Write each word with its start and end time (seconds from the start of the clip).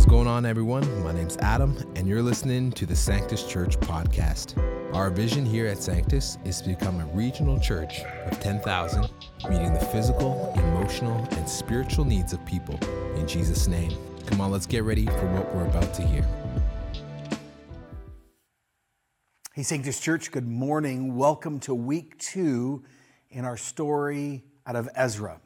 What's 0.00 0.08
going 0.08 0.28
on, 0.28 0.46
everyone? 0.46 1.04
My 1.04 1.12
name's 1.12 1.36
Adam, 1.42 1.76
and 1.94 2.08
you're 2.08 2.22
listening 2.22 2.72
to 2.72 2.86
the 2.86 2.96
Sanctus 2.96 3.46
Church 3.46 3.78
podcast. 3.80 4.56
Our 4.94 5.10
vision 5.10 5.44
here 5.44 5.66
at 5.66 5.82
Sanctus 5.82 6.38
is 6.42 6.62
to 6.62 6.70
become 6.70 7.00
a 7.00 7.04
regional 7.14 7.60
church 7.60 8.00
of 8.24 8.40
10,000, 8.40 9.10
meeting 9.50 9.74
the 9.74 9.80
physical, 9.92 10.54
emotional, 10.56 11.28
and 11.32 11.46
spiritual 11.46 12.06
needs 12.06 12.32
of 12.32 12.42
people. 12.46 12.78
In 13.16 13.28
Jesus' 13.28 13.68
name. 13.68 13.92
Come 14.24 14.40
on, 14.40 14.50
let's 14.50 14.64
get 14.64 14.84
ready 14.84 15.04
for 15.04 15.26
what 15.34 15.54
we're 15.54 15.66
about 15.66 15.92
to 15.92 16.02
hear. 16.02 16.26
Hey, 19.52 19.62
Sanctus 19.62 20.00
Church, 20.00 20.32
good 20.32 20.48
morning. 20.48 21.14
Welcome 21.14 21.60
to 21.60 21.74
week 21.74 22.16
two 22.16 22.84
in 23.28 23.44
our 23.44 23.58
story 23.58 24.44
out 24.66 24.76
of 24.76 24.88
Ezra. 24.94 25.42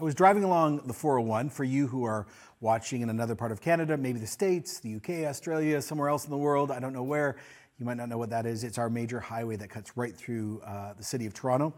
I 0.00 0.04
was 0.04 0.14
driving 0.14 0.44
along 0.44 0.86
the 0.86 0.92
401 0.92 1.50
for 1.50 1.64
you 1.64 1.88
who 1.88 2.04
are 2.04 2.28
watching 2.60 3.02
in 3.02 3.10
another 3.10 3.34
part 3.34 3.52
of 3.52 3.60
Canada, 3.60 3.96
maybe 3.96 4.18
the 4.18 4.26
States, 4.26 4.80
the 4.80 4.96
UK, 4.96 5.10
Australia, 5.26 5.80
somewhere 5.80 6.08
else 6.08 6.24
in 6.24 6.30
the 6.30 6.36
world. 6.36 6.70
I 6.70 6.80
don't 6.80 6.92
know 6.92 7.02
where. 7.02 7.36
You 7.78 7.86
might 7.86 7.96
not 7.96 8.08
know 8.08 8.18
what 8.18 8.30
that 8.30 8.44
is. 8.44 8.64
It's 8.64 8.78
our 8.78 8.90
major 8.90 9.20
highway 9.20 9.56
that 9.56 9.70
cuts 9.70 9.96
right 9.96 10.16
through 10.16 10.60
uh, 10.66 10.94
the 10.94 11.04
city 11.04 11.26
of 11.26 11.34
Toronto. 11.34 11.72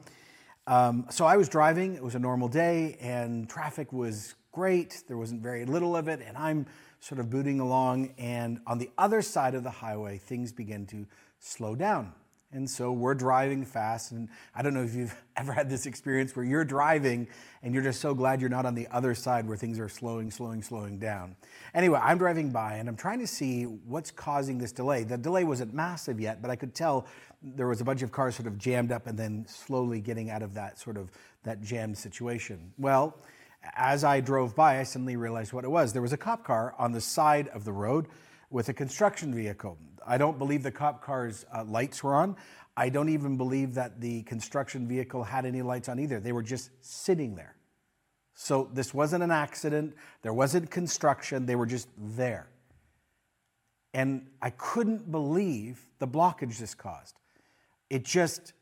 Um, 0.66 1.06
so 1.10 1.26
I 1.26 1.36
was 1.36 1.48
driving. 1.48 1.94
It 1.94 2.02
was 2.02 2.14
a 2.14 2.18
normal 2.18 2.48
day, 2.48 2.96
and 3.00 3.48
traffic 3.48 3.92
was 3.92 4.34
great. 4.52 5.02
There 5.08 5.18
wasn't 5.18 5.42
very 5.42 5.66
little 5.66 5.94
of 5.94 6.08
it, 6.08 6.20
and 6.26 6.36
I'm 6.36 6.66
sort 7.00 7.20
of 7.20 7.28
booting 7.28 7.60
along. 7.60 8.14
And 8.18 8.60
on 8.66 8.78
the 8.78 8.90
other 8.96 9.20
side 9.20 9.54
of 9.54 9.62
the 9.62 9.70
highway, 9.70 10.18
things 10.18 10.52
begin 10.52 10.86
to 10.86 11.06
slow 11.38 11.74
down. 11.74 12.12
And 12.52 12.68
so 12.68 12.90
we're 12.90 13.14
driving 13.14 13.64
fast. 13.64 14.10
And 14.10 14.28
I 14.54 14.62
don't 14.62 14.74
know 14.74 14.82
if 14.82 14.94
you've 14.94 15.14
ever 15.36 15.52
had 15.52 15.70
this 15.70 15.86
experience 15.86 16.34
where 16.34 16.44
you're 16.44 16.64
driving 16.64 17.28
and 17.62 17.72
you're 17.72 17.82
just 17.82 18.00
so 18.00 18.12
glad 18.14 18.40
you're 18.40 18.50
not 18.50 18.66
on 18.66 18.74
the 18.74 18.88
other 18.90 19.14
side 19.14 19.46
where 19.46 19.56
things 19.56 19.78
are 19.78 19.88
slowing, 19.88 20.30
slowing, 20.30 20.62
slowing 20.62 20.98
down. 20.98 21.36
Anyway, 21.74 22.00
I'm 22.02 22.18
driving 22.18 22.50
by 22.50 22.74
and 22.74 22.88
I'm 22.88 22.96
trying 22.96 23.20
to 23.20 23.26
see 23.26 23.64
what's 23.64 24.10
causing 24.10 24.58
this 24.58 24.72
delay. 24.72 25.04
The 25.04 25.16
delay 25.16 25.44
wasn't 25.44 25.72
massive 25.72 26.20
yet, 26.20 26.42
but 26.42 26.50
I 26.50 26.56
could 26.56 26.74
tell 26.74 27.06
there 27.42 27.68
was 27.68 27.80
a 27.80 27.84
bunch 27.84 28.02
of 28.02 28.10
cars 28.10 28.36
sort 28.36 28.46
of 28.48 28.58
jammed 28.58 28.92
up 28.92 29.06
and 29.06 29.18
then 29.18 29.46
slowly 29.48 30.00
getting 30.00 30.30
out 30.30 30.42
of 30.42 30.54
that 30.54 30.78
sort 30.78 30.96
of 30.96 31.10
that 31.44 31.62
jammed 31.62 31.96
situation. 31.96 32.72
Well, 32.76 33.16
as 33.76 34.04
I 34.04 34.20
drove 34.20 34.54
by, 34.54 34.80
I 34.80 34.82
suddenly 34.82 35.16
realized 35.16 35.52
what 35.52 35.64
it 35.64 35.70
was. 35.70 35.92
There 35.92 36.02
was 36.02 36.12
a 36.12 36.16
cop 36.16 36.44
car 36.44 36.74
on 36.78 36.92
the 36.92 37.00
side 37.00 37.48
of 37.48 37.64
the 37.64 37.72
road 37.72 38.08
with 38.50 38.68
a 38.68 38.74
construction 38.74 39.34
vehicle. 39.34 39.78
I 40.06 40.18
don't 40.18 40.38
believe 40.38 40.62
the 40.62 40.72
cop 40.72 41.02
car's 41.02 41.46
uh, 41.54 41.64
lights 41.64 42.02
were 42.02 42.14
on. 42.14 42.36
I 42.76 42.88
don't 42.88 43.08
even 43.08 43.36
believe 43.36 43.74
that 43.74 44.00
the 44.00 44.22
construction 44.22 44.88
vehicle 44.88 45.22
had 45.22 45.46
any 45.46 45.62
lights 45.62 45.88
on 45.88 45.98
either. 45.98 46.20
They 46.20 46.32
were 46.32 46.42
just 46.42 46.70
sitting 46.80 47.36
there. 47.36 47.54
So 48.34 48.70
this 48.72 48.94
wasn't 48.94 49.22
an 49.22 49.30
accident. 49.30 49.94
There 50.22 50.32
wasn't 50.32 50.70
construction. 50.70 51.46
They 51.46 51.56
were 51.56 51.66
just 51.66 51.88
there. 51.98 52.48
And 53.92 54.28
I 54.40 54.50
couldn't 54.50 55.10
believe 55.10 55.86
the 55.98 56.08
blockage 56.08 56.58
this 56.58 56.74
caused. 56.74 57.16
It 57.90 58.04
just 58.04 58.52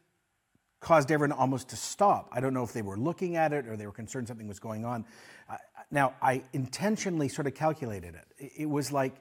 caused 0.80 1.10
everyone 1.12 1.36
almost 1.36 1.68
to 1.68 1.76
stop. 1.76 2.28
I 2.32 2.40
don't 2.40 2.54
know 2.54 2.62
if 2.62 2.72
they 2.72 2.82
were 2.82 2.96
looking 2.96 3.36
at 3.36 3.52
it 3.52 3.66
or 3.66 3.76
they 3.76 3.86
were 3.86 3.92
concerned 3.92 4.26
something 4.26 4.48
was 4.48 4.60
going 4.60 4.84
on. 4.84 5.04
Now, 5.90 6.14
I 6.20 6.42
intentionally 6.52 7.28
sort 7.28 7.46
of 7.46 7.54
calculated 7.54 8.14
it. 8.14 8.52
It 8.56 8.68
was 8.68 8.90
like 8.92 9.14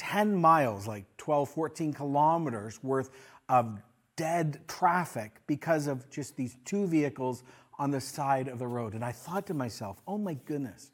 10 0.00 0.34
miles, 0.34 0.88
like 0.88 1.04
12, 1.18 1.50
14 1.50 1.92
kilometers 1.92 2.82
worth 2.82 3.10
of 3.50 3.82
dead 4.16 4.58
traffic 4.66 5.42
because 5.46 5.86
of 5.86 6.08
just 6.08 6.36
these 6.36 6.56
two 6.64 6.86
vehicles 6.86 7.42
on 7.78 7.90
the 7.90 8.00
side 8.00 8.48
of 8.48 8.58
the 8.58 8.66
road. 8.66 8.94
And 8.94 9.04
I 9.04 9.12
thought 9.12 9.46
to 9.48 9.54
myself, 9.54 10.00
oh 10.08 10.16
my 10.16 10.32
goodness, 10.46 10.90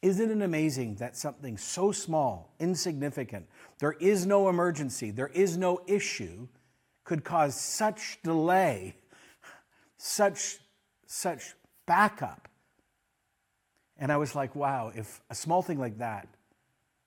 isn't 0.00 0.30
it 0.30 0.42
amazing 0.42 0.94
that 0.94 1.14
something 1.14 1.58
so 1.58 1.92
small, 1.92 2.54
insignificant, 2.58 3.46
there 3.80 3.92
is 3.92 4.24
no 4.24 4.48
emergency, 4.48 5.10
there 5.10 5.28
is 5.28 5.58
no 5.58 5.82
issue, 5.86 6.48
could 7.04 7.22
cause 7.22 7.54
such 7.54 8.18
delay, 8.22 8.96
such, 9.98 10.56
such 11.06 11.54
backup? 11.84 12.48
And 13.98 14.10
I 14.10 14.16
was 14.16 14.34
like, 14.34 14.56
wow, 14.56 14.90
if 14.94 15.20
a 15.28 15.34
small 15.34 15.60
thing 15.60 15.78
like 15.78 15.98
that 15.98 16.28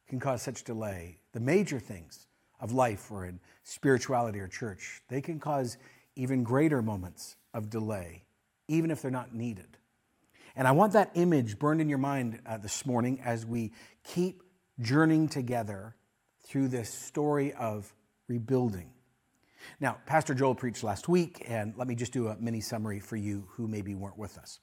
can 0.10 0.20
cause 0.20 0.42
such 0.42 0.64
delay. 0.64 1.20
The 1.32 1.40
major 1.40 1.80
things 1.80 2.28
of 2.60 2.72
life 2.74 3.10
or 3.12 3.26
in 3.26 3.40
spirituality 3.64 4.40
or 4.40 4.48
church, 4.48 5.02
they 5.08 5.22
can 5.22 5.40
cause 5.40 5.78
even 6.16 6.44
greater 6.44 6.82
moments 6.82 7.38
of 7.54 7.70
delay, 7.70 8.24
even 8.68 8.92
if 8.92 9.02
they're 9.02 9.12
not 9.12 9.34
needed. 9.34 9.78
And 10.56 10.68
I 10.68 10.72
want 10.72 10.94
that 10.94 11.12
image 11.14 11.58
burned 11.60 11.80
in 11.80 11.88
your 11.88 12.00
mind 12.00 12.42
uh, 12.46 12.58
this 12.58 12.86
morning 12.86 13.22
as 13.24 13.46
we 13.46 13.72
keep 14.04 14.44
journeying 14.82 15.30
together 15.30 15.96
through 16.44 16.68
this 16.68 16.90
story 16.90 17.54
of 17.54 17.94
rebuilding. 18.28 18.90
Now, 19.80 19.98
Pastor 20.06 20.34
Joel 20.34 20.56
preached 20.56 20.84
last 20.84 21.08
week, 21.08 21.46
and 21.48 21.74
let 21.78 21.88
me 21.88 21.96
just 21.96 22.12
do 22.12 22.28
a 22.28 22.36
mini 22.38 22.62
summary 22.62 23.00
for 23.00 23.16
you 23.16 23.46
who 23.52 23.68
maybe 23.68 23.94
weren't 23.94 24.18
with 24.18 24.38
us. 24.38 24.60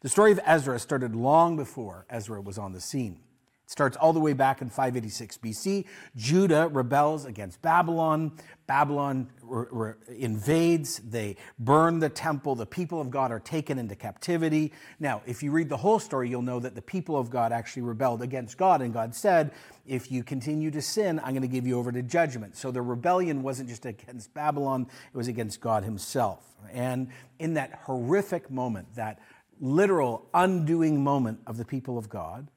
The 0.00 0.08
story 0.08 0.32
of 0.32 0.40
Ezra 0.44 0.78
started 0.78 1.14
long 1.14 1.56
before 1.56 2.06
Ezra 2.10 2.40
was 2.40 2.58
on 2.58 2.72
the 2.72 2.80
scene. 2.80 3.20
Starts 3.68 3.98
all 3.98 4.14
the 4.14 4.20
way 4.20 4.32
back 4.32 4.62
in 4.62 4.70
586 4.70 5.36
BC. 5.36 5.84
Judah 6.16 6.68
rebels 6.68 7.26
against 7.26 7.60
Babylon. 7.60 8.32
Babylon 8.66 9.28
re- 9.42 9.66
re- 9.70 9.92
invades. 10.16 11.00
They 11.00 11.36
burn 11.58 11.98
the 11.98 12.08
temple. 12.08 12.54
The 12.54 12.64
people 12.64 12.98
of 12.98 13.10
God 13.10 13.30
are 13.30 13.40
taken 13.40 13.78
into 13.78 13.94
captivity. 13.94 14.72
Now, 14.98 15.20
if 15.26 15.42
you 15.42 15.50
read 15.50 15.68
the 15.68 15.76
whole 15.76 15.98
story, 15.98 16.30
you'll 16.30 16.40
know 16.40 16.58
that 16.60 16.74
the 16.74 16.80
people 16.80 17.18
of 17.18 17.28
God 17.28 17.52
actually 17.52 17.82
rebelled 17.82 18.22
against 18.22 18.56
God, 18.56 18.80
and 18.80 18.90
God 18.90 19.14
said, 19.14 19.50
If 19.86 20.10
you 20.10 20.24
continue 20.24 20.70
to 20.70 20.80
sin, 20.80 21.20
I'm 21.22 21.32
going 21.32 21.42
to 21.42 21.46
give 21.46 21.66
you 21.66 21.78
over 21.78 21.92
to 21.92 22.02
judgment. 22.02 22.56
So 22.56 22.70
the 22.70 22.80
rebellion 22.80 23.42
wasn't 23.42 23.68
just 23.68 23.84
against 23.84 24.32
Babylon, 24.32 24.86
it 25.12 25.16
was 25.16 25.28
against 25.28 25.60
God 25.60 25.84
Himself. 25.84 26.42
And 26.72 27.08
in 27.38 27.52
that 27.54 27.80
horrific 27.82 28.50
moment, 28.50 28.94
that 28.94 29.18
literal 29.60 30.26
undoing 30.32 31.04
moment 31.04 31.40
of 31.46 31.58
the 31.58 31.66
people 31.66 31.98
of 31.98 32.08
God, 32.08 32.48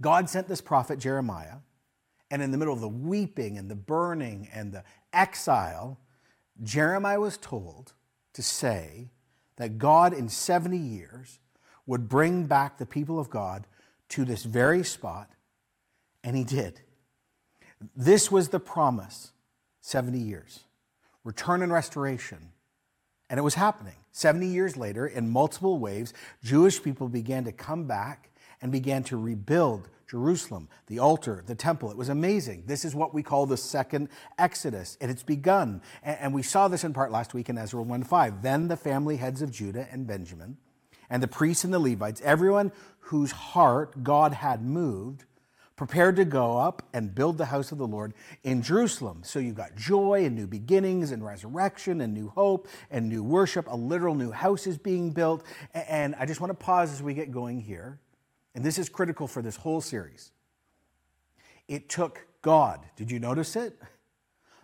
God 0.00 0.28
sent 0.28 0.48
this 0.48 0.60
prophet 0.60 0.98
Jeremiah, 0.98 1.56
and 2.30 2.42
in 2.42 2.50
the 2.50 2.58
middle 2.58 2.74
of 2.74 2.80
the 2.80 2.88
weeping 2.88 3.56
and 3.58 3.70
the 3.70 3.76
burning 3.76 4.48
and 4.52 4.72
the 4.72 4.84
exile, 5.12 5.98
Jeremiah 6.62 7.20
was 7.20 7.36
told 7.36 7.92
to 8.32 8.42
say 8.42 9.10
that 9.56 9.78
God 9.78 10.12
in 10.12 10.28
70 10.28 10.76
years 10.76 11.38
would 11.86 12.08
bring 12.08 12.46
back 12.46 12.78
the 12.78 12.86
people 12.86 13.18
of 13.18 13.30
God 13.30 13.66
to 14.10 14.24
this 14.24 14.44
very 14.44 14.82
spot, 14.82 15.30
and 16.22 16.36
he 16.36 16.44
did. 16.44 16.80
This 17.96 18.30
was 18.30 18.48
the 18.48 18.60
promise 18.60 19.32
70 19.80 20.18
years 20.18 20.64
return 21.24 21.62
and 21.62 21.72
restoration. 21.72 22.50
And 23.30 23.38
it 23.38 23.42
was 23.42 23.54
happening. 23.54 23.96
70 24.12 24.46
years 24.46 24.76
later, 24.76 25.06
in 25.06 25.30
multiple 25.30 25.78
waves, 25.78 26.12
Jewish 26.42 26.82
people 26.82 27.08
began 27.08 27.44
to 27.44 27.52
come 27.52 27.86
back 27.86 28.30
and 28.64 28.72
began 28.72 29.04
to 29.04 29.18
rebuild 29.18 29.90
Jerusalem, 30.08 30.70
the 30.86 30.98
altar, 30.98 31.44
the 31.46 31.54
temple. 31.54 31.90
It 31.90 31.98
was 31.98 32.08
amazing. 32.08 32.64
This 32.66 32.86
is 32.86 32.94
what 32.94 33.12
we 33.12 33.22
call 33.22 33.44
the 33.44 33.58
second 33.58 34.08
Exodus, 34.38 34.96
and 35.02 35.10
it's 35.10 35.22
begun. 35.22 35.82
And 36.02 36.32
we 36.32 36.42
saw 36.42 36.66
this 36.66 36.82
in 36.82 36.94
part 36.94 37.12
last 37.12 37.34
week 37.34 37.50
in 37.50 37.58
Ezra 37.58 37.82
1 37.82 38.04
5. 38.04 38.42
Then 38.42 38.68
the 38.68 38.76
family 38.78 39.18
heads 39.18 39.42
of 39.42 39.50
Judah 39.50 39.86
and 39.92 40.06
Benjamin, 40.06 40.56
and 41.10 41.22
the 41.22 41.28
priests 41.28 41.64
and 41.64 41.74
the 41.74 41.78
Levites, 41.78 42.22
everyone 42.24 42.72
whose 43.00 43.32
heart 43.32 44.02
God 44.02 44.32
had 44.32 44.64
moved, 44.64 45.24
prepared 45.76 46.16
to 46.16 46.24
go 46.24 46.56
up 46.56 46.88
and 46.94 47.14
build 47.14 47.36
the 47.36 47.46
house 47.46 47.70
of 47.70 47.76
the 47.76 47.86
Lord 47.86 48.14
in 48.44 48.62
Jerusalem. 48.62 49.20
So 49.24 49.40
you've 49.40 49.56
got 49.56 49.76
joy 49.76 50.24
and 50.24 50.34
new 50.34 50.46
beginnings 50.46 51.10
and 51.10 51.22
resurrection 51.22 52.00
and 52.00 52.14
new 52.14 52.30
hope 52.30 52.68
and 52.90 53.10
new 53.10 53.22
worship. 53.22 53.66
A 53.68 53.76
literal 53.76 54.14
new 54.14 54.30
house 54.30 54.66
is 54.66 54.78
being 54.78 55.10
built. 55.10 55.44
And 55.74 56.14
I 56.14 56.24
just 56.24 56.40
want 56.40 56.50
to 56.50 56.54
pause 56.54 56.94
as 56.94 57.02
we 57.02 57.12
get 57.12 57.30
going 57.30 57.60
here 57.60 57.98
and 58.54 58.64
this 58.64 58.78
is 58.78 58.88
critical 58.88 59.26
for 59.26 59.42
this 59.42 59.56
whole 59.56 59.80
series. 59.80 60.30
It 61.66 61.88
took 61.88 62.26
God. 62.42 62.80
Did 62.96 63.10
you 63.10 63.18
notice 63.18 63.56
it? 63.56 63.78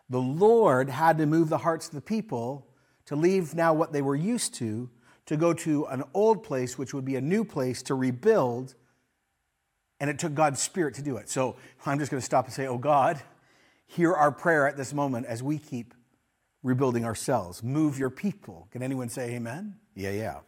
The 0.09 0.21
Lord 0.21 0.91
had 0.91 1.19
to 1.19 1.27
move 1.27 1.49
the 1.49 1.59
hearts 1.59 1.89
of 1.89 1.95
the 1.95 2.01
people 2.01 2.67
to 3.07 3.17
leave 3.17 3.55
now 3.55 3.73
what 3.73 3.93
they 3.93 4.03
were 4.03 4.17
used 4.17 4.55
to, 4.55 4.91
to 5.27 5.37
go 5.37 5.53
to 5.53 5.87
an 5.87 6.05
old 6.15 6.43
place, 6.43 6.77
which 6.77 6.93
would 6.93 7.05
be 7.05 7.17
a 7.17 7.21
new 7.21 7.45
place 7.45 7.83
to 7.85 7.95
rebuild. 7.95 8.75
And 9.99 10.11
it 10.11 10.19
took 10.19 10.35
God's 10.35 10.61
Spirit 10.61 10.95
to 10.95 11.03
do 11.03 11.17
it. 11.17 11.29
So 11.29 11.57
I'm 11.87 11.99
just 11.99 12.11
going 12.11 12.21
to 12.21 12.25
stop 12.25 12.47
and 12.47 12.55
say, 12.55 12.67
Oh 12.67 12.79
God, 12.79 13.21
hear 13.87 14.13
our 14.13 14.33
prayer 14.33 14.69
at 14.69 14.77
this 14.77 14.93
moment 14.93 15.27
as 15.27 15.43
we 15.43 15.59
keep 15.59 15.95
rebuilding 16.63 17.05
ourselves. 17.05 17.63
Move 17.63 17.99
your 17.99 18.11
people. 18.11 18.69
Can 18.71 18.83
anyone 18.83 19.09
say 19.09 19.35
amen? 19.35 19.77
Yeah, 19.95 20.11
yeah. 20.11 20.39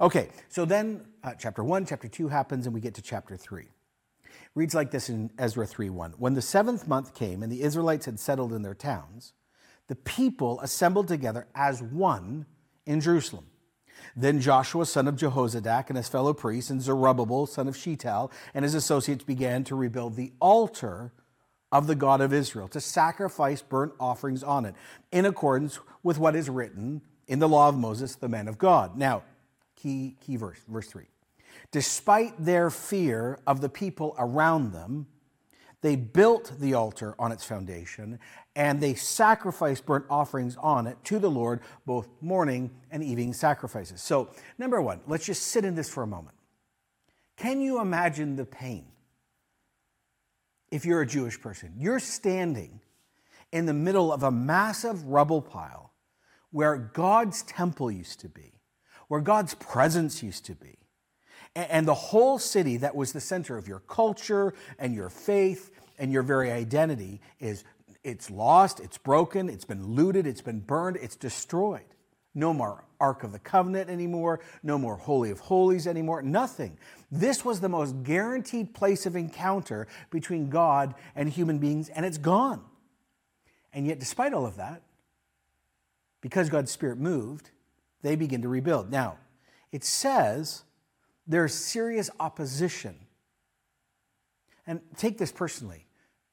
Okay, 0.00 0.28
so 0.48 0.64
then 0.64 1.04
uh, 1.24 1.34
chapter 1.38 1.64
1, 1.64 1.86
chapter 1.86 2.08
2 2.08 2.28
happens, 2.28 2.66
and 2.66 2.74
we 2.74 2.80
get 2.80 2.94
to 2.94 3.02
chapter 3.02 3.36
3. 3.36 3.66
reads 4.54 4.74
like 4.74 4.90
this 4.90 5.08
in 5.08 5.30
Ezra 5.38 5.66
3 5.66 5.90
1. 5.90 6.12
When 6.18 6.34
the 6.34 6.42
seventh 6.42 6.86
month 6.86 7.14
came 7.14 7.42
and 7.42 7.50
the 7.50 7.62
Israelites 7.62 8.06
had 8.06 8.20
settled 8.20 8.52
in 8.52 8.62
their 8.62 8.74
towns, 8.74 9.32
the 9.88 9.96
people 9.96 10.60
assembled 10.60 11.08
together 11.08 11.46
as 11.54 11.82
one 11.82 12.46
in 12.86 13.00
Jerusalem. 13.00 13.46
Then 14.16 14.40
Joshua, 14.40 14.86
son 14.86 15.08
of 15.08 15.16
Jehozadak, 15.16 15.88
and 15.88 15.96
his 15.96 16.08
fellow 16.08 16.32
priests, 16.32 16.70
and 16.70 16.80
Zerubbabel, 16.80 17.46
son 17.46 17.68
of 17.68 17.76
Shealtiel, 17.76 18.30
and 18.54 18.64
his 18.64 18.74
associates 18.74 19.24
began 19.24 19.64
to 19.64 19.74
rebuild 19.74 20.14
the 20.14 20.32
altar 20.40 21.12
of 21.70 21.86
the 21.86 21.94
God 21.94 22.20
of 22.20 22.32
Israel, 22.32 22.68
to 22.68 22.80
sacrifice 22.80 23.60
burnt 23.60 23.92
offerings 24.00 24.42
on 24.42 24.64
it, 24.64 24.74
in 25.12 25.26
accordance 25.26 25.80
with 26.02 26.18
what 26.18 26.34
is 26.34 26.48
written 26.48 27.02
in 27.26 27.40
the 27.40 27.48
law 27.48 27.68
of 27.68 27.76
Moses, 27.76 28.14
the 28.14 28.28
man 28.28 28.48
of 28.48 28.56
God. 28.56 28.96
Now, 28.96 29.22
key, 29.80 30.16
key 30.20 30.36
verse, 30.36 30.58
verse 30.68 30.88
3. 30.88 31.04
Despite 31.70 32.44
their 32.44 32.70
fear 32.70 33.38
of 33.46 33.60
the 33.60 33.68
people 33.68 34.14
around 34.18 34.72
them, 34.72 35.06
they 35.80 35.94
built 35.94 36.52
the 36.58 36.74
altar 36.74 37.14
on 37.18 37.30
its 37.30 37.44
foundation 37.44 38.18
and 38.56 38.80
they 38.80 38.94
sacrificed 38.94 39.86
burnt 39.86 40.04
offerings 40.10 40.56
on 40.56 40.86
it 40.86 40.96
to 41.04 41.18
the 41.18 41.30
Lord, 41.30 41.60
both 41.86 42.08
morning 42.20 42.70
and 42.90 43.04
evening 43.04 43.32
sacrifices. 43.32 44.02
So, 44.02 44.30
number 44.58 44.82
one, 44.82 45.00
let's 45.06 45.24
just 45.24 45.42
sit 45.42 45.64
in 45.64 45.76
this 45.76 45.88
for 45.88 46.02
a 46.02 46.06
moment. 46.06 46.36
Can 47.36 47.60
you 47.60 47.80
imagine 47.80 48.34
the 48.34 48.44
pain 48.44 48.86
if 50.72 50.84
you're 50.84 51.02
a 51.02 51.06
Jewish 51.06 51.40
person? 51.40 51.74
You're 51.76 52.00
standing 52.00 52.80
in 53.52 53.66
the 53.66 53.74
middle 53.74 54.12
of 54.12 54.24
a 54.24 54.30
massive 54.32 55.04
rubble 55.04 55.40
pile 55.40 55.92
where 56.50 56.76
God's 56.76 57.42
temple 57.42 57.90
used 57.90 58.20
to 58.20 58.28
be, 58.28 58.57
where 59.08 59.20
God's 59.20 59.54
presence 59.54 60.22
used 60.22 60.46
to 60.46 60.54
be. 60.54 60.76
And 61.54 61.88
the 61.88 61.94
whole 61.94 62.38
city 62.38 62.76
that 62.78 62.94
was 62.94 63.12
the 63.12 63.20
center 63.20 63.56
of 63.56 63.66
your 63.66 63.80
culture 63.80 64.54
and 64.78 64.94
your 64.94 65.08
faith 65.08 65.70
and 65.98 66.12
your 66.12 66.22
very 66.22 66.52
identity 66.52 67.20
is 67.40 67.64
it's 68.04 68.30
lost, 68.30 68.80
it's 68.80 68.98
broken, 68.98 69.48
it's 69.48 69.64
been 69.64 69.94
looted, 69.94 70.26
it's 70.26 70.40
been 70.40 70.60
burned, 70.60 70.96
it's 70.96 71.16
destroyed. 71.16 71.82
No 72.34 72.54
more 72.54 72.84
Ark 73.00 73.24
of 73.24 73.32
the 73.32 73.38
Covenant 73.38 73.90
anymore, 73.90 74.40
no 74.62 74.78
more 74.78 74.96
Holy 74.96 75.30
of 75.30 75.40
Holies 75.40 75.86
anymore, 75.86 76.22
nothing. 76.22 76.78
This 77.10 77.44
was 77.44 77.60
the 77.60 77.68
most 77.68 78.02
guaranteed 78.02 78.74
place 78.74 79.06
of 79.06 79.16
encounter 79.16 79.88
between 80.10 80.50
God 80.50 80.94
and 81.16 81.28
human 81.28 81.58
beings, 81.58 81.88
and 81.88 82.06
it's 82.06 82.18
gone. 82.18 82.62
And 83.72 83.86
yet, 83.86 83.98
despite 83.98 84.32
all 84.32 84.46
of 84.46 84.56
that, 84.56 84.82
because 86.20 86.48
God's 86.48 86.70
Spirit 86.70 86.98
moved, 86.98 87.50
they 88.02 88.16
begin 88.16 88.42
to 88.42 88.48
rebuild. 88.48 88.90
Now, 88.90 89.18
it 89.72 89.84
says 89.84 90.62
there's 91.26 91.54
serious 91.54 92.10
opposition. 92.18 92.96
And 94.66 94.80
take 94.96 95.18
this 95.18 95.32
personally. 95.32 95.86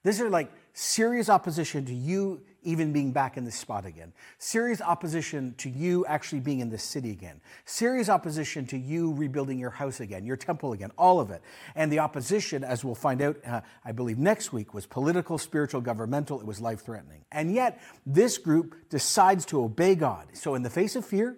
These 0.03 0.21
are 0.21 0.29
like 0.29 0.51
serious 0.73 1.29
opposition 1.29 1.85
to 1.85 1.93
you 1.93 2.41
even 2.65 2.91
being 2.91 3.11
back 3.11 3.37
in 3.37 3.45
this 3.45 3.55
spot 3.55 3.85
again. 3.85 4.11
Serious 4.39 4.81
opposition 4.81 5.53
to 5.57 5.69
you 5.69 6.05
actually 6.07 6.39
being 6.39 6.59
in 6.59 6.69
this 6.69 6.83
city 6.83 7.11
again. 7.11 7.39
Serious 7.63 8.09
opposition 8.09 8.65
to 8.67 8.77
you 8.77 9.13
rebuilding 9.13 9.59
your 9.59 9.69
house 9.69 9.99
again, 9.99 10.25
your 10.25 10.35
temple 10.35 10.73
again, 10.73 10.91
all 10.97 11.19
of 11.19 11.29
it. 11.29 11.41
And 11.75 11.91
the 11.91 11.99
opposition, 11.99 12.63
as 12.63 12.83
we'll 12.83 12.95
find 12.95 13.21
out, 13.21 13.37
uh, 13.45 13.61
I 13.85 13.91
believe 13.91 14.17
next 14.17 14.51
week, 14.51 14.73
was 14.73 14.85
political, 14.85 15.37
spiritual, 15.37 15.81
governmental. 15.81 16.39
It 16.39 16.45
was 16.45 16.59
life 16.59 16.81
threatening. 16.81 17.23
And 17.31 17.53
yet, 17.53 17.79
this 18.05 18.37
group 18.37 18.89
decides 18.89 19.45
to 19.47 19.63
obey 19.63 19.95
God. 19.95 20.27
So, 20.33 20.55
in 20.55 20.63
the 20.63 20.69
face 20.69 20.95
of 20.95 21.05
fear, 21.05 21.37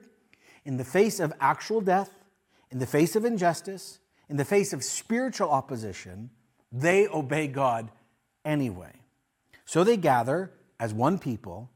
in 0.67 0.75
the 0.75 0.83
face 0.83 1.21
of 1.21 1.33
actual 1.39 1.79
death, 1.79 2.11
in 2.69 2.79
the 2.79 2.85
face 2.85 3.15
of 3.15 3.23
injustice, 3.23 3.99
in 4.29 4.35
the 4.35 4.43
face 4.43 4.73
of 4.73 4.83
spiritual 4.83 5.49
opposition, 5.49 6.29
they 6.73 7.07
obey 7.07 7.47
God 7.47 7.89
anyway. 8.43 8.91
So 9.63 9.85
they 9.85 9.95
gather 9.95 10.51
as 10.77 10.93
one 10.93 11.19
people 11.19 11.71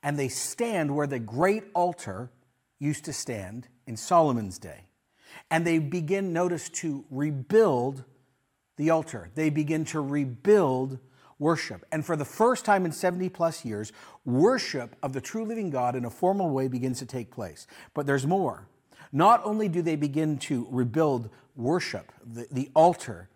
and 0.00 0.16
they 0.16 0.28
stand 0.28 0.94
where 0.94 1.08
the 1.08 1.18
great 1.18 1.64
altar 1.74 2.30
used 2.78 3.04
to 3.06 3.12
stand 3.12 3.66
in 3.88 3.96
Solomon's 3.96 4.58
day. 4.58 4.86
And 5.50 5.66
they 5.66 5.80
begin, 5.80 6.32
notice, 6.32 6.68
to 6.68 7.04
rebuild 7.10 8.04
the 8.76 8.90
altar. 8.90 9.30
They 9.34 9.50
begin 9.50 9.84
to 9.86 10.00
rebuild 10.00 11.00
worship. 11.40 11.84
And 11.90 12.06
for 12.06 12.14
the 12.14 12.24
first 12.24 12.64
time 12.64 12.84
in 12.84 12.92
70 12.92 13.28
plus 13.30 13.64
years, 13.64 13.92
worship 14.24 14.94
of 15.02 15.12
the 15.12 15.20
true 15.20 15.44
living 15.44 15.70
God 15.70 15.96
in 15.96 16.04
a 16.04 16.10
formal 16.10 16.50
way 16.50 16.68
begins 16.68 17.00
to 17.00 17.06
take 17.06 17.32
place. 17.32 17.66
But 17.94 18.06
there's 18.06 18.26
more. 18.26 18.68
Not 19.10 19.40
only 19.44 19.68
do 19.68 19.82
they 19.82 19.96
begin 19.96 20.38
to 20.38 20.68
rebuild 20.70 21.30
worship, 21.56 22.12
the, 22.24 22.46
the 22.52 22.70
altar, 22.74 23.28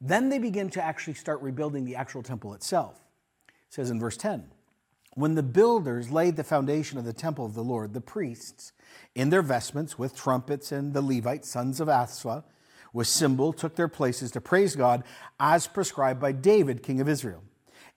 then 0.00 0.28
they 0.28 0.38
begin 0.38 0.68
to 0.70 0.82
actually 0.82 1.14
start 1.14 1.40
rebuilding 1.40 1.84
the 1.84 1.96
actual 1.96 2.22
temple 2.22 2.52
itself 2.52 3.00
It 3.48 3.74
says 3.74 3.90
in 3.90 3.98
verse 4.00 4.16
10 4.16 4.50
When 5.14 5.36
the 5.36 5.42
builders 5.42 6.10
laid 6.10 6.36
the 6.36 6.44
foundation 6.44 6.98
of 6.98 7.04
the 7.04 7.12
temple 7.12 7.46
of 7.46 7.54
the 7.54 7.64
Lord, 7.64 7.94
the 7.94 8.00
priests, 8.00 8.72
in 9.14 9.30
their 9.30 9.42
vestments 9.42 9.98
with 9.98 10.16
trumpets, 10.16 10.72
and 10.72 10.92
the 10.92 11.00
Levites, 11.00 11.48
sons 11.48 11.80
of 11.80 11.88
Asaph, 11.88 12.44
with 12.92 13.06
cymbal, 13.06 13.54
took 13.54 13.76
their 13.76 13.88
places 13.88 14.30
to 14.32 14.40
praise 14.40 14.76
God 14.76 15.02
as 15.40 15.66
prescribed 15.66 16.20
by 16.20 16.32
David, 16.32 16.82
king 16.82 17.00
of 17.00 17.08
Israel. 17.08 17.42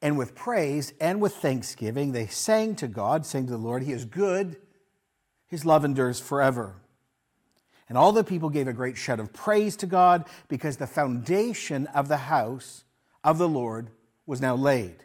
And 0.01 0.18
with 0.18 0.36
praise 0.36 0.94
and 1.00 1.21
with 1.21 1.36
thanksgiving, 1.36 2.12
they 2.12 2.27
sang 2.27 2.75
to 2.75 2.88
God, 2.88 3.25
saying 3.25 3.45
to 3.47 3.51
the 3.51 3.57
Lord, 3.57 3.83
He 3.83 3.92
is 3.92 4.06
good, 4.06 4.57
His 5.47 5.65
love 5.65 5.86
endures 5.86 6.19
forever. 6.19 6.75
And 7.88 7.97
all 7.97 8.12
the 8.12 8.24
people 8.24 8.50
gave 8.50 8.68
a 8.68 8.74
great 8.74 8.97
shout 8.97 9.19
of 9.19 9.33
praise 9.33 9.75
to 9.77 9.86
God 9.86 10.25
because 10.47 10.77
the 10.77 10.88
foundation 10.88 11.88
of 11.88 12.07
the 12.07 12.18
house 12.18 12.83
of 13.24 13.38
the 13.38 13.47
Lord 13.47 13.89
was 14.25 14.42
now 14.42 14.56
laid. 14.56 15.03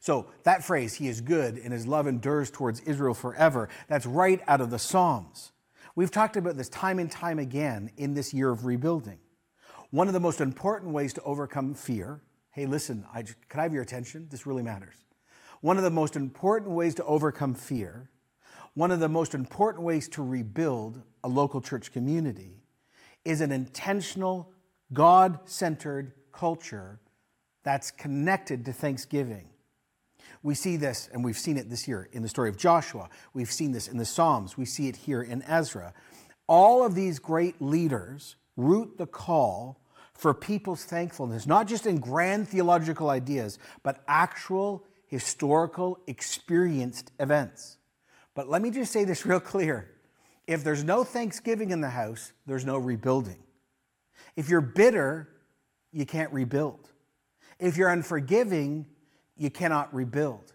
So 0.00 0.26
that 0.44 0.64
phrase, 0.64 0.94
he 0.94 1.08
is 1.08 1.20
good 1.20 1.58
and 1.58 1.72
his 1.72 1.86
love 1.86 2.06
endures 2.06 2.50
towards 2.50 2.80
Israel 2.80 3.14
forever, 3.14 3.68
that's 3.88 4.06
right 4.06 4.40
out 4.46 4.60
of 4.60 4.70
the 4.70 4.78
Psalms. 4.78 5.52
We've 5.96 6.10
talked 6.10 6.36
about 6.36 6.56
this 6.56 6.68
time 6.68 7.00
and 7.00 7.10
time 7.10 7.40
again 7.40 7.90
in 7.96 8.14
this 8.14 8.32
year 8.32 8.50
of 8.50 8.64
rebuilding. 8.64 9.18
One 9.90 10.06
of 10.06 10.14
the 10.14 10.20
most 10.20 10.40
important 10.40 10.92
ways 10.92 11.12
to 11.14 11.22
overcome 11.22 11.74
fear, 11.74 12.20
hey, 12.58 12.66
listen, 12.66 13.04
I 13.14 13.22
can 13.22 13.60
I 13.60 13.62
have 13.62 13.72
your 13.72 13.84
attention? 13.84 14.26
This 14.30 14.44
really 14.44 14.64
matters. 14.64 14.96
One 15.60 15.76
of 15.76 15.84
the 15.84 15.90
most 15.90 16.16
important 16.16 16.72
ways 16.72 16.96
to 16.96 17.04
overcome 17.04 17.54
fear, 17.54 18.10
one 18.74 18.90
of 18.90 18.98
the 18.98 19.08
most 19.08 19.32
important 19.32 19.84
ways 19.84 20.08
to 20.08 20.24
rebuild 20.24 21.00
a 21.22 21.28
local 21.28 21.60
church 21.60 21.92
community 21.92 22.64
is 23.24 23.40
an 23.40 23.52
intentional, 23.52 24.50
God 24.92 25.38
centered 25.44 26.12
culture 26.32 26.98
that's 27.62 27.92
connected 27.92 28.64
to 28.64 28.72
thanksgiving. 28.72 29.50
We 30.42 30.56
see 30.56 30.76
this, 30.76 31.08
and 31.12 31.24
we've 31.24 31.38
seen 31.38 31.56
it 31.56 31.70
this 31.70 31.86
year 31.86 32.08
in 32.10 32.22
the 32.22 32.28
story 32.28 32.48
of 32.48 32.56
Joshua. 32.56 33.08
We've 33.34 33.52
seen 33.52 33.70
this 33.70 33.86
in 33.86 33.98
the 33.98 34.04
Psalms. 34.04 34.56
We 34.56 34.64
see 34.64 34.88
it 34.88 34.96
here 34.96 35.22
in 35.22 35.42
Ezra. 35.42 35.94
All 36.48 36.84
of 36.84 36.96
these 36.96 37.20
great 37.20 37.62
leaders 37.62 38.34
root 38.56 38.98
the 38.98 39.06
call 39.06 39.80
for 40.18 40.34
people's 40.34 40.84
thankfulness, 40.84 41.46
not 41.46 41.68
just 41.68 41.86
in 41.86 42.00
grand 42.00 42.48
theological 42.48 43.08
ideas, 43.08 43.56
but 43.84 44.02
actual 44.08 44.84
historical 45.06 46.00
experienced 46.08 47.12
events. 47.20 47.78
But 48.34 48.50
let 48.50 48.60
me 48.60 48.72
just 48.72 48.92
say 48.92 49.04
this 49.04 49.24
real 49.26 49.38
clear. 49.38 49.94
If 50.48 50.64
there's 50.64 50.82
no 50.82 51.04
thanksgiving 51.04 51.70
in 51.70 51.80
the 51.80 51.90
house, 51.90 52.32
there's 52.46 52.66
no 52.66 52.78
rebuilding. 52.78 53.38
If 54.34 54.48
you're 54.48 54.60
bitter, 54.60 55.28
you 55.92 56.04
can't 56.04 56.32
rebuild. 56.32 56.90
If 57.60 57.76
you're 57.76 57.90
unforgiving, 57.90 58.86
you 59.36 59.50
cannot 59.50 59.94
rebuild. 59.94 60.52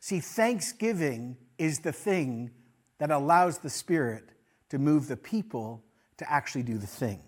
See, 0.00 0.18
thanksgiving 0.18 1.36
is 1.58 1.78
the 1.78 1.92
thing 1.92 2.50
that 2.98 3.12
allows 3.12 3.58
the 3.58 3.70
Spirit 3.70 4.24
to 4.70 4.78
move 4.78 5.06
the 5.06 5.16
people 5.16 5.84
to 6.16 6.28
actually 6.30 6.64
do 6.64 6.76
the 6.76 6.88
thing. 6.88 7.20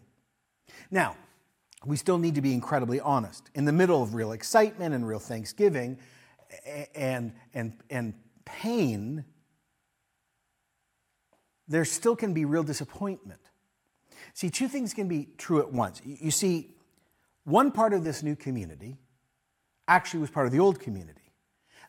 Now, 0.90 1.16
we 1.84 1.96
still 1.96 2.18
need 2.18 2.34
to 2.34 2.40
be 2.40 2.52
incredibly 2.52 3.00
honest. 3.00 3.50
In 3.54 3.64
the 3.64 3.72
middle 3.72 4.02
of 4.02 4.14
real 4.14 4.32
excitement 4.32 4.94
and 4.94 5.06
real 5.06 5.20
thanksgiving 5.20 5.98
and, 6.94 7.32
and, 7.54 7.72
and 7.90 8.14
pain, 8.44 9.24
there 11.68 11.84
still 11.84 12.16
can 12.16 12.32
be 12.32 12.44
real 12.44 12.62
disappointment. 12.62 13.40
See, 14.34 14.50
two 14.50 14.68
things 14.68 14.94
can 14.94 15.08
be 15.08 15.28
true 15.36 15.60
at 15.60 15.72
once. 15.72 16.00
You 16.04 16.30
see, 16.30 16.74
one 17.44 17.70
part 17.70 17.92
of 17.92 18.04
this 18.04 18.22
new 18.22 18.36
community 18.36 18.98
actually 19.86 20.20
was 20.20 20.30
part 20.30 20.46
of 20.46 20.52
the 20.52 20.60
old 20.60 20.80
community. 20.80 21.32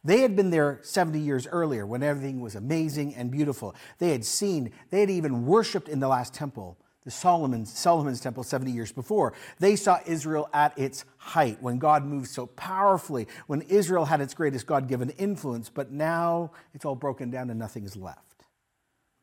They 0.03 0.21
had 0.21 0.35
been 0.35 0.49
there 0.49 0.79
70 0.81 1.19
years 1.19 1.45
earlier 1.47 1.85
when 1.85 2.03
everything 2.03 2.39
was 2.39 2.55
amazing 2.55 3.15
and 3.15 3.29
beautiful. 3.29 3.75
They 3.97 4.11
had 4.11 4.23
seen, 4.23 4.71
they 4.91 5.01
had 5.01 5.09
even 5.09 5.45
worshiped 5.45 5.89
in 5.89 5.99
the 5.99 6.07
last 6.07 6.33
temple, 6.33 6.77
the 7.09 7.15
Solomon's, 7.15 7.75
Solomon's 7.75 8.21
temple 8.21 8.43
70 8.43 8.71
years 8.71 8.91
before. 8.91 9.33
They 9.57 9.75
saw 9.75 9.97
Israel 10.05 10.47
at 10.53 10.77
its 10.77 11.05
height 11.17 11.57
when 11.59 11.79
God 11.79 12.05
moved 12.05 12.27
so 12.27 12.45
powerfully, 12.45 13.27
when 13.47 13.61
Israel 13.63 14.05
had 14.05 14.21
its 14.21 14.35
greatest 14.35 14.67
God 14.67 14.87
given 14.87 15.09
influence, 15.11 15.69
but 15.69 15.91
now 15.91 16.51
it's 16.75 16.85
all 16.85 16.93
broken 16.93 17.31
down 17.31 17.49
and 17.49 17.57
nothing 17.57 17.83
is 17.83 17.95
left. 17.95 18.45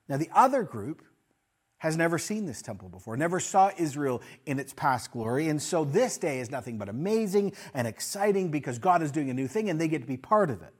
Now, 0.08 0.16
the 0.16 0.28
other 0.34 0.64
group 0.64 1.02
has 1.78 1.96
never 1.96 2.18
seen 2.18 2.44
this 2.44 2.60
temple 2.60 2.88
before, 2.88 3.16
never 3.16 3.38
saw 3.38 3.70
Israel 3.78 4.20
in 4.46 4.58
its 4.58 4.72
past 4.72 5.12
glory. 5.12 5.48
And 5.48 5.62
so 5.62 5.84
this 5.84 6.18
day 6.18 6.40
is 6.40 6.50
nothing 6.50 6.78
but 6.78 6.88
amazing 6.88 7.52
and 7.72 7.86
exciting 7.86 8.50
because 8.50 8.80
God 8.80 9.00
is 9.00 9.12
doing 9.12 9.30
a 9.30 9.34
new 9.34 9.46
thing 9.46 9.70
and 9.70 9.80
they 9.80 9.86
get 9.86 10.00
to 10.00 10.08
be 10.08 10.16
part 10.16 10.50
of 10.50 10.60
it. 10.62 10.74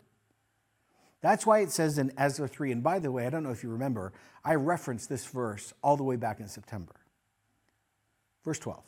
That's 1.23 1.47
why 1.47 1.61
it 1.61 1.71
says 1.71 1.99
in 1.99 2.13
Ezra 2.17 2.47
3, 2.47 2.73
and 2.73 2.83
by 2.83 2.99
the 2.99 3.11
way, 3.11 3.27
I 3.27 3.31
don't 3.31 3.43
know 3.43 3.51
if 3.51 3.63
you 3.63 3.71
remember, 3.71 4.13
I 4.45 4.55
referenced 4.55 5.09
this 5.09 5.27
verse 5.27 5.73
all 5.83 5.97
the 5.97 6.05
way 6.05 6.17
back 6.17 6.41
in 6.41 6.49
September. 6.49 6.95
Verse 8.45 8.59
12. 8.59 8.83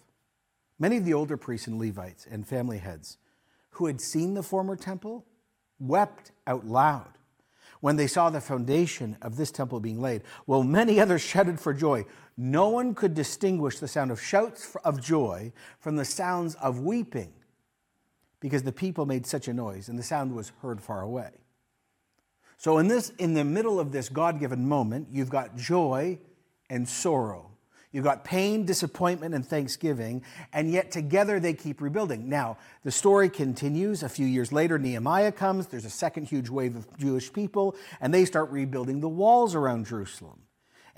Many 0.78 0.98
of 0.98 1.04
the 1.04 1.14
older 1.14 1.36
priests 1.36 1.66
and 1.66 1.80
Levites 1.80 2.26
and 2.30 2.46
family 2.46 2.78
heads 2.78 3.18
who 3.70 3.86
had 3.86 4.00
seen 4.00 4.34
the 4.34 4.42
former 4.42 4.76
temple 4.76 5.24
wept 5.80 6.32
out 6.46 6.66
loud 6.66 7.18
when 7.80 7.96
they 7.96 8.06
saw 8.06 8.30
the 8.30 8.40
foundation 8.40 9.16
of 9.22 9.36
this 9.36 9.50
temple 9.50 9.80
being 9.80 10.00
laid, 10.00 10.22
while 10.46 10.62
many 10.62 10.98
others 11.00 11.22
shouted 11.22 11.60
for 11.60 11.72
joy. 11.72 12.04
No 12.36 12.68
one 12.68 12.94
could 12.94 13.14
distinguish 13.14 13.78
the 13.78 13.88
sound 13.88 14.10
of 14.10 14.20
shouts 14.20 14.76
of 14.84 15.00
joy 15.00 15.52
from 15.78 15.96
the 15.96 16.04
sounds 16.04 16.54
of 16.56 16.80
weeping 16.80 17.32
because 18.40 18.62
the 18.62 18.72
people 18.72 19.06
made 19.06 19.26
such 19.26 19.48
a 19.48 19.54
noise 19.54 19.88
and 19.88 19.98
the 19.98 20.02
sound 20.02 20.34
was 20.34 20.52
heard 20.62 20.80
far 20.80 21.02
away. 21.02 21.30
So 22.58 22.78
in 22.78 22.88
this 22.88 23.10
in 23.18 23.34
the 23.34 23.44
middle 23.44 23.80
of 23.80 23.92
this 23.92 24.08
God-given 24.08 24.68
moment, 24.68 25.08
you've 25.10 25.30
got 25.30 25.56
joy 25.56 26.18
and 26.68 26.88
sorrow. 26.88 27.46
You've 27.90 28.04
got 28.04 28.22
pain, 28.22 28.66
disappointment, 28.66 29.34
and 29.34 29.46
thanksgiving, 29.46 30.22
and 30.52 30.70
yet 30.70 30.90
together 30.90 31.40
they 31.40 31.54
keep 31.54 31.80
rebuilding. 31.80 32.28
Now, 32.28 32.58
the 32.84 32.90
story 32.90 33.30
continues. 33.30 34.02
A 34.02 34.10
few 34.10 34.26
years 34.26 34.52
later, 34.52 34.78
Nehemiah 34.78 35.32
comes. 35.32 35.68
There's 35.68 35.86
a 35.86 35.90
second 35.90 36.26
huge 36.26 36.50
wave 36.50 36.76
of 36.76 36.98
Jewish 36.98 37.32
people, 37.32 37.76
and 38.00 38.12
they 38.12 38.26
start 38.26 38.50
rebuilding 38.50 39.00
the 39.00 39.08
walls 39.08 39.54
around 39.54 39.86
Jerusalem. 39.86 40.40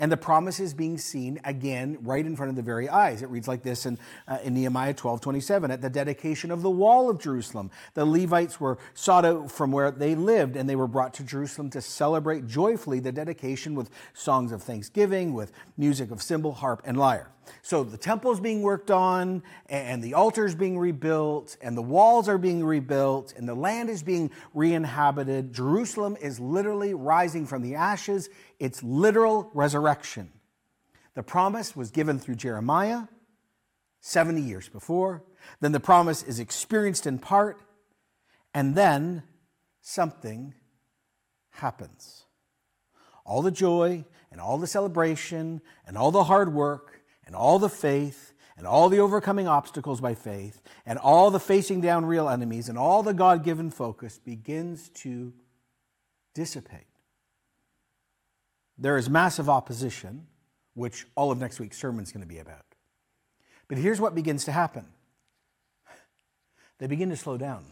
And 0.00 0.10
the 0.10 0.16
promise 0.16 0.58
is 0.60 0.72
being 0.72 0.96
seen 0.96 1.40
again 1.44 1.98
right 2.00 2.24
in 2.24 2.34
front 2.34 2.48
of 2.48 2.56
the 2.56 2.62
very 2.62 2.88
eyes. 2.88 3.20
It 3.20 3.28
reads 3.28 3.46
like 3.46 3.62
this 3.62 3.84
in, 3.84 3.98
uh, 4.26 4.38
in 4.42 4.54
Nehemiah 4.54 4.94
12 4.94 5.20
27. 5.20 5.70
At 5.70 5.82
the 5.82 5.90
dedication 5.90 6.50
of 6.50 6.62
the 6.62 6.70
wall 6.70 7.10
of 7.10 7.20
Jerusalem, 7.20 7.70
the 7.92 8.06
Levites 8.06 8.58
were 8.58 8.78
sought 8.94 9.26
out 9.26 9.52
from 9.52 9.72
where 9.72 9.90
they 9.90 10.14
lived, 10.14 10.56
and 10.56 10.68
they 10.68 10.74
were 10.74 10.88
brought 10.88 11.12
to 11.14 11.22
Jerusalem 11.22 11.68
to 11.70 11.82
celebrate 11.82 12.46
joyfully 12.46 12.98
the 12.98 13.12
dedication 13.12 13.74
with 13.74 13.90
songs 14.14 14.52
of 14.52 14.62
thanksgiving, 14.62 15.34
with 15.34 15.52
music 15.76 16.10
of 16.10 16.22
cymbal, 16.22 16.52
harp, 16.52 16.80
and 16.86 16.96
lyre. 16.96 17.30
So 17.62 17.84
the 17.84 17.98
temple's 17.98 18.40
being 18.40 18.62
worked 18.62 18.90
on, 18.90 19.42
and 19.68 20.02
the 20.02 20.14
altar's 20.14 20.54
being 20.54 20.78
rebuilt, 20.78 21.56
and 21.60 21.76
the 21.76 21.82
walls 21.82 22.28
are 22.28 22.38
being 22.38 22.64
rebuilt, 22.64 23.34
and 23.36 23.48
the 23.48 23.54
land 23.54 23.90
is 23.90 24.02
being 24.02 24.30
re 24.54 24.72
inhabited. 24.72 25.52
Jerusalem 25.52 26.16
is 26.20 26.40
literally 26.40 26.94
rising 26.94 27.46
from 27.46 27.62
the 27.62 27.74
ashes. 27.74 28.28
It's 28.60 28.82
literal 28.82 29.50
resurrection. 29.54 30.30
The 31.14 31.22
promise 31.22 31.74
was 31.74 31.90
given 31.90 32.18
through 32.18 32.36
Jeremiah 32.36 33.04
70 34.00 34.42
years 34.42 34.68
before. 34.68 35.24
Then 35.60 35.72
the 35.72 35.80
promise 35.80 36.22
is 36.22 36.38
experienced 36.38 37.06
in 37.06 37.18
part, 37.18 37.60
and 38.54 38.74
then 38.74 39.22
something 39.80 40.54
happens. 41.50 42.24
All 43.24 43.42
the 43.42 43.50
joy 43.50 44.04
and 44.30 44.40
all 44.40 44.58
the 44.58 44.66
celebration 44.66 45.62
and 45.86 45.96
all 45.96 46.10
the 46.10 46.24
hard 46.24 46.52
work 46.52 47.00
and 47.26 47.34
all 47.34 47.58
the 47.58 47.68
faith 47.68 48.34
and 48.56 48.66
all 48.66 48.88
the 48.90 48.98
overcoming 48.98 49.48
obstacles 49.48 50.00
by 50.00 50.14
faith 50.14 50.60
and 50.84 50.98
all 50.98 51.30
the 51.30 51.40
facing 51.40 51.80
down 51.80 52.04
real 52.04 52.28
enemies 52.28 52.68
and 52.68 52.76
all 52.76 53.02
the 53.02 53.14
God 53.14 53.42
given 53.42 53.70
focus 53.70 54.18
begins 54.18 54.90
to 54.90 55.32
dissipate. 56.34 56.89
There 58.80 58.96
is 58.96 59.10
massive 59.10 59.50
opposition, 59.50 60.26
which 60.74 61.06
all 61.14 61.30
of 61.30 61.38
next 61.38 61.60
week's 61.60 61.76
sermon 61.76 62.02
is 62.02 62.12
going 62.12 62.22
to 62.22 62.26
be 62.26 62.38
about. 62.38 62.64
But 63.68 63.78
here's 63.78 64.00
what 64.00 64.14
begins 64.14 64.44
to 64.46 64.52
happen 64.52 64.86
they 66.78 66.86
begin 66.86 67.10
to 67.10 67.16
slow 67.16 67.36
down. 67.36 67.64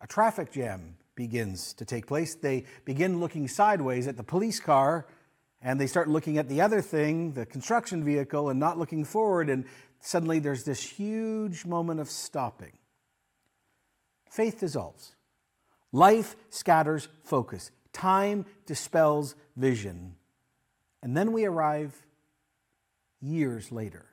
A 0.00 0.06
traffic 0.06 0.52
jam 0.52 0.96
begins 1.14 1.74
to 1.74 1.84
take 1.84 2.06
place. 2.06 2.34
They 2.34 2.64
begin 2.86 3.20
looking 3.20 3.46
sideways 3.46 4.08
at 4.08 4.16
the 4.16 4.22
police 4.22 4.58
car 4.58 5.06
and 5.60 5.80
they 5.80 5.86
start 5.86 6.08
looking 6.08 6.38
at 6.38 6.48
the 6.48 6.60
other 6.60 6.80
thing, 6.80 7.32
the 7.32 7.44
construction 7.44 8.04
vehicle, 8.04 8.48
and 8.48 8.60
not 8.60 8.78
looking 8.78 9.04
forward, 9.04 9.50
and 9.50 9.64
suddenly 10.00 10.38
there's 10.38 10.64
this 10.64 10.80
huge 10.80 11.64
moment 11.64 11.98
of 12.00 12.08
stopping. 12.08 12.78
Faith 14.30 14.60
dissolves. 14.60 15.16
Life 15.90 16.36
scatters 16.50 17.08
focus. 17.24 17.72
Time 17.98 18.46
dispels 18.64 19.34
vision. 19.56 20.14
And 21.02 21.16
then 21.16 21.32
we 21.32 21.44
arrive 21.44 22.06
years 23.20 23.72
later. 23.72 24.06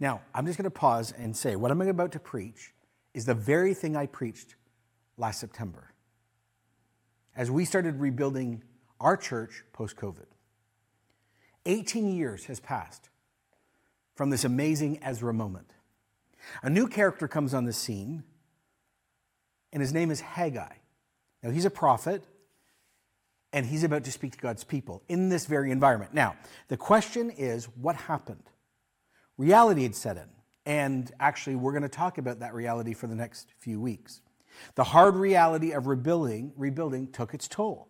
Now, 0.00 0.22
I'm 0.34 0.44
just 0.46 0.58
going 0.58 0.64
to 0.64 0.70
pause 0.70 1.12
and 1.16 1.36
say 1.36 1.54
what 1.54 1.70
I'm 1.70 1.80
about 1.80 2.10
to 2.12 2.18
preach 2.18 2.72
is 3.14 3.26
the 3.26 3.34
very 3.34 3.74
thing 3.74 3.96
I 3.96 4.06
preached 4.06 4.56
last 5.16 5.38
September. 5.38 5.92
As 7.36 7.48
we 7.48 7.64
started 7.64 8.00
rebuilding 8.00 8.64
our 9.00 9.16
church 9.16 9.62
post 9.72 9.96
COVID. 9.96 10.26
18 11.64 12.12
years 12.16 12.46
has 12.46 12.58
passed 12.58 13.08
from 14.16 14.30
this 14.30 14.42
amazing 14.42 14.98
Ezra 15.00 15.32
moment. 15.32 15.74
A 16.64 16.68
new 16.68 16.88
character 16.88 17.28
comes 17.28 17.54
on 17.54 17.66
the 17.66 17.72
scene, 17.72 18.24
and 19.72 19.80
his 19.80 19.92
name 19.92 20.10
is 20.10 20.20
Haggai. 20.20 20.74
Now, 21.42 21.50
he's 21.50 21.64
a 21.64 21.70
prophet, 21.70 22.24
and 23.52 23.66
he's 23.66 23.84
about 23.84 24.04
to 24.04 24.12
speak 24.12 24.32
to 24.32 24.38
God's 24.38 24.64
people 24.64 25.02
in 25.08 25.28
this 25.28 25.46
very 25.46 25.70
environment. 25.70 26.14
Now, 26.14 26.36
the 26.68 26.76
question 26.76 27.30
is 27.30 27.66
what 27.80 27.96
happened? 27.96 28.44
Reality 29.36 29.82
had 29.82 29.94
set 29.94 30.16
in, 30.16 30.28
and 30.66 31.10
actually, 31.20 31.56
we're 31.56 31.72
going 31.72 31.82
to 31.82 31.88
talk 31.88 32.18
about 32.18 32.40
that 32.40 32.54
reality 32.54 32.94
for 32.94 33.06
the 33.06 33.14
next 33.14 33.52
few 33.58 33.80
weeks. 33.80 34.20
The 34.74 34.84
hard 34.84 35.16
reality 35.16 35.72
of 35.72 35.86
rebuilding, 35.86 36.52
rebuilding 36.56 37.08
took 37.10 37.34
its 37.34 37.48
toll. 37.48 37.88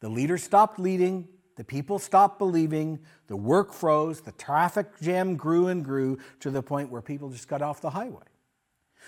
The 0.00 0.08
leader 0.08 0.38
stopped 0.38 0.78
leading, 0.78 1.28
the 1.56 1.64
people 1.64 1.98
stopped 1.98 2.38
believing, 2.38 2.98
the 3.26 3.36
work 3.36 3.72
froze, 3.72 4.20
the 4.20 4.32
traffic 4.32 5.00
jam 5.00 5.36
grew 5.36 5.68
and 5.68 5.84
grew 5.84 6.18
to 6.40 6.50
the 6.50 6.62
point 6.62 6.90
where 6.90 7.02
people 7.02 7.30
just 7.30 7.48
got 7.48 7.62
off 7.62 7.80
the 7.80 7.90
highway. 7.90 8.24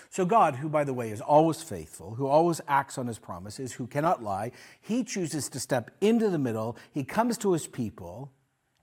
So, 0.09 0.25
God, 0.25 0.55
who, 0.57 0.69
by 0.69 0.83
the 0.83 0.93
way, 0.93 1.11
is 1.11 1.21
always 1.21 1.61
faithful, 1.61 2.15
who 2.15 2.27
always 2.27 2.61
acts 2.67 2.97
on 2.97 3.07
his 3.07 3.19
promises, 3.19 3.73
who 3.73 3.87
cannot 3.87 4.23
lie, 4.23 4.51
he 4.79 5.03
chooses 5.03 5.49
to 5.49 5.59
step 5.59 5.91
into 6.01 6.29
the 6.29 6.37
middle. 6.37 6.77
He 6.91 7.03
comes 7.03 7.37
to 7.39 7.53
his 7.53 7.67
people, 7.67 8.31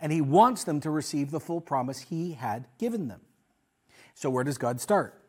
and 0.01 0.13
he 0.13 0.21
wants 0.21 0.65
them 0.65 0.81
to 0.81 0.91
receive 0.91 1.31
the 1.31 1.41
full 1.41 1.61
promise 1.61 2.01
he 2.01 2.33
had 2.33 2.67
given 2.79 3.09
them. 3.09 3.21
So, 4.15 4.31
where 4.31 4.45
does 4.45 4.59
God 4.59 4.81
start? 4.81 5.21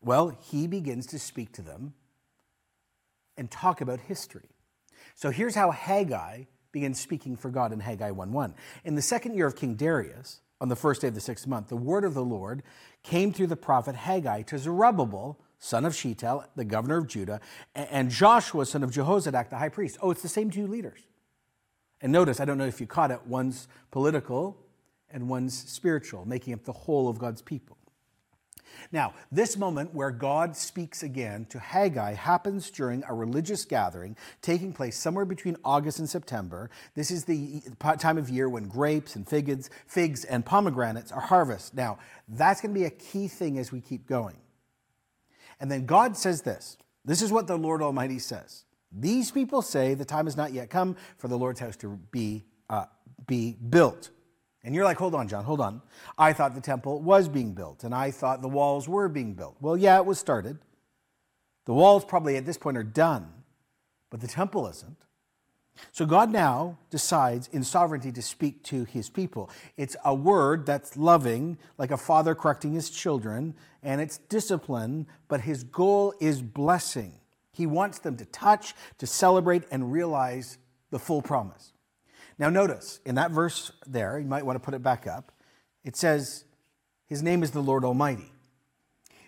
Well, 0.00 0.36
he 0.40 0.66
begins 0.66 1.06
to 1.08 1.18
speak 1.18 1.52
to 1.52 1.62
them 1.62 1.94
and 3.36 3.50
talk 3.50 3.80
about 3.80 4.00
history. 4.00 4.50
So 5.14 5.30
here's 5.30 5.54
how 5.54 5.70
Haggai 5.70 6.44
begins 6.72 7.00
speaking 7.00 7.36
for 7.36 7.50
God 7.50 7.72
in 7.72 7.80
Haggai 7.80 8.10
1 8.10 8.32
1. 8.32 8.54
In 8.84 8.94
the 8.94 9.02
second 9.02 9.34
year 9.34 9.46
of 9.46 9.56
King 9.56 9.74
Darius, 9.74 10.40
on 10.60 10.68
the 10.68 10.76
first 10.76 11.02
day 11.02 11.08
of 11.08 11.14
the 11.14 11.20
sixth 11.20 11.46
month, 11.46 11.68
the 11.68 11.76
word 11.76 12.04
of 12.04 12.14
the 12.14 12.24
Lord 12.24 12.62
came 13.02 13.32
through 13.32 13.48
the 13.48 13.56
prophet 13.56 13.94
Haggai 13.94 14.42
to 14.42 14.58
Zerubbabel, 14.58 15.38
son 15.58 15.84
of 15.84 15.94
Shealtiel, 15.94 16.44
the 16.56 16.64
governor 16.64 16.98
of 16.98 17.06
Judah, 17.06 17.40
and 17.74 18.10
Joshua, 18.10 18.64
son 18.66 18.82
of 18.82 18.90
Jehozadak, 18.90 19.50
the 19.50 19.58
high 19.58 19.68
priest. 19.68 19.98
Oh, 20.00 20.10
it's 20.10 20.22
the 20.22 20.28
same 20.28 20.50
two 20.50 20.66
leaders. 20.66 21.00
And 22.00 22.12
notice, 22.12 22.40
I 22.40 22.44
don't 22.44 22.58
know 22.58 22.66
if 22.66 22.80
you 22.80 22.86
caught 22.86 23.10
it, 23.10 23.26
one's 23.26 23.68
political 23.90 24.56
and 25.10 25.28
one's 25.28 25.56
spiritual, 25.56 26.26
making 26.26 26.54
up 26.54 26.64
the 26.64 26.72
whole 26.72 27.08
of 27.08 27.18
God's 27.18 27.42
people. 27.42 27.78
Now, 28.92 29.14
this 29.32 29.56
moment 29.56 29.94
where 29.94 30.10
God 30.10 30.56
speaks 30.56 31.02
again 31.02 31.46
to 31.46 31.58
Haggai 31.58 32.14
happens 32.14 32.70
during 32.70 33.02
a 33.08 33.14
religious 33.14 33.64
gathering 33.64 34.16
taking 34.42 34.72
place 34.72 34.96
somewhere 34.96 35.24
between 35.24 35.56
August 35.64 35.98
and 35.98 36.08
September. 36.08 36.70
This 36.94 37.10
is 37.10 37.24
the 37.24 37.62
time 37.98 38.18
of 38.18 38.28
year 38.28 38.48
when 38.48 38.68
grapes 38.68 39.16
and 39.16 39.28
figs, 39.28 39.70
figs 39.86 40.24
and 40.24 40.44
pomegranates 40.44 41.12
are 41.12 41.20
harvested. 41.20 41.76
Now, 41.76 41.98
that's 42.28 42.60
going 42.60 42.74
to 42.74 42.80
be 42.80 42.86
a 42.86 42.90
key 42.90 43.28
thing 43.28 43.58
as 43.58 43.72
we 43.72 43.80
keep 43.80 44.06
going. 44.06 44.36
And 45.60 45.70
then 45.70 45.86
God 45.86 46.16
says 46.16 46.42
this 46.42 46.76
this 47.04 47.22
is 47.22 47.32
what 47.32 47.46
the 47.46 47.56
Lord 47.56 47.82
Almighty 47.82 48.18
says. 48.18 48.64
These 48.92 49.30
people 49.30 49.62
say 49.62 49.94
the 49.94 50.04
time 50.04 50.26
has 50.26 50.36
not 50.36 50.52
yet 50.52 50.70
come 50.70 50.96
for 51.18 51.28
the 51.28 51.38
Lord's 51.38 51.60
house 51.60 51.76
to 51.78 51.98
be, 52.10 52.44
uh, 52.70 52.86
be 53.26 53.52
built. 53.52 54.10
And 54.66 54.74
you're 54.74 54.84
like, 54.84 54.98
hold 54.98 55.14
on, 55.14 55.28
Jon, 55.28 55.44
hold 55.44 55.60
on. 55.60 55.80
I 56.18 56.32
thought 56.32 56.56
the 56.56 56.60
temple 56.60 57.00
was 57.00 57.28
being 57.28 57.52
built 57.52 57.84
and 57.84 57.94
I 57.94 58.10
thought 58.10 58.42
the 58.42 58.48
walls 58.48 58.88
were 58.88 59.08
being 59.08 59.32
built. 59.32 59.54
Well, 59.60 59.76
yeah, 59.76 59.96
it 59.96 60.04
was 60.04 60.18
started. 60.18 60.58
The 61.66 61.72
walls 61.72 62.04
probably 62.04 62.36
at 62.36 62.44
this 62.44 62.58
point 62.58 62.76
are 62.76 62.82
done, 62.82 63.28
but 64.10 64.20
the 64.20 64.26
temple 64.26 64.66
isn't. 64.66 64.96
So 65.92 66.04
God 66.04 66.32
now 66.32 66.78
decides 66.90 67.48
in 67.52 67.62
sovereignty 67.62 68.10
to 68.10 68.22
speak 68.22 68.64
to 68.64 68.82
his 68.84 69.08
people. 69.08 69.50
It's 69.76 69.94
a 70.04 70.12
word 70.12 70.66
that's 70.66 70.96
loving, 70.96 71.58
like 71.78 71.92
a 71.92 71.96
father 71.96 72.34
correcting 72.34 72.72
his 72.72 72.90
children, 72.90 73.54
and 73.84 74.00
it's 74.00 74.18
discipline, 74.18 75.06
but 75.28 75.42
his 75.42 75.62
goal 75.62 76.12
is 76.20 76.42
blessing. 76.42 77.12
He 77.52 77.66
wants 77.66 78.00
them 78.00 78.16
to 78.16 78.24
touch, 78.24 78.74
to 78.98 79.06
celebrate, 79.06 79.62
and 79.70 79.92
realize 79.92 80.58
the 80.90 80.98
full 80.98 81.22
promise. 81.22 81.72
Now, 82.38 82.50
notice 82.50 83.00
in 83.06 83.14
that 83.14 83.30
verse 83.30 83.72
there, 83.86 84.18
you 84.18 84.26
might 84.26 84.44
want 84.44 84.56
to 84.56 84.64
put 84.64 84.74
it 84.74 84.82
back 84.82 85.06
up, 85.06 85.32
it 85.84 85.96
says, 85.96 86.44
His 87.06 87.22
name 87.22 87.42
is 87.42 87.52
the 87.52 87.62
Lord 87.62 87.84
Almighty, 87.84 88.32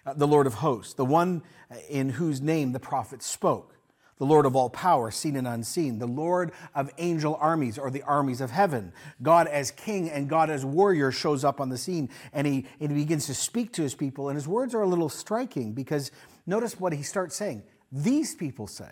uh, 0.04 0.12
the 0.12 0.26
Lord 0.26 0.46
of 0.46 0.54
hosts, 0.54 0.94
the 0.94 1.04
one 1.04 1.42
in 1.88 2.10
whose 2.10 2.40
name 2.40 2.72
the 2.72 2.80
prophet 2.80 3.22
spoke. 3.22 3.78
the 4.18 4.26
Lord 4.26 4.46
of 4.46 4.54
all 4.56 4.68
power, 4.68 5.10
seen 5.10 5.36
and 5.36 5.46
unseen, 5.46 5.98
the 5.98 6.06
Lord 6.06 6.52
of 6.74 6.90
angel 6.98 7.38
armies 7.40 7.78
or 7.78 7.90
the 7.90 8.02
armies 8.02 8.40
of 8.40 8.50
heaven. 8.50 8.92
God 9.22 9.46
as 9.46 9.70
king 9.70 10.10
and 10.10 10.28
God 10.28 10.50
as 10.50 10.64
warrior 10.64 11.10
shows 11.10 11.44
up 11.44 11.60
on 11.60 11.68
the 11.68 11.78
scene 11.78 12.10
and 12.32 12.46
he, 12.46 12.66
and 12.80 12.90
he 12.90 12.96
begins 12.96 13.26
to 13.26 13.34
speak 13.34 13.72
to 13.74 13.82
his 13.82 13.94
people. 13.94 14.28
And 14.28 14.36
his 14.36 14.48
words 14.48 14.74
are 14.74 14.82
a 14.82 14.88
little 14.88 15.08
striking 15.08 15.72
because 15.72 16.10
notice 16.46 16.78
what 16.78 16.92
he 16.92 17.02
starts 17.02 17.36
saying. 17.36 17.62
These 17.90 18.34
people 18.34 18.66
say. 18.66 18.90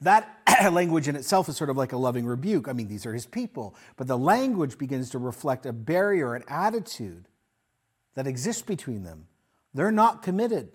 That 0.00 0.40
language 0.72 1.08
in 1.08 1.16
itself 1.16 1.48
is 1.48 1.56
sort 1.56 1.70
of 1.70 1.76
like 1.76 1.92
a 1.92 1.96
loving 1.96 2.26
rebuke. 2.26 2.68
I 2.68 2.72
mean, 2.72 2.88
these 2.88 3.06
are 3.06 3.14
his 3.14 3.26
people, 3.26 3.74
but 3.96 4.06
the 4.06 4.18
language 4.18 4.78
begins 4.78 5.10
to 5.10 5.18
reflect 5.18 5.66
a 5.66 5.72
barrier, 5.72 6.34
an 6.34 6.44
attitude 6.48 7.26
that 8.14 8.26
exists 8.26 8.62
between 8.62 9.02
them. 9.02 9.26
They're 9.74 9.92
not 9.92 10.22
committed. 10.22 10.72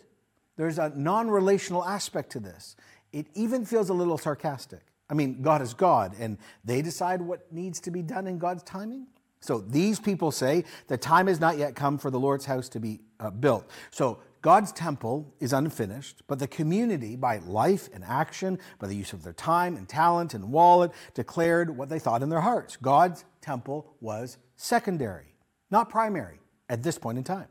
There's 0.58 0.80
a 0.80 0.90
non 0.96 1.30
relational 1.30 1.86
aspect 1.86 2.32
to 2.32 2.40
this 2.40 2.76
it 3.16 3.28
even 3.34 3.64
feels 3.64 3.90
a 3.90 3.94
little 3.94 4.18
sarcastic. 4.18 4.82
I 5.10 5.14
mean, 5.14 5.42
God 5.42 5.62
is 5.62 5.74
God, 5.74 6.16
and 6.20 6.38
they 6.66 6.82
decide 6.82 7.22
what 7.22 7.50
needs 7.52 7.80
to 7.82 7.92
be 7.92 8.02
done 8.02 8.28
in 8.28 8.38
God's 8.38 8.62
timing. 8.64 9.08
So 9.40 9.60
these 9.60 10.00
people 10.00 10.32
say 10.32 10.66
the 10.88 10.98
time 10.98 11.28
has 11.28 11.40
not 11.40 11.58
yet 11.58 11.76
come 11.76 11.98
for 11.98 12.12
the 12.12 12.20
Lord's 12.20 12.46
house 12.46 12.68
to 12.70 12.80
be 12.80 13.00
uh, 13.20 13.30
built. 13.30 13.70
So 13.92 14.20
God's 14.46 14.72
temple 14.72 15.34
is 15.40 15.54
unfinished, 15.54 16.22
but 16.28 16.38
the 16.38 16.48
community, 16.48 17.16
by 17.16 17.40
life 17.40 17.90
and 17.92 18.04
action, 18.04 18.60
by 18.78 18.86
the 18.86 18.96
use 18.96 19.12
of 19.12 19.24
their 19.24 19.34
time 19.34 19.76
and 19.76 19.90
talent 19.90 20.36
and 20.36 20.52
wallet, 20.52 20.92
declared 21.16 21.76
what 21.76 21.90
they 21.90 21.98
thought 21.98 22.22
in 22.22 22.30
their 22.30 22.42
hearts. 22.42 22.78
God's 22.78 23.26
temple 23.42 23.96
was 24.02 24.38
secondary, 24.56 25.34
not 25.72 25.90
primary 25.90 26.38
at 26.70 26.84
this 26.84 27.00
point 27.00 27.18
in 27.18 27.24
time. 27.24 27.48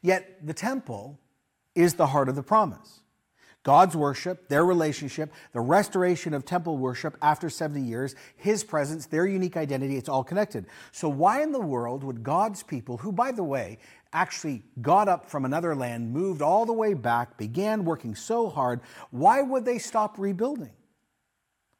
Yet 0.00 0.38
the 0.42 0.54
temple 0.54 1.20
is 1.74 1.92
the 1.92 2.06
heart 2.06 2.30
of 2.30 2.36
the 2.36 2.42
promise. 2.42 3.00
God's 3.64 3.96
worship, 3.96 4.48
their 4.48 4.64
relationship, 4.64 5.32
the 5.52 5.60
restoration 5.60 6.34
of 6.34 6.44
temple 6.44 6.76
worship 6.76 7.16
after 7.20 7.50
70 7.50 7.80
years, 7.80 8.14
His 8.36 8.62
presence, 8.62 9.06
their 9.06 9.26
unique 9.26 9.56
identity, 9.56 9.96
it's 9.96 10.08
all 10.08 10.22
connected. 10.22 10.66
So, 10.92 11.08
why 11.08 11.42
in 11.42 11.50
the 11.50 11.60
world 11.60 12.04
would 12.04 12.22
God's 12.22 12.62
people, 12.62 12.98
who, 12.98 13.10
by 13.10 13.32
the 13.32 13.42
way, 13.42 13.78
actually 14.12 14.62
got 14.80 15.08
up 15.08 15.28
from 15.28 15.44
another 15.44 15.74
land, 15.74 16.12
moved 16.12 16.42
all 16.42 16.66
the 16.66 16.72
way 16.72 16.94
back, 16.94 17.36
began 17.38 17.84
working 17.84 18.14
so 18.14 18.48
hard, 18.48 18.80
why 19.10 19.40
would 19.40 19.64
they 19.64 19.78
stop 19.78 20.18
rebuilding? 20.18 20.72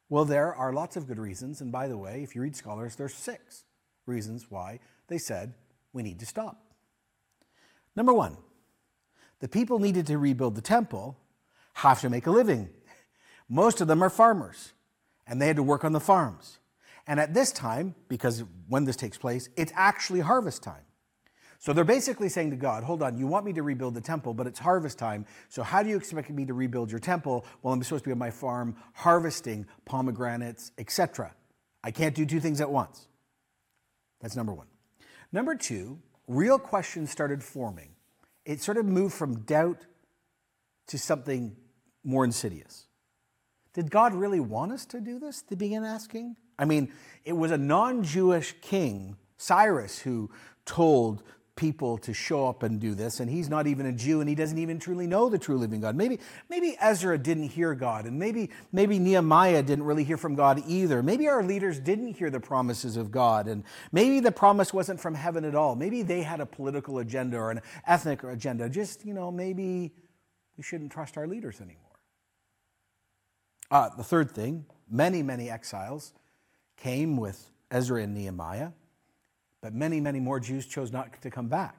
Well, 0.09 0.25
there 0.25 0.53
are 0.53 0.73
lots 0.73 0.97
of 0.97 1.07
good 1.07 1.19
reasons. 1.19 1.61
And 1.61 1.71
by 1.71 1.87
the 1.87 1.97
way, 1.97 2.23
if 2.23 2.35
you 2.35 2.41
read 2.41 2.55
scholars, 2.55 2.95
there's 2.95 3.13
six 3.13 3.63
reasons 4.05 4.47
why 4.49 4.79
they 5.07 5.17
said 5.17 5.53
we 5.93 6.03
need 6.03 6.19
to 6.19 6.25
stop. 6.25 6.61
Number 7.95 8.13
one, 8.13 8.37
the 9.39 9.47
people 9.47 9.79
needed 9.79 10.07
to 10.07 10.17
rebuild 10.17 10.55
the 10.55 10.61
temple 10.61 11.17
have 11.75 12.01
to 12.01 12.09
make 12.09 12.25
a 12.25 12.31
living. 12.31 12.69
Most 13.47 13.81
of 13.81 13.87
them 13.87 14.01
are 14.01 14.09
farmers, 14.09 14.73
and 15.27 15.41
they 15.41 15.47
had 15.47 15.57
to 15.57 15.63
work 15.63 15.83
on 15.83 15.93
the 15.93 15.99
farms. 15.99 16.59
And 17.07 17.19
at 17.19 17.33
this 17.33 17.51
time, 17.51 17.95
because 18.07 18.43
when 18.67 18.85
this 18.85 18.95
takes 18.95 19.17
place, 19.17 19.49
it's 19.55 19.71
actually 19.75 20.21
harvest 20.21 20.63
time. 20.63 20.81
So 21.59 21.73
they're 21.73 21.83
basically 21.83 22.29
saying 22.29 22.51
to 22.51 22.55
God, 22.55 22.83
hold 22.83 23.01
on, 23.01 23.17
you 23.17 23.27
want 23.27 23.45
me 23.45 23.53
to 23.53 23.63
rebuild 23.63 23.93
the 23.93 24.01
temple, 24.01 24.33
but 24.33 24.47
it's 24.47 24.59
harvest 24.59 24.97
time. 24.97 25.25
So 25.49 25.63
how 25.63 25.83
do 25.83 25.89
you 25.89 25.97
expect 25.97 26.29
me 26.29 26.45
to 26.45 26.53
rebuild 26.53 26.91
your 26.91 26.99
temple? 26.99 27.45
Well, 27.61 27.73
I'm 27.73 27.83
supposed 27.83 28.03
to 28.03 28.09
be 28.09 28.11
on 28.11 28.19
my 28.19 28.31
farm 28.31 28.75
harvesting 28.93 29.65
pomegranates, 29.83 30.71
etc. 30.77 31.33
I 31.83 31.91
can't 31.91 32.15
do 32.15 32.25
two 32.25 32.39
things 32.39 32.61
at 32.61 32.69
once. 32.69 33.07
That's 34.21 34.35
number 34.35 34.53
one. 34.53 34.67
Number 35.31 35.55
two, 35.55 35.99
real 36.27 36.59
questions 36.59 37.11
started 37.11 37.43
forming. 37.43 37.89
It 38.45 38.61
sort 38.61 38.77
of 38.77 38.85
moved 38.85 39.13
from 39.13 39.41
doubt 39.41 39.85
to 40.87 40.97
something 40.97 41.55
more 42.05 42.23
insidious. 42.23 42.87
Did 43.73 43.91
God 43.91 44.13
really 44.13 44.39
want 44.39 44.71
us 44.71 44.85
to 44.87 45.01
do 45.01 45.19
this? 45.19 45.41
They 45.41 45.55
began 45.55 45.83
asking. 45.83 46.37
I 46.57 46.65
mean, 46.65 46.91
it 47.25 47.33
was 47.33 47.51
a 47.51 47.57
non 47.57 48.03
Jewish 48.03 48.55
king, 48.61 49.17
Cyrus, 49.37 49.99
who 49.99 50.29
told 50.65 51.23
people 51.55 51.97
to 51.97 52.13
show 52.13 52.47
up 52.47 52.63
and 52.63 52.79
do 52.79 52.93
this, 52.93 53.19
and 53.19 53.29
he's 53.29 53.49
not 53.49 53.65
even 53.65 53.85
a 53.85 53.91
Jew 53.91 54.19
and 54.19 54.27
he 54.27 54.35
doesn't 54.35 54.57
even 54.57 54.77
truly 54.77 55.07
know 55.07 55.29
the 55.29 55.37
true 55.37 55.57
living 55.57 55.79
God. 55.79 55.95
Maybe, 55.95 56.19
maybe 56.49 56.75
Ezra 56.81 57.17
didn't 57.17 57.49
hear 57.49 57.73
God, 57.73 58.05
and 58.05 58.19
maybe, 58.19 58.49
maybe 58.73 58.99
Nehemiah 58.99 59.63
didn't 59.63 59.85
really 59.85 60.03
hear 60.03 60.17
from 60.17 60.35
God 60.35 60.61
either. 60.67 61.01
Maybe 61.01 61.27
our 61.27 61.43
leaders 61.43 61.79
didn't 61.79 62.15
hear 62.15 62.29
the 62.29 62.41
promises 62.41 62.97
of 62.97 63.09
God, 63.09 63.47
and 63.47 63.63
maybe 63.91 64.19
the 64.19 64.31
promise 64.31 64.73
wasn't 64.73 64.99
from 64.99 65.15
heaven 65.15 65.45
at 65.45 65.55
all. 65.55 65.75
Maybe 65.75 66.01
they 66.01 66.21
had 66.21 66.41
a 66.41 66.45
political 66.45 66.99
agenda 66.99 67.37
or 67.37 67.51
an 67.51 67.61
ethnic 67.87 68.23
agenda. 68.23 68.69
Just, 68.69 69.05
you 69.05 69.13
know, 69.13 69.31
maybe 69.31 69.93
we 70.57 70.63
shouldn't 70.63 70.91
trust 70.91 71.17
our 71.17 71.27
leaders 71.27 71.61
anymore. 71.61 71.84
Uh, 73.71 73.89
the 73.97 74.03
third 74.03 74.31
thing 74.31 74.65
many, 74.89 75.23
many 75.23 75.49
exiles 75.49 76.13
came 76.77 77.17
with 77.17 77.51
Ezra 77.71 78.03
and 78.03 78.13
Nehemiah, 78.13 78.69
but 79.61 79.73
many, 79.73 79.99
many 79.99 80.19
more 80.19 80.39
Jews 80.39 80.65
chose 80.65 80.91
not 80.91 81.21
to 81.21 81.31
come 81.31 81.47
back. 81.47 81.75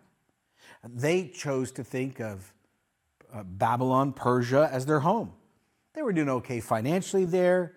They 0.85 1.29
chose 1.29 1.71
to 1.73 1.85
think 1.85 2.21
of 2.21 2.53
uh, 3.33 3.45
Babylon, 3.45 4.13
Persia 4.13 4.69
as 4.73 4.87
their 4.87 5.01
home. 5.01 5.33
They 5.95 6.03
were 6.03 6.13
doing 6.13 6.29
okay 6.29 6.61
financially 6.61 7.25
there, 7.25 7.77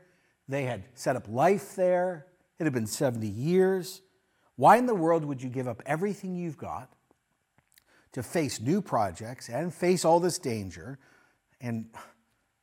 they 0.49 0.63
had 0.63 0.83
set 0.95 1.15
up 1.15 1.27
life 1.29 1.75
there. 1.75 2.25
It 2.57 2.63
had 2.63 2.73
been 2.73 2.87
70 2.87 3.27
years. 3.27 4.01
Why 4.55 4.77
in 4.77 4.87
the 4.87 4.95
world 4.95 5.23
would 5.23 5.41
you 5.41 5.49
give 5.49 5.67
up 5.67 5.81
everything 5.85 6.35
you've 6.35 6.57
got 6.57 6.91
to 8.11 8.23
face 8.23 8.59
new 8.59 8.81
projects 8.81 9.47
and 9.47 9.73
face 9.73 10.03
all 10.03 10.19
this 10.19 10.39
danger 10.39 10.97
and 11.61 11.85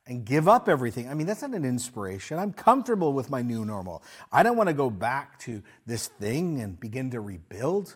and 0.07 0.25
give 0.25 0.47
up 0.47 0.69
everything. 0.69 1.09
I 1.09 1.13
mean, 1.13 1.27
that's 1.27 1.41
not 1.41 1.53
an 1.53 1.65
inspiration. 1.65 2.39
I'm 2.39 2.53
comfortable 2.53 3.13
with 3.13 3.29
my 3.29 3.41
new 3.41 3.65
normal. 3.65 4.03
I 4.31 4.43
don't 4.43 4.57
want 4.57 4.67
to 4.67 4.73
go 4.73 4.89
back 4.89 5.39
to 5.41 5.61
this 5.85 6.07
thing 6.07 6.61
and 6.61 6.79
begin 6.79 7.11
to 7.11 7.21
rebuild. 7.21 7.95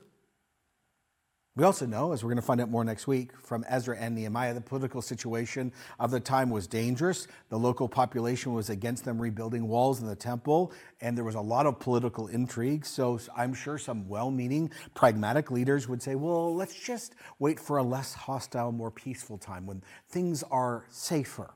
We 1.54 1.66
also 1.66 1.86
know, 1.86 2.14
as 2.14 2.24
we're 2.24 2.30
going 2.30 2.38
to 2.38 2.42
find 2.42 2.62
out 2.62 2.70
more 2.70 2.86
next 2.86 3.08
week 3.08 3.38
from 3.38 3.66
Ezra 3.68 3.98
and 3.98 4.16
Nehemiah, 4.16 4.54
the 4.54 4.62
political 4.62 5.02
situation 5.02 5.74
of 6.00 6.10
the 6.10 6.22
time 6.22 6.50
was 6.50 6.66
dangerous. 6.66 7.28
The 7.50 7.60
local 7.60 7.90
population 7.90 8.54
was 8.54 8.70
against 8.70 9.04
them 9.04 9.22
rebuilding 9.22 9.68
walls 9.68 10.00
in 10.00 10.08
the 10.08 10.16
temple, 10.16 10.72
and 11.02 11.18
there 11.18 11.26
was 11.26 11.36
a 11.36 11.42
lot 11.42 11.66
of 11.66 11.78
political 11.78 12.28
intrigue. 12.28 12.86
So 12.86 13.20
I'm 13.36 13.54
sure 13.54 13.78
some 13.78 14.08
well 14.08 14.32
meaning, 14.32 14.72
pragmatic 14.94 15.52
leaders 15.52 15.90
would 15.90 16.02
say, 16.02 16.16
well, 16.16 16.56
let's 16.56 16.80
just 16.80 17.16
wait 17.38 17.60
for 17.60 17.78
a 17.78 17.84
less 17.84 18.14
hostile, 18.14 18.72
more 18.72 18.90
peaceful 18.90 19.38
time 19.38 19.66
when 19.66 19.84
things 20.08 20.44
are 20.44 20.86
safer. 20.90 21.52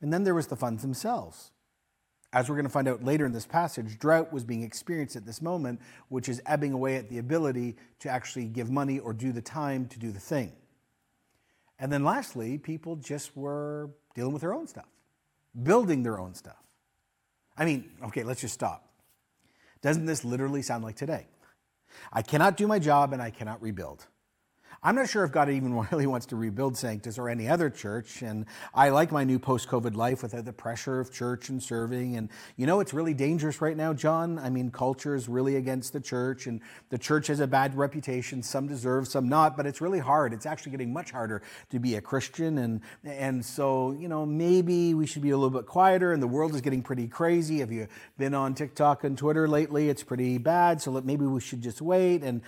And 0.00 0.12
then 0.12 0.24
there 0.24 0.34
was 0.34 0.48
the 0.48 0.56
funds 0.56 0.82
themselves. 0.82 1.50
As 2.32 2.48
we're 2.48 2.56
going 2.56 2.66
to 2.66 2.72
find 2.72 2.88
out 2.88 3.04
later 3.04 3.24
in 3.24 3.32
this 3.32 3.46
passage, 3.46 3.98
drought 3.98 4.32
was 4.32 4.44
being 4.44 4.62
experienced 4.62 5.16
at 5.16 5.24
this 5.24 5.40
moment, 5.40 5.80
which 6.08 6.28
is 6.28 6.42
ebbing 6.44 6.72
away 6.72 6.96
at 6.96 7.08
the 7.08 7.18
ability 7.18 7.76
to 8.00 8.10
actually 8.10 8.46
give 8.46 8.70
money 8.70 8.98
or 8.98 9.12
do 9.12 9.32
the 9.32 9.40
time 9.40 9.86
to 9.88 9.98
do 9.98 10.12
the 10.12 10.20
thing. 10.20 10.52
And 11.78 11.92
then 11.92 12.04
lastly, 12.04 12.58
people 12.58 12.96
just 12.96 13.36
were 13.36 13.90
dealing 14.14 14.32
with 14.32 14.42
their 14.42 14.54
own 14.54 14.66
stuff, 14.66 14.88
building 15.62 16.02
their 16.02 16.18
own 16.18 16.34
stuff. 16.34 16.62
I 17.56 17.64
mean, 17.64 17.90
okay, 18.04 18.22
let's 18.22 18.40
just 18.40 18.54
stop. 18.54 18.86
Doesn't 19.82 20.06
this 20.06 20.24
literally 20.24 20.62
sound 20.62 20.84
like 20.84 20.96
today? 20.96 21.26
I 22.12 22.22
cannot 22.22 22.56
do 22.56 22.66
my 22.66 22.78
job 22.78 23.12
and 23.12 23.22
I 23.22 23.30
cannot 23.30 23.62
rebuild. 23.62 24.06
I'm 24.86 24.94
not 24.94 25.08
sure 25.08 25.24
if 25.24 25.32
God 25.32 25.50
even 25.50 25.74
really 25.90 26.06
wants 26.06 26.26
to 26.26 26.36
rebuild 26.36 26.76
Sanctus 26.76 27.18
or 27.18 27.28
any 27.28 27.48
other 27.48 27.70
church. 27.70 28.22
And 28.22 28.46
I 28.72 28.90
like 28.90 29.10
my 29.10 29.24
new 29.24 29.40
post 29.40 29.68
COVID 29.68 29.96
life 29.96 30.22
without 30.22 30.44
the 30.44 30.52
pressure 30.52 31.00
of 31.00 31.12
church 31.12 31.48
and 31.48 31.60
serving. 31.60 32.16
And 32.16 32.28
you 32.56 32.66
know, 32.66 32.78
it's 32.78 32.94
really 32.94 33.12
dangerous 33.12 33.60
right 33.60 33.76
now, 33.76 33.92
Jon. 33.92 34.38
I 34.38 34.48
mean, 34.48 34.70
culture 34.70 35.16
is 35.16 35.28
really 35.28 35.56
against 35.56 35.92
the 35.92 35.98
church, 35.98 36.46
and 36.46 36.60
the 36.90 36.98
church 36.98 37.26
has 37.26 37.40
a 37.40 37.48
bad 37.48 37.76
reputation. 37.76 38.44
Some 38.44 38.68
deserve, 38.68 39.08
some 39.08 39.28
not, 39.28 39.56
but 39.56 39.66
it's 39.66 39.80
really 39.80 39.98
hard. 39.98 40.32
It's 40.32 40.46
actually 40.46 40.70
getting 40.70 40.92
much 40.92 41.10
harder 41.10 41.42
to 41.70 41.80
be 41.80 41.96
a 41.96 42.00
Christian. 42.00 42.58
And, 42.58 42.80
and 43.02 43.44
so, 43.44 43.90
you 43.90 44.06
know, 44.06 44.24
maybe 44.24 44.94
we 44.94 45.08
should 45.08 45.22
be 45.22 45.30
a 45.30 45.36
little 45.36 45.50
bit 45.50 45.66
quieter. 45.66 46.12
And 46.12 46.22
the 46.22 46.28
world 46.28 46.54
is 46.54 46.60
getting 46.60 46.82
pretty 46.82 47.08
crazy. 47.08 47.58
Have 47.58 47.72
you 47.72 47.88
been 48.18 48.34
on 48.34 48.54
TikTok 48.54 49.02
and 49.02 49.18
Twitter 49.18 49.48
lately? 49.48 49.88
It's 49.88 50.04
pretty 50.04 50.38
bad. 50.38 50.80
So 50.80 50.92
maybe 51.00 51.26
we 51.26 51.40
should 51.40 51.60
just 51.60 51.82
wait. 51.82 52.22
And 52.22 52.40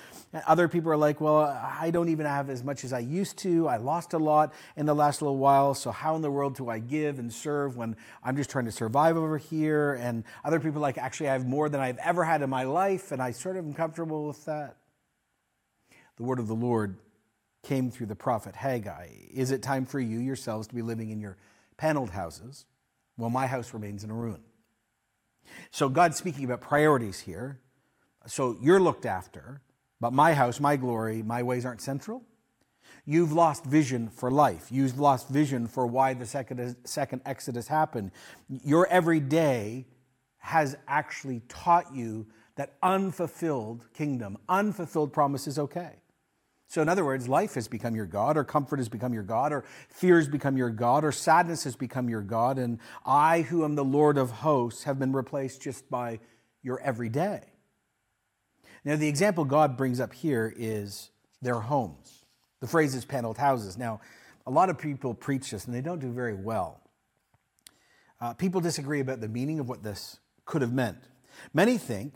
other 0.47 0.69
people 0.69 0.93
are 0.93 0.97
like, 0.97 1.21
well, 1.21 1.39
I 1.41 1.91
don't 1.91 2.09
even 2.11 2.28
have 2.29 2.51
as 2.51 2.63
much 2.63 2.85
as 2.85 2.93
I 2.93 3.01
used 3.01 3.39
to. 3.39 3.69
I 3.69 3.77
lost 3.77 4.13
a 4.13 4.19
lot 4.19 4.53
in 4.77 4.87
the 4.87 4.95
last 4.95 5.23
little 5.23 5.37
while. 5.37 5.75
So, 5.75 5.91
how 5.91 6.17
in 6.17 6.23
the 6.23 6.31
world 6.31 6.57
do 6.57 6.69
I 6.69 6.79
give 6.79 7.19
and 7.19 7.33
serve 7.33 7.77
when 7.77 7.97
I'm 8.23 8.37
just 8.37 8.51
trying 8.51 8.67
to 8.67 8.73
survive 8.73 9.17
over 9.17 9.39
here? 9.39 9.95
And 9.95 10.25
other 10.45 10.61
people 10.61 10.81
like, 10.81 10.99
actually, 10.99 11.29
I 11.29 11.33
have 11.33 11.47
more 11.47 11.69
than 11.69 11.81
I've 11.81 11.99
ever 11.99 12.25
had 12.25 12.43
in 12.43 12.51
my 12.51 12.65
life, 12.65 13.13
and 13.13 13.23
I 13.23 13.33
sort 13.33 13.57
of 13.57 13.65
am 13.65 13.75
comfortable 13.75 14.27
with 14.27 14.45
that. 14.45 14.77
The 16.17 16.25
word 16.25 16.39
of 16.39 16.49
the 16.49 16.55
Lord 16.55 16.97
came 17.63 17.91
through 17.91 18.07
the 18.07 18.17
prophet 18.17 18.57
Haggai. 18.57 19.09
Is 19.33 19.51
it 19.51 19.63
time 19.63 19.87
for 19.87 20.01
you 20.01 20.19
yourselves 20.19 20.69
to 20.69 20.75
be 20.75 20.83
living 20.83 21.11
in 21.11 21.21
your 21.21 21.37
paneled 21.77 22.11
houses? 22.11 22.67
Well, 23.17 23.31
my 23.31 23.47
house 23.47 23.75
remains 23.75 24.05
in 24.05 24.11
a 24.11 24.15
ruin. 24.15 24.43
So, 25.71 25.89
God's 25.89 26.17
speaking 26.17 26.45
about 26.45 26.61
priorities 26.61 27.21
here. 27.21 27.61
So, 28.27 28.57
you're 28.61 28.81
looked 28.81 29.07
after. 29.07 29.63
But 30.01 30.13
my 30.13 30.35
house, 30.35 30.61
my 30.61 30.77
glory, 30.77 31.23
my 31.23 31.43
ways 31.43 31.65
aren't 31.65 31.81
central. 31.81 32.23
You've 33.05 33.33
lost 33.33 33.65
vision 33.65 34.09
for 34.09 34.31
life. 34.31 34.69
You've 34.71 34.99
lost 34.99 35.29
vision 35.29 35.67
for 35.67 35.87
why 35.87 36.15
the 36.15 36.27
second, 36.27 36.77
second 36.85 37.23
Exodus 37.25 37.67
happened. 37.69 38.11
Your 38.49 38.87
everyday 38.89 39.87
has 40.39 40.77
actually 40.87 41.43
taught 41.49 41.95
you 41.95 42.27
that 42.57 42.75
unfulfilled 42.83 43.87
kingdom, 43.95 44.37
unfulfilled 44.49 45.13
promise 45.13 45.47
is 45.47 45.59
okay. 45.59 45.93
So, 46.67 46.83
in 46.83 46.89
other 46.89 47.05
words, 47.05 47.29
life 47.29 47.55
has 47.55 47.67
become 47.67 47.97
your 47.97 48.05
God, 48.05 48.37
or 48.37 48.45
comfort 48.45 48.79
has 48.79 48.91
become 48.91 49.15
your 49.15 49.23
God, 49.23 49.53
or 49.53 49.65
fear 49.89 50.17
has 50.17 50.29
become 50.29 50.59
your 50.59 50.69
God, 50.69 51.03
or 51.03 51.13
sadness 51.13 51.65
has 51.65 51.77
become 51.77 52.11
your 52.11 52.21
God, 52.21 52.59
and 52.59 52.79
I, 53.07 53.41
who 53.41 53.65
am 53.65 53.75
the 53.75 53.85
Lord 53.85 54.19
of 54.19 54.31
hosts, 54.31 54.85
have 54.85 54.99
been 54.99 55.15
replaced 55.15 55.63
just 55.63 55.89
by 55.89 56.21
your 56.63 56.79
everyday. 56.81 57.48
Now, 58.89 58.97
the 58.97 59.07
example 59.07 59.45
God 59.45 59.77
brings 59.77 60.01
up 60.01 60.15
here 60.15 60.51
is 60.57 61.11
their 61.43 61.61
homes. 61.61 62.25
The 62.61 62.67
phrase 62.67 62.95
is 62.95 63.05
paneled 63.05 63.37
houses. 63.37 63.77
Now, 63.77 64.01
a 64.47 64.51
lot 64.51 64.71
of 64.71 64.79
people 64.79 65.13
preach 65.13 65.51
this, 65.51 65.67
and 65.67 65.75
they 65.75 65.83
don't 65.83 65.99
do 65.99 66.11
very 66.11 66.33
well. 66.33 66.81
Uh, 68.19 68.33
people 68.33 68.63
disagree 68.63 69.01
about 69.01 69.21
the 69.21 69.29
meaning 69.29 69.61
of 69.61 69.69
what 69.69 69.83
this 69.83 70.21
could 70.47 70.63
have 70.63 70.73
meant. 70.73 70.97
Many 71.53 71.77
think 71.77 72.15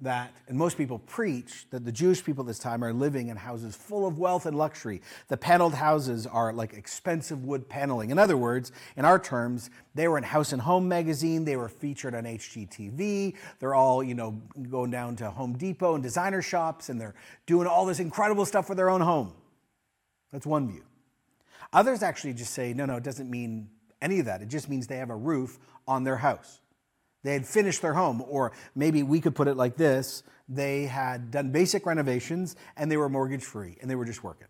that, 0.00 0.36
and 0.46 0.58
most 0.58 0.76
people 0.76 0.98
preach, 0.98 1.66
that 1.70 1.84
the 1.84 1.92
Jewish 1.92 2.22
people 2.22 2.44
this 2.44 2.58
time 2.58 2.84
are 2.84 2.92
living 2.92 3.28
in 3.28 3.36
houses 3.36 3.74
full 3.74 4.06
of 4.06 4.18
wealth 4.18 4.44
and 4.44 4.56
luxury. 4.56 5.00
The 5.28 5.38
paneled 5.38 5.72
houses 5.74 6.26
are 6.26 6.52
like 6.52 6.74
expensive 6.74 7.44
wood 7.44 7.66
paneling. 7.68 8.10
In 8.10 8.18
other 8.18 8.36
words, 8.36 8.72
in 8.96 9.06
our 9.06 9.18
terms, 9.18 9.70
they 9.94 10.06
were 10.06 10.18
in 10.18 10.24
House 10.24 10.52
and 10.52 10.60
Home 10.60 10.86
magazine, 10.86 11.46
they 11.46 11.56
were 11.56 11.70
featured 11.70 12.14
on 12.14 12.24
HGTV, 12.24 13.36
they're 13.58 13.74
all, 13.74 14.04
you 14.04 14.14
know, 14.14 14.32
going 14.70 14.90
down 14.90 15.16
to 15.16 15.30
Home 15.30 15.56
Depot 15.56 15.94
and 15.94 16.02
designer 16.02 16.42
shops, 16.42 16.90
and 16.90 17.00
they're 17.00 17.14
doing 17.46 17.66
all 17.66 17.86
this 17.86 17.98
incredible 17.98 18.44
stuff 18.44 18.66
for 18.66 18.74
their 18.74 18.90
own 18.90 19.00
home. 19.00 19.32
That's 20.30 20.46
one 20.46 20.68
view. 20.68 20.84
Others 21.72 22.02
actually 22.02 22.34
just 22.34 22.52
say, 22.52 22.74
no, 22.74 22.84
no, 22.84 22.96
it 22.96 23.02
doesn't 23.02 23.30
mean 23.30 23.70
any 24.02 24.18
of 24.18 24.26
that. 24.26 24.42
It 24.42 24.48
just 24.48 24.68
means 24.68 24.86
they 24.86 24.98
have 24.98 25.10
a 25.10 25.16
roof 25.16 25.58
on 25.88 26.04
their 26.04 26.16
house. 26.16 26.60
They 27.26 27.32
had 27.32 27.44
finished 27.44 27.82
their 27.82 27.94
home, 27.94 28.22
or 28.28 28.52
maybe 28.76 29.02
we 29.02 29.20
could 29.20 29.34
put 29.34 29.48
it 29.48 29.56
like 29.56 29.76
this 29.76 30.22
they 30.48 30.84
had 30.84 31.32
done 31.32 31.50
basic 31.50 31.84
renovations 31.84 32.54
and 32.76 32.88
they 32.88 32.96
were 32.96 33.08
mortgage 33.08 33.42
free 33.42 33.76
and 33.80 33.90
they 33.90 33.96
were 33.96 34.04
just 34.04 34.22
working. 34.22 34.46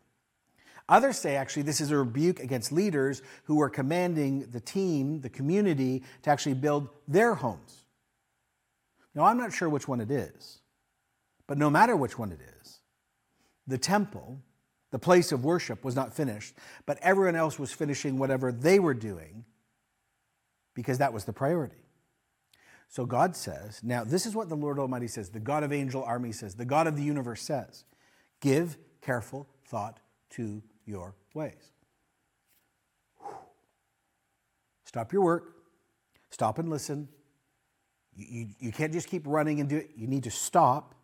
Others 0.87 1.19
say 1.19 1.37
actually 1.37 1.63
this 1.63 1.81
is 1.81 1.91
a 1.91 1.97
rebuke 1.97 2.39
against 2.39 2.73
leaders 2.73 3.23
who 3.45 3.57
were 3.57 3.71
commanding 3.71 4.51
the 4.51 4.61
team, 4.61 5.23
the 5.23 5.31
community, 5.31 6.03
to 6.21 6.29
actually 6.29 6.53
build 6.53 6.91
their 7.09 7.33
homes. 7.33 7.87
Now, 9.15 9.25
I'm 9.25 9.39
not 9.39 9.55
sure 9.55 9.71
which 9.71 9.89
one 9.89 10.03
it 10.03 10.11
is, 10.11 10.61
but 11.47 11.57
no 11.57 11.71
matter 11.71 11.97
which 11.97 12.19
one 12.19 12.31
it 12.31 12.41
is, 12.61 12.81
the 13.67 13.79
temple, 13.79 14.39
the 14.91 14.99
place 14.99 15.33
of 15.33 15.47
worship, 15.47 15.83
was 15.83 15.97
not 15.97 16.13
finished, 16.13 16.53
but 16.85 16.99
everyone 17.01 17.37
else 17.37 17.59
was 17.59 17.73
finishing 17.73 18.19
whatever 18.19 18.53
they 18.53 18.79
were 18.79 18.93
doing 18.93 19.47
because 20.75 20.99
that 20.99 21.15
was 21.15 21.25
the 21.25 21.33
priority. 21.33 21.86
So 22.89 23.05
God 23.05 23.37
says, 23.37 23.81
now 23.83 24.05
this 24.05 24.27
is 24.27 24.35
what 24.35 24.49
the 24.49 24.57
Lord 24.57 24.79
Almighty 24.79 25.09
says, 25.09 25.29
the 25.29 25.41
God 25.41 25.63
of 25.63 25.73
angel 25.73 26.03
army 26.05 26.33
says, 26.33 26.55
the 26.55 26.65
God 26.65 26.87
of 26.87 26.97
the 26.97 27.03
universe 27.03 27.43
says, 27.43 27.85
give 28.41 28.77
careful 29.03 29.49
thought 29.67 30.01
to 30.31 30.63
your 30.85 31.15
ways. 31.35 31.73
Stop 34.85 35.13
your 35.13 35.23
work, 35.23 35.57
stop 36.31 36.59
and 36.59 36.71
listen. 36.71 37.09
You, 38.15 38.27
you, 38.29 38.49
you 38.61 38.73
can't 38.73 38.93
just 38.93 39.09
keep 39.09 39.27
running 39.27 39.61
and 39.61 39.69
do 39.69 39.77
it. 39.79 39.91
You 39.97 40.07
need 40.07 40.23
to 40.25 40.31
stop 40.31 40.95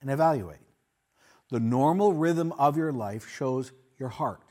and 0.00 0.10
evaluate. 0.10 0.60
The 1.50 1.60
normal 1.60 2.12
rhythm 2.12 2.52
of 2.52 2.76
your 2.76 2.92
life 2.92 3.28
shows 3.28 3.72
your 3.98 4.08
heart, 4.08 4.42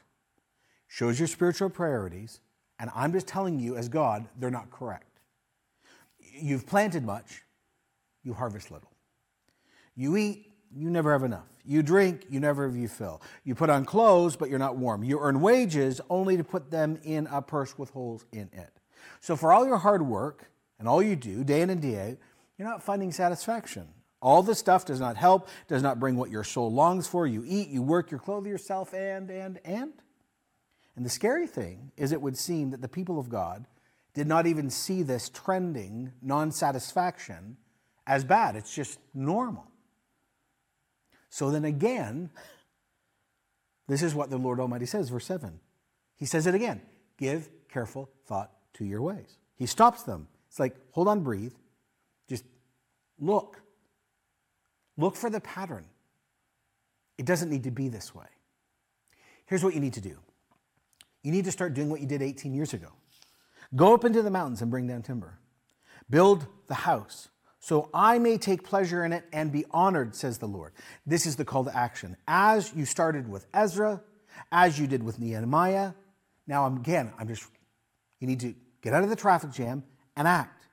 shows 0.87 1.19
your 1.19 1.27
spiritual 1.27 1.69
priorities, 1.69 2.41
and 2.79 2.91
I'm 2.93 3.11
just 3.11 3.27
telling 3.27 3.59
you, 3.59 3.75
as 3.75 3.89
God, 3.89 4.27
they're 4.37 4.51
not 4.51 4.69
correct 4.69 5.14
you've 6.35 6.67
planted 6.67 7.03
much, 7.03 7.43
you 8.23 8.33
harvest 8.33 8.71
little. 8.71 8.91
You 9.95 10.17
eat, 10.17 10.51
you 10.75 10.89
never 10.89 11.11
have 11.11 11.23
enough. 11.23 11.47
You 11.63 11.81
drink, 11.81 12.25
you 12.29 12.39
never 12.39 12.67
have 12.67 12.75
you 12.75 12.87
fill. 12.87 13.21
You 13.43 13.55
put 13.55 13.69
on 13.69 13.85
clothes, 13.85 14.35
but 14.35 14.49
you're 14.49 14.59
not 14.59 14.77
warm. 14.77 15.03
You 15.03 15.19
earn 15.19 15.41
wages 15.41 16.01
only 16.09 16.37
to 16.37 16.43
put 16.43 16.69
them 16.69 16.99
in 17.03 17.27
a 17.27 17.41
purse 17.41 17.77
with 17.77 17.89
holes 17.91 18.25
in 18.31 18.49
it. 18.53 18.71
So 19.19 19.35
for 19.35 19.51
all 19.51 19.65
your 19.65 19.77
hard 19.77 20.05
work 20.05 20.49
and 20.77 20.87
all 20.87 21.01
you 21.01 21.15
do 21.15 21.43
day 21.43 21.61
in 21.61 21.69
and 21.69 21.81
day 21.81 22.11
out, 22.11 22.17
you're 22.57 22.67
not 22.67 22.83
finding 22.83 23.11
satisfaction. 23.11 23.87
All 24.21 24.43
the 24.43 24.55
stuff 24.55 24.85
does 24.85 24.99
not 24.99 25.17
help, 25.17 25.47
does 25.67 25.83
not 25.83 25.99
bring 25.99 26.15
what 26.15 26.29
your 26.29 26.43
soul 26.43 26.71
longs 26.71 27.07
for. 27.07 27.27
You 27.27 27.43
eat, 27.45 27.69
you 27.69 27.81
work, 27.81 28.11
you 28.11 28.17
clothe 28.17 28.47
yourself, 28.47 28.93
and, 28.93 29.29
and, 29.29 29.59
and. 29.63 29.93
And 30.95 31.05
the 31.05 31.09
scary 31.09 31.47
thing 31.47 31.91
is, 31.97 32.11
it 32.11 32.21
would 32.21 32.37
seem 32.37 32.71
that 32.71 32.81
the 32.81 32.87
people 32.87 33.19
of 33.19 33.29
God 33.29 33.65
did 34.15 34.27
not 34.27 34.47
even 34.47 34.69
see 34.71 35.03
this 35.03 35.29
trending 35.29 36.13
non 36.23 36.51
satisfaction 36.51 37.57
as 38.07 38.23
bad. 38.23 38.55
It's 38.55 38.73
just 38.73 38.97
normal. 39.13 39.67
So 41.29 41.51
then 41.51 41.65
again, 41.65 42.31
this 43.87 44.01
is 44.01 44.15
what 44.15 44.29
the 44.29 44.37
Lord 44.37 44.59
Almighty 44.59 44.85
says, 44.85 45.09
verse 45.09 45.25
7. 45.25 45.59
He 46.15 46.25
says 46.25 46.47
it 46.47 46.55
again 46.55 46.81
give 47.17 47.49
careful 47.69 48.09
thought 48.25 48.51
to 48.73 48.85
your 48.85 49.01
ways. 49.01 49.37
He 49.57 49.65
stops 49.65 50.03
them. 50.03 50.27
It's 50.49 50.59
like, 50.59 50.75
hold 50.91 51.07
on, 51.07 51.21
breathe. 51.21 51.53
Just 52.29 52.45
look. 53.19 53.61
Look 54.97 55.15
for 55.15 55.29
the 55.29 55.41
pattern. 55.41 55.85
It 57.17 57.25
doesn't 57.25 57.49
need 57.49 57.63
to 57.63 57.71
be 57.71 57.89
this 57.89 58.15
way. 58.15 58.27
Here's 59.45 59.63
what 59.63 59.73
you 59.73 59.79
need 59.81 59.93
to 59.93 60.01
do 60.01 60.17
you 61.21 61.31
need 61.31 61.45
to 61.45 61.51
start 61.51 61.73
doing 61.73 61.89
what 61.89 61.99
you 61.99 62.07
did 62.07 62.21
18 62.21 62.53
years 62.53 62.73
ago. 62.73 62.93
Go 63.75 63.93
up 63.93 64.05
into 64.05 64.21
the 64.21 64.31
mountains 64.31 64.61
and 64.61 64.71
bring 64.71 64.87
down 64.87 65.01
timber. 65.01 65.39
Build 66.09 66.47
the 66.67 66.75
house, 66.75 67.29
so 67.59 67.89
I 67.93 68.19
may 68.19 68.37
take 68.37 68.63
pleasure 68.63 69.03
in 69.03 69.11
it 69.11 69.25
and 69.33 69.51
be 69.51 69.65
honored, 69.71 70.15
says 70.15 70.37
the 70.37 70.47
Lord. 70.47 70.73
This 71.05 71.25
is 71.25 71.35
the 71.35 71.45
call 71.45 71.65
to 71.65 71.75
action. 71.75 72.15
As 72.27 72.71
you 72.75 72.85
started 72.85 73.27
with 73.27 73.47
Ezra, 73.53 74.01
as 74.51 74.79
you 74.79 74.87
did 74.87 75.01
with 75.01 75.19
Nehemiah, 75.19 75.93
now 76.47 76.67
again, 76.67 77.11
I'm 77.17 77.27
just, 77.27 77.43
you 78.19 78.27
need 78.27 78.39
to 78.41 78.53
get 78.81 78.93
out 78.93 79.03
of 79.03 79.09
the 79.09 79.15
traffic 79.15 79.51
jam 79.51 79.83
and 80.15 80.27
act. 80.27 80.67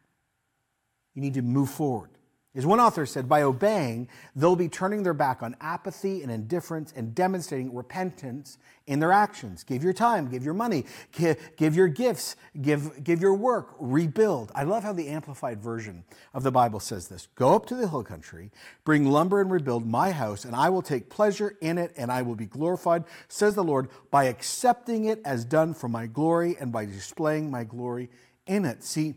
You 1.14 1.22
need 1.22 1.34
to 1.34 1.42
move 1.42 1.70
forward. 1.70 2.10
As 2.54 2.66
one 2.66 2.80
author 2.80 3.06
said, 3.06 3.30
by 3.30 3.42
obeying, 3.42 4.08
they'll 4.36 4.56
be 4.56 4.68
turning 4.68 5.04
their 5.04 5.14
back 5.14 5.42
on 5.42 5.56
apathy 5.58 6.22
and 6.22 6.30
indifference 6.30 6.92
and 6.94 7.14
demonstrating 7.14 7.74
repentance 7.74 8.58
in 8.86 9.00
their 9.00 9.10
actions. 9.12 9.64
Give 9.64 9.82
your 9.82 9.94
time, 9.94 10.28
give 10.28 10.44
your 10.44 10.52
money, 10.52 10.84
give, 11.12 11.74
your 11.74 11.88
gifts, 11.88 12.36
give, 12.60 13.02
give 13.02 13.22
your 13.22 13.32
work, 13.32 13.74
rebuild. 13.78 14.52
I 14.54 14.64
love 14.64 14.82
how 14.82 14.92
the 14.92 15.08
Amplified 15.08 15.62
Version 15.62 16.04
of 16.34 16.42
the 16.42 16.50
Bible 16.50 16.78
says 16.78 17.08
this 17.08 17.26
Go 17.36 17.56
up 17.56 17.64
to 17.66 17.74
the 17.74 17.88
hill 17.88 18.04
country, 18.04 18.50
bring 18.84 19.06
lumber 19.06 19.40
and 19.40 19.50
rebuild 19.50 19.86
my 19.86 20.10
house, 20.10 20.44
and 20.44 20.54
I 20.54 20.68
will 20.68 20.82
take 20.82 21.08
pleasure 21.08 21.56
in 21.62 21.78
it, 21.78 21.94
and 21.96 22.12
I 22.12 22.20
will 22.20 22.36
be 22.36 22.46
glorified, 22.46 23.04
says 23.28 23.54
the 23.54 23.64
Lord, 23.64 23.88
by 24.10 24.24
accepting 24.24 25.06
it 25.06 25.22
as 25.24 25.46
done 25.46 25.72
for 25.72 25.88
my 25.88 26.06
glory 26.06 26.56
and 26.60 26.70
by 26.70 26.84
displaying 26.84 27.50
my 27.50 27.64
glory 27.64 28.10
in 28.46 28.66
it. 28.66 28.84
See, 28.84 29.14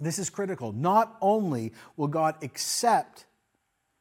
this 0.00 0.18
is 0.18 0.30
critical. 0.30 0.72
Not 0.72 1.16
only 1.20 1.72
will 1.96 2.08
God 2.08 2.36
accept 2.42 3.26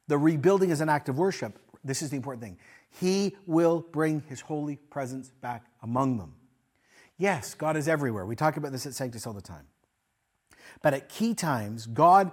the 0.08 0.18
rebuilding 0.18 0.72
as 0.72 0.82
an 0.82 0.90
act 0.90 1.10
of 1.10 1.18
worship, 1.18 1.60
this 1.84 2.02
is 2.02 2.10
the 2.10 2.16
important 2.16 2.44
thing, 2.44 2.58
He 2.90 3.36
will 3.46 3.86
bring 3.92 4.22
His 4.28 4.42
holy 4.42 4.76
presence 4.76 5.30
back 5.30 5.66
among 5.82 6.18
them. 6.18 6.36
Yes, 7.18 7.54
God 7.54 7.78
is 7.78 7.88
everywhere. 7.88 8.26
We 8.26 8.36
talk 8.36 8.58
about 8.58 8.72
this 8.72 8.86
at 8.86 8.94
Sanctus 8.94 9.26
all 9.26 9.34
the 9.34 9.42
time. 9.42 9.68
But 10.82 10.94
at 10.94 11.08
key 11.08 11.34
times, 11.34 11.86
God, 11.86 12.32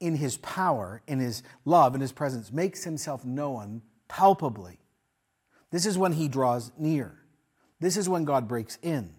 in 0.00 0.16
His 0.16 0.36
power, 0.38 1.02
in 1.06 1.20
His 1.20 1.42
love, 1.64 1.94
in 1.94 2.00
His 2.00 2.12
presence, 2.12 2.52
makes 2.52 2.84
Himself 2.84 3.24
known 3.24 3.82
palpably. 4.08 4.78
This 5.70 5.86
is 5.86 5.96
when 5.96 6.12
He 6.12 6.28
draws 6.28 6.72
near. 6.76 7.14
This 7.78 7.96
is 7.96 8.08
when 8.08 8.24
God 8.24 8.48
breaks 8.48 8.78
in. 8.82 9.14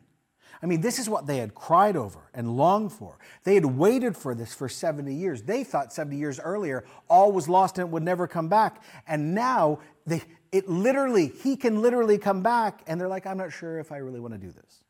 I 0.61 0.65
mean, 0.65 0.81
this 0.81 0.97
is 0.97 1.07
what 1.09 1.27
they 1.27 1.37
had 1.37 1.53
cried 1.53 1.95
over 1.95 2.19
and 2.33 2.57
longed 2.57 2.91
for. 2.91 3.17
They 3.43 3.55
had 3.55 3.65
waited 3.65 4.17
for 4.17 4.33
this 4.33 4.53
for 4.53 4.67
70 4.67 5.13
years. 5.13 5.43
They 5.43 5.63
thought 5.63 5.93
70 5.93 6.17
years 6.17 6.39
earlier 6.39 6.83
all 7.09 7.31
was 7.31 7.47
lost 7.47 7.77
and 7.77 7.87
it 7.87 7.91
would 7.91 8.03
never 8.03 8.27
come 8.27 8.47
back. 8.47 8.81
And 9.07 9.35
now 9.35 9.79
they, 10.05 10.23
it 10.51 10.67
literally, 10.67 11.27
he 11.27 11.55
can 11.55 11.81
literally 11.81 12.17
come 12.17 12.41
back, 12.41 12.81
and 12.87 12.99
they're 12.99 13.07
like, 13.07 13.27
I'm 13.27 13.37
not 13.37 13.51
sure 13.51 13.79
if 13.79 13.91
I 13.91 13.97
really 13.97 14.19
want 14.19 14.33
to 14.33 14.39
do 14.39 14.51
this. 14.51 14.83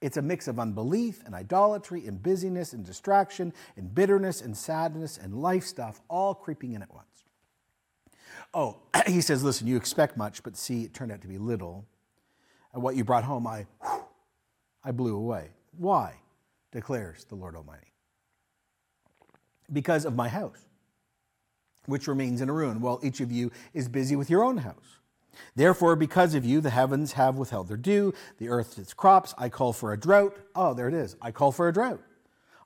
It's 0.00 0.16
a 0.16 0.22
mix 0.22 0.48
of 0.48 0.58
unbelief 0.58 1.22
and 1.26 1.34
idolatry 1.34 2.06
and 2.06 2.22
busyness 2.22 2.72
and 2.72 2.84
distraction 2.84 3.52
and 3.76 3.94
bitterness 3.94 4.40
and 4.40 4.56
sadness 4.56 5.18
and 5.18 5.34
life 5.42 5.64
stuff 5.64 6.00
all 6.08 6.34
creeping 6.34 6.72
in 6.72 6.82
at 6.82 6.92
once. 6.92 7.06
Oh, 8.52 8.78
he 9.06 9.20
says, 9.20 9.44
listen, 9.44 9.66
you 9.66 9.76
expect 9.76 10.16
much, 10.16 10.42
but 10.42 10.56
see, 10.56 10.84
it 10.84 10.94
turned 10.94 11.12
out 11.12 11.20
to 11.22 11.28
be 11.28 11.38
little. 11.38 11.86
And 12.72 12.82
what 12.82 12.96
you 12.96 13.04
brought 13.04 13.24
home, 13.24 13.46
I 13.46 13.66
whew, 13.82 14.04
I 14.84 14.92
blew 14.92 15.16
away. 15.16 15.50
Why? 15.76 16.14
declares 16.72 17.24
the 17.24 17.34
Lord 17.34 17.56
Almighty. 17.56 17.92
Because 19.72 20.04
of 20.04 20.14
my 20.14 20.28
house, 20.28 20.68
which 21.86 22.06
remains 22.06 22.40
in 22.40 22.48
a 22.48 22.52
ruin, 22.52 22.80
while 22.80 23.00
each 23.02 23.20
of 23.20 23.32
you 23.32 23.50
is 23.74 23.88
busy 23.88 24.16
with 24.16 24.30
your 24.30 24.44
own 24.44 24.58
house. 24.58 24.98
Therefore, 25.54 25.96
because 25.96 26.34
of 26.34 26.44
you, 26.44 26.60
the 26.60 26.70
heavens 26.70 27.12
have 27.12 27.36
withheld 27.36 27.68
their 27.68 27.76
dew, 27.76 28.12
the 28.38 28.48
earth 28.48 28.78
its 28.78 28.94
crops. 28.94 29.34
I 29.38 29.48
call 29.48 29.72
for 29.72 29.92
a 29.92 29.98
drought. 29.98 30.36
Oh, 30.54 30.74
there 30.74 30.88
it 30.88 30.94
is. 30.94 31.16
I 31.20 31.30
call 31.30 31.52
for 31.52 31.68
a 31.68 31.72
drought. 31.72 32.00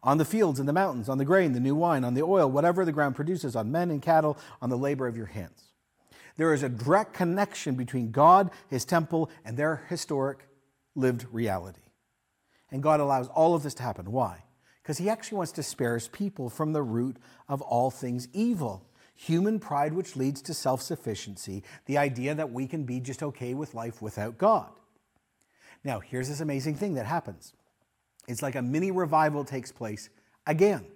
On 0.02 0.18
the 0.18 0.24
fields 0.24 0.58
and 0.58 0.68
the 0.68 0.72
mountains, 0.72 1.08
on 1.08 1.18
the 1.18 1.24
grain, 1.24 1.52
the 1.52 1.60
new 1.60 1.74
wine, 1.74 2.04
on 2.04 2.14
the 2.14 2.22
oil, 2.22 2.50
whatever 2.50 2.84
the 2.84 2.92
ground 2.92 3.16
produces, 3.16 3.56
on 3.56 3.72
men 3.72 3.90
and 3.90 4.02
cattle, 4.02 4.36
on 4.60 4.68
the 4.68 4.76
labor 4.76 5.06
of 5.06 5.16
your 5.16 5.26
hands. 5.26 5.72
There 6.36 6.52
is 6.52 6.62
a 6.62 6.68
direct 6.68 7.14
connection 7.14 7.74
between 7.74 8.10
God, 8.10 8.50
his 8.68 8.84
temple, 8.84 9.30
and 9.44 9.56
their 9.56 9.86
historic 9.88 10.46
lived 10.94 11.26
reality. 11.32 11.83
And 12.70 12.82
God 12.82 13.00
allows 13.00 13.28
all 13.28 13.54
of 13.54 13.62
this 13.62 13.74
to 13.74 13.82
happen. 13.82 14.10
Why? 14.10 14.44
Because 14.82 14.98
he 14.98 15.08
actually 15.08 15.38
wants 15.38 15.52
to 15.52 15.62
spare 15.62 15.94
his 15.94 16.08
people 16.08 16.50
from 16.50 16.72
the 16.72 16.82
root 16.82 17.16
of 17.48 17.62
all 17.62 17.90
things 17.90 18.28
evil 18.32 18.86
human 19.14 19.60
pride, 19.60 19.92
which 19.92 20.16
leads 20.16 20.42
to 20.42 20.54
self 20.54 20.82
sufficiency, 20.82 21.62
the 21.86 21.98
idea 21.98 22.34
that 22.34 22.52
we 22.52 22.66
can 22.66 22.84
be 22.84 23.00
just 23.00 23.22
okay 23.22 23.54
with 23.54 23.74
life 23.74 24.02
without 24.02 24.38
God. 24.38 24.70
Now, 25.84 26.00
here's 26.00 26.28
this 26.28 26.40
amazing 26.40 26.76
thing 26.76 26.94
that 26.94 27.06
happens 27.06 27.52
it's 28.26 28.42
like 28.42 28.54
a 28.54 28.62
mini 28.62 28.90
revival 28.90 29.44
takes 29.44 29.70
place 29.70 30.08
again. 30.46 30.86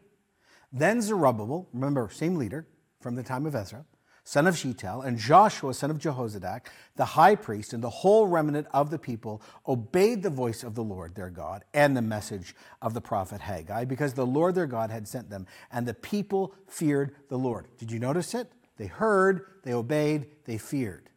Then 0.73 1.01
Zerubbabel, 1.01 1.69
remember, 1.73 2.11
same 2.11 2.37
leader 2.37 2.67
from 3.01 3.15
the 3.15 3.23
time 3.23 3.47
of 3.47 3.55
Ezra, 3.55 3.85
son 4.29 4.47
of 4.47 4.59
Shealtiel, 4.59 5.01
and 5.01 5.17
Joshua, 5.17 5.73
son 5.73 5.91
of 5.91 5.97
Jehozadak, 5.97 6.67
the 6.97 7.05
high 7.07 7.35
priest, 7.35 7.73
and 7.73 7.83
the 7.83 7.89
whole 7.89 8.27
remnant 8.27 8.67
of 8.75 8.91
the 8.91 8.99
people 8.99 9.41
obeyed 9.67 10.23
the 10.23 10.29
voice 10.29 10.63
of 10.63 10.75
the 10.75 10.85
Lord 10.85 11.15
their 11.15 11.31
God 11.31 11.65
and 11.73 11.97
the 11.97 12.03
message 12.03 12.55
of 12.83 12.93
the 12.93 13.01
prophet 13.01 13.41
Haggai, 13.41 13.87
because 13.87 14.13
the 14.13 14.27
Lord 14.27 14.55
their 14.55 14.67
God 14.67 14.91
had 14.91 15.09
sent 15.09 15.31
them, 15.31 15.47
and 15.73 15.87
the 15.87 15.95
people 15.95 16.55
feared 16.67 17.15
the 17.31 17.39
Lord. 17.39 17.69
Did 17.79 17.91
you 17.91 17.99
notice 17.99 18.35
it? 18.35 18.53
They 18.77 18.87
heard, 18.87 19.47
they 19.65 19.73
obeyed, 19.73 20.27
they 20.45 20.59
feared. 20.59 21.09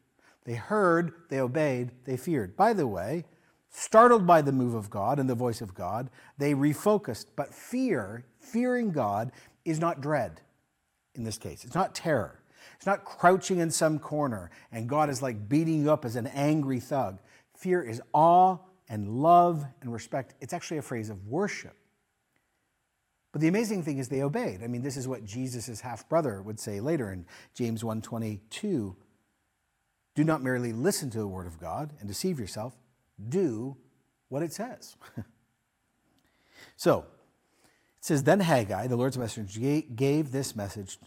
They 0.46 0.56
heard, 0.56 1.12
they 1.28 1.42
obeyed, 1.42 1.92
they 2.06 2.16
feared. 2.16 2.56
By 2.56 2.72
the 2.72 2.88
way, 2.88 3.26
startled 3.70 4.26
by 4.26 4.42
the 4.42 4.54
move 4.54 4.74
of 4.74 4.90
God 4.90 5.20
and 5.20 5.30
the 5.30 5.36
voice 5.36 5.60
of 5.60 5.76
God, 5.76 6.10
they 6.38 6.54
refocused. 6.54 7.26
But 7.36 7.54
fear, 7.54 8.24
fearing 8.40 8.92
God, 8.92 9.34
is 9.66 9.82
not 9.82 10.00
dread 10.00 10.40
in 11.14 11.26
this 11.26 11.38
case. 11.38 11.66
It's 11.66 11.76
not 11.76 11.94
terror. 11.94 12.41
It's 12.82 12.88
not 12.88 13.06
crouching 13.06 13.60
in 13.60 13.70
some 13.70 14.00
corner 14.00 14.50
and 14.72 14.90
God 14.90 15.12
is 15.12 15.22
like 15.22 15.48
beating 15.48 15.84
you 15.84 15.92
up 15.92 16.04
as 16.04 16.16
an 16.16 16.26
angry 16.26 16.80
thug. 16.80 17.20
Fear 17.56 17.84
is 17.84 18.02
awe 18.12 18.58
and 18.90 19.22
love 19.22 19.64
and 19.82 19.94
respect. 19.94 20.34
It's 20.42 20.52
actually 20.52 20.80
a 20.80 20.82
phrase 20.82 21.12
of 21.12 21.28
worship. 21.28 21.76
But 23.32 23.42
the 23.42 23.48
amazing 23.48 23.84
thing 23.84 24.00
is 24.00 24.08
they 24.08 24.24
obeyed. 24.24 24.64
I 24.64 24.68
mean, 24.68 24.82
this 24.82 24.98
is 24.98 25.08
what 25.08 25.24
Jesus' 25.24 25.82
half 25.82 26.10
brother 26.10 26.42
would 26.42 26.60
say 26.60 26.80
later 26.80 27.12
in 27.12 27.28
James 27.54 27.84
1:22. 27.84 28.96
Do 30.16 30.24
not 30.24 30.42
merely 30.42 30.74
listen 30.74 31.12
to 31.12 31.20
the 31.20 31.28
word 31.28 31.46
of 31.46 31.60
God 31.60 31.94
and 32.00 32.08
deceive 32.08 32.40
yourself, 32.40 32.74
do 33.30 33.78
what 34.28 34.42
it 34.42 34.54
says. 34.54 34.96
so, 36.76 37.06
it 38.00 38.06
says, 38.06 38.24
Then 38.24 38.40
Haggai, 38.40 38.88
the 38.88 38.96
Lord's 38.96 39.20
messenger, 39.20 39.84
gave 39.96 40.32
this 40.32 40.56
message 40.56 40.98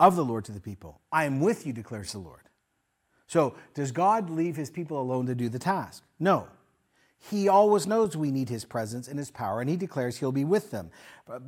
of 0.00 0.16
the 0.16 0.24
Lord 0.24 0.44
to 0.46 0.52
the 0.52 0.60
people. 0.60 1.00
I 1.12 1.26
am 1.26 1.40
with 1.40 1.66
you, 1.66 1.72
declares 1.72 2.12
the 2.12 2.18
Lord. 2.18 2.40
So, 3.28 3.54
does 3.74 3.92
God 3.92 4.28
leave 4.28 4.56
his 4.56 4.70
people 4.70 5.00
alone 5.00 5.26
to 5.26 5.36
do 5.36 5.48
the 5.48 5.60
task? 5.60 6.02
No. 6.18 6.48
He 7.30 7.48
always 7.48 7.86
knows 7.86 8.16
we 8.16 8.32
need 8.32 8.48
his 8.48 8.64
presence 8.64 9.06
and 9.06 9.18
his 9.18 9.30
power, 9.30 9.60
and 9.60 9.70
he 9.70 9.76
declares 9.76 10.16
he'll 10.16 10.32
be 10.32 10.44
with 10.44 10.70
them. 10.72 10.90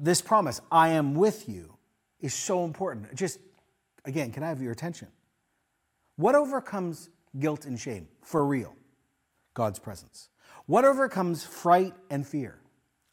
This 0.01 0.21
promise, 0.21 0.61
I 0.71 0.91
am 0.91 1.15
with 1.15 1.49
you, 1.49 1.75
is 2.21 2.35
so 2.35 2.65
important. 2.65 3.13
Just, 3.17 3.41
again, 4.05 4.31
can 4.31 4.45
I 4.45 4.49
have 4.49 4.63
your 4.63 4.71
attention? 4.71 5.09
What 6.17 6.35
overcomes 6.35 7.09
guilt 7.39 7.65
and 7.65 7.81
shame 7.81 8.07
for 8.23 8.45
real? 8.45 8.77
God's 9.55 9.79
presence. 9.79 10.29
What 10.67 10.85
overcomes 10.85 11.43
fright 11.43 11.95
and 12.11 12.27
fear? 12.27 12.59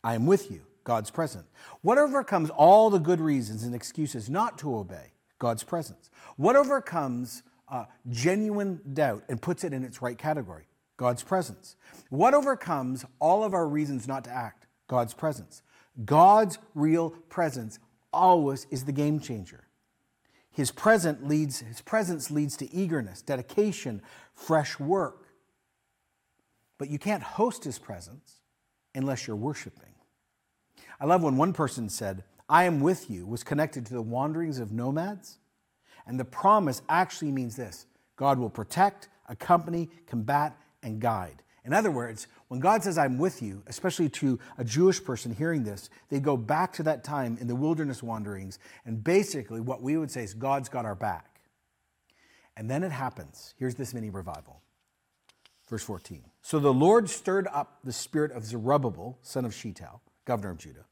I 0.03 0.15
am 0.15 0.27
with 0.27 0.51
you, 0.51 0.61
God's 0.83 1.09
presence. 1.09 1.47
What 1.81 1.97
overcomes 1.97 2.49
all 2.49 2.89
the 2.89 2.99
good 2.99 3.21
reasons 3.21 3.63
and 3.63 3.73
excuses 3.73 4.29
not 4.29 4.57
to 4.59 4.75
obey? 4.75 5.13
God's 5.39 5.63
presence. 5.63 6.09
What 6.35 6.55
overcomes 6.55 7.43
uh, 7.69 7.85
genuine 8.09 8.81
doubt 8.93 9.23
and 9.29 9.41
puts 9.41 9.63
it 9.63 9.73
in 9.73 9.83
its 9.83 10.01
right 10.01 10.17
category? 10.17 10.65
God's 10.97 11.23
presence. 11.23 11.77
What 12.09 12.33
overcomes 12.33 13.05
all 13.19 13.43
of 13.43 13.53
our 13.53 13.67
reasons 13.67 14.07
not 14.07 14.25
to 14.25 14.31
act? 14.31 14.67
God's 14.87 15.13
presence. 15.13 15.61
God's 16.05 16.57
real 16.75 17.11
presence 17.29 17.79
always 18.11 18.67
is 18.69 18.83
the 18.83 18.91
game 18.91 19.19
changer. 19.19 19.63
His, 20.51 20.71
present 20.71 21.25
leads, 21.25 21.59
his 21.59 21.79
presence 21.79 22.29
leads 22.29 22.57
to 22.57 22.73
eagerness, 22.73 23.21
dedication, 23.21 24.01
fresh 24.33 24.77
work. 24.77 25.27
But 26.77 26.89
you 26.89 26.99
can't 26.99 27.23
host 27.23 27.63
his 27.63 27.79
presence 27.79 28.41
unless 28.93 29.25
you're 29.25 29.35
worshiping. 29.37 29.93
I 30.99 31.05
love 31.05 31.23
when 31.23 31.37
one 31.37 31.53
person 31.53 31.87
said, 31.87 32.23
I 32.49 32.63
am 32.63 32.81
with 32.81 33.11
you 33.11 33.27
was 33.27 33.43
connected 33.43 33.85
to 33.85 33.93
the 33.93 34.01
wanderings 34.01 34.57
of 34.57 34.71
nomads. 34.71 35.37
And 36.07 36.19
the 36.19 36.25
promise 36.25 36.81
actually 36.89 37.31
means 37.31 37.55
this 37.55 37.85
God 38.15 38.39
will 38.39 38.49
protect, 38.49 39.07
accompany, 39.29 39.89
combat, 40.07 40.57
and 40.81 40.99
guide. 40.99 41.43
In 41.63 41.73
other 41.73 41.91
words, 41.91 42.25
when 42.47 42.59
God 42.59 42.83
says, 42.83 42.97
I'm 42.97 43.19
with 43.19 43.43
you, 43.43 43.61
especially 43.67 44.09
to 44.09 44.39
a 44.57 44.63
Jewish 44.63 45.03
person 45.03 45.35
hearing 45.35 45.63
this, 45.63 45.89
they 46.09 46.19
go 46.19 46.35
back 46.35 46.73
to 46.73 46.83
that 46.83 47.03
time 47.03 47.37
in 47.39 47.47
the 47.47 47.55
wilderness 47.55 48.01
wanderings. 48.01 48.57
And 48.85 49.03
basically, 49.03 49.61
what 49.61 49.83
we 49.83 49.95
would 49.95 50.09
say 50.09 50.23
is, 50.23 50.33
God's 50.33 50.69
got 50.69 50.85
our 50.85 50.95
back. 50.95 51.41
And 52.57 52.71
then 52.71 52.81
it 52.81 52.91
happens. 52.91 53.53
Here's 53.59 53.75
this 53.75 53.93
mini 53.93 54.09
revival. 54.09 54.61
Verse 55.69 55.83
14. 55.83 56.23
So 56.41 56.57
the 56.57 56.73
Lord 56.73 57.09
stirred 57.09 57.47
up 57.53 57.79
the 57.83 57.93
spirit 57.93 58.31
of 58.31 58.43
Zerubbabel, 58.43 59.19
son 59.21 59.45
of 59.45 59.53
Shealtiel, 59.53 60.01
governor 60.25 60.51
of 60.51 60.57
Judah 60.57 60.85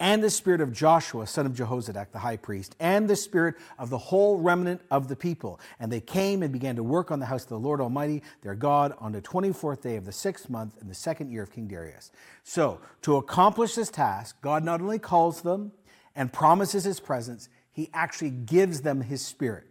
and 0.00 0.22
the 0.22 0.30
spirit 0.30 0.60
of 0.60 0.72
Joshua, 0.72 1.26
son 1.26 1.46
of 1.46 1.52
Jehozadak, 1.52 2.10
the 2.10 2.18
high 2.18 2.36
priest, 2.36 2.74
and 2.80 3.08
the 3.08 3.16
spirit 3.16 3.54
of 3.78 3.88
the 3.88 3.98
whole 3.98 4.38
remnant 4.38 4.80
of 4.90 5.08
the 5.08 5.14
people. 5.14 5.60
And 5.78 5.92
they 5.92 6.00
came 6.00 6.42
and 6.42 6.52
began 6.52 6.76
to 6.76 6.82
work 6.82 7.10
on 7.10 7.20
the 7.20 7.26
house 7.26 7.44
of 7.44 7.50
the 7.50 7.58
Lord 7.58 7.80
Almighty, 7.80 8.22
their 8.42 8.54
God, 8.54 8.94
on 8.98 9.12
the 9.12 9.22
24th 9.22 9.82
day 9.82 9.96
of 9.96 10.04
the 10.04 10.12
sixth 10.12 10.50
month 10.50 10.76
in 10.80 10.88
the 10.88 10.94
second 10.94 11.30
year 11.30 11.42
of 11.42 11.52
King 11.52 11.68
Darius. 11.68 12.10
So, 12.42 12.80
to 13.02 13.16
accomplish 13.16 13.74
this 13.74 13.90
task, 13.90 14.40
God 14.42 14.64
not 14.64 14.80
only 14.80 14.98
calls 14.98 15.42
them 15.42 15.72
and 16.16 16.32
promises 16.32 16.84
his 16.84 16.98
presence, 16.98 17.48
he 17.70 17.88
actually 17.94 18.30
gives 18.30 18.82
them 18.82 19.02
his 19.02 19.24
spirit. 19.24 19.68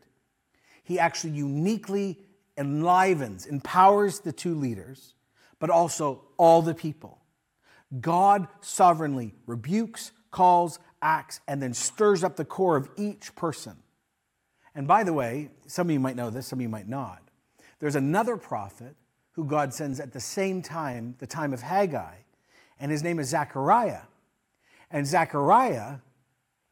He 0.83 0.97
actually 0.97 1.33
uniquely 1.33 2.19
enlivens, 2.57 3.45
empowers 3.45 4.19
the 4.19 4.31
two 4.31 4.55
leaders, 4.55 5.13
but 5.59 5.69
also 5.69 6.23
all 6.37 6.61
the 6.61 6.73
people. 6.73 7.20
God 7.99 8.47
sovereignly 8.61 9.33
rebukes, 9.45 10.11
calls, 10.29 10.79
acts, 11.01 11.41
and 11.47 11.61
then 11.61 11.73
stirs 11.73 12.23
up 12.23 12.35
the 12.35 12.45
core 12.45 12.77
of 12.77 12.89
each 12.97 13.35
person. 13.35 13.77
And 14.73 14.87
by 14.87 15.03
the 15.03 15.13
way, 15.13 15.49
some 15.67 15.87
of 15.87 15.91
you 15.91 15.99
might 15.99 16.15
know 16.15 16.29
this, 16.29 16.47
some 16.47 16.59
of 16.59 16.63
you 16.63 16.69
might 16.69 16.87
not. 16.87 17.21
There's 17.79 17.95
another 17.95 18.37
prophet 18.37 18.95
who 19.33 19.45
God 19.45 19.73
sends 19.73 19.99
at 19.99 20.13
the 20.13 20.19
same 20.19 20.61
time, 20.61 21.15
the 21.19 21.27
time 21.27 21.53
of 21.53 21.61
Haggai, 21.61 22.15
and 22.79 22.91
his 22.91 23.03
name 23.03 23.19
is 23.19 23.29
Zechariah. 23.29 24.01
And 24.89 25.05
Zechariah 25.05 25.97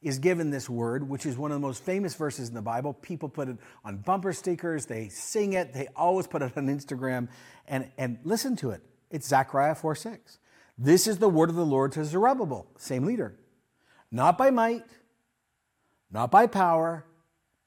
is 0.02 0.18
given 0.18 0.50
this 0.50 0.68
word, 0.68 1.08
which 1.08 1.26
is 1.26 1.36
one 1.36 1.50
of 1.50 1.56
the 1.56 1.66
most 1.66 1.84
famous 1.84 2.14
verses 2.14 2.48
in 2.48 2.54
the 2.54 2.62
Bible. 2.62 2.94
People 2.94 3.28
put 3.28 3.48
it 3.48 3.58
on 3.84 3.98
bumper 3.98 4.32
stickers, 4.32 4.86
they 4.86 5.08
sing 5.08 5.52
it, 5.52 5.74
they 5.74 5.88
always 5.94 6.26
put 6.26 6.42
it 6.42 6.56
on 6.56 6.66
Instagram. 6.66 7.28
And, 7.68 7.90
and 7.98 8.18
listen 8.24 8.56
to 8.56 8.70
it. 8.70 8.82
It's 9.10 9.28
Zechariah 9.28 9.74
4 9.74 9.94
6. 9.94 10.38
This 10.82 11.06
is 11.06 11.18
the 11.18 11.28
word 11.28 11.50
of 11.50 11.56
the 11.56 11.66
Lord 11.66 11.92
to 11.92 12.06
Zerubbabel, 12.06 12.66
same 12.78 13.04
leader. 13.04 13.34
Not 14.10 14.38
by 14.38 14.50
might, 14.50 14.86
not 16.10 16.30
by 16.30 16.46
power, 16.46 17.04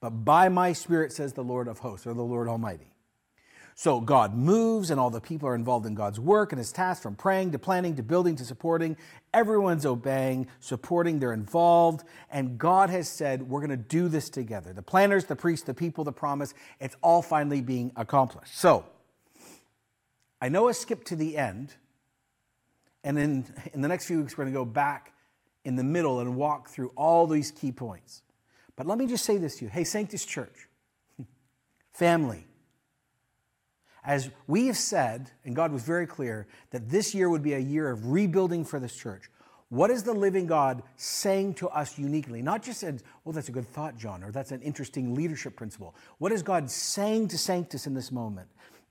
but 0.00 0.10
by 0.10 0.48
my 0.48 0.72
spirit, 0.72 1.12
says 1.12 1.32
the 1.32 1.44
Lord 1.44 1.68
of 1.68 1.78
hosts, 1.78 2.08
or 2.08 2.12
the 2.12 2.24
Lord 2.24 2.48
Almighty. 2.48 2.92
So 3.76 4.00
God 4.00 4.34
moves, 4.34 4.90
and 4.90 4.98
all 4.98 5.10
the 5.10 5.20
people 5.20 5.48
are 5.48 5.54
involved 5.54 5.86
in 5.86 5.94
God's 5.94 6.18
work 6.18 6.50
and 6.50 6.58
his 6.58 6.72
task 6.72 7.02
from 7.02 7.14
praying 7.14 7.52
to 7.52 7.58
planning 7.58 7.94
to 7.96 8.02
building 8.02 8.34
to 8.34 8.44
supporting. 8.44 8.96
Everyone's 9.32 9.86
obeying, 9.86 10.48
supporting, 10.58 11.20
they're 11.20 11.32
involved. 11.32 12.04
And 12.32 12.58
God 12.58 12.90
has 12.90 13.08
said, 13.08 13.48
We're 13.48 13.60
going 13.60 13.70
to 13.70 13.76
do 13.76 14.08
this 14.08 14.28
together. 14.28 14.72
The 14.72 14.82
planners, 14.82 15.26
the 15.26 15.36
priests, 15.36 15.66
the 15.66 15.74
people, 15.74 16.02
the 16.02 16.12
promise, 16.12 16.52
it's 16.80 16.96
all 17.00 17.22
finally 17.22 17.60
being 17.60 17.92
accomplished. 17.94 18.58
So 18.58 18.84
I 20.40 20.48
know 20.48 20.68
a 20.68 20.74
skip 20.74 21.04
to 21.04 21.16
the 21.16 21.36
end 21.36 21.76
and 23.04 23.16
then 23.16 23.44
in 23.74 23.82
the 23.82 23.88
next 23.88 24.06
few 24.06 24.20
weeks, 24.20 24.36
we're 24.36 24.44
going 24.44 24.54
to 24.54 24.58
go 24.58 24.64
back 24.64 25.12
in 25.64 25.76
the 25.76 25.84
middle 25.84 26.20
and 26.20 26.34
walk 26.34 26.70
through 26.70 26.90
all 26.96 27.26
these 27.26 27.50
key 27.50 27.70
points. 27.70 28.22
But 28.76 28.86
let 28.86 28.98
me 28.98 29.06
just 29.06 29.24
say 29.24 29.36
this 29.36 29.58
to 29.58 29.66
you 29.66 29.70
Hey, 29.70 29.84
Sanctus 29.84 30.24
Church, 30.24 30.68
family, 31.92 32.46
as 34.04 34.30
we 34.46 34.66
have 34.66 34.76
said, 34.76 35.30
and 35.44 35.54
God 35.54 35.70
was 35.70 35.82
very 35.82 36.06
clear, 36.06 36.46
that 36.70 36.88
this 36.90 37.14
year 37.14 37.28
would 37.28 37.42
be 37.42 37.52
a 37.52 37.58
year 37.58 37.90
of 37.90 38.10
rebuilding 38.10 38.64
for 38.64 38.80
this 38.80 38.94
church, 38.94 39.30
What 39.68 39.90
is 39.90 40.02
the 40.02 40.12
living 40.12 40.46
God 40.46 40.82
saying 40.96 41.54
to 41.54 41.68
us 41.68 41.98
uniquely? 41.98 42.42
Not 42.42 42.62
just 42.62 42.80
said, 42.80 43.02
well, 43.24 43.32
that's 43.32 43.48
a 43.48 43.52
good 43.52 43.66
thought, 43.66 43.96
Jon, 43.96 44.22
or 44.22 44.30
that's 44.30 44.50
an 44.50 44.60
interesting 44.62 45.14
leadership 45.14 45.56
principle. 45.56 45.94
What 46.18 46.32
is 46.32 46.42
God 46.42 46.70
saying 46.70 47.28
to 47.28 47.38
Sanctus 47.38 47.86
in 47.86 47.94
this 47.94 48.12
moment? 48.12 48.48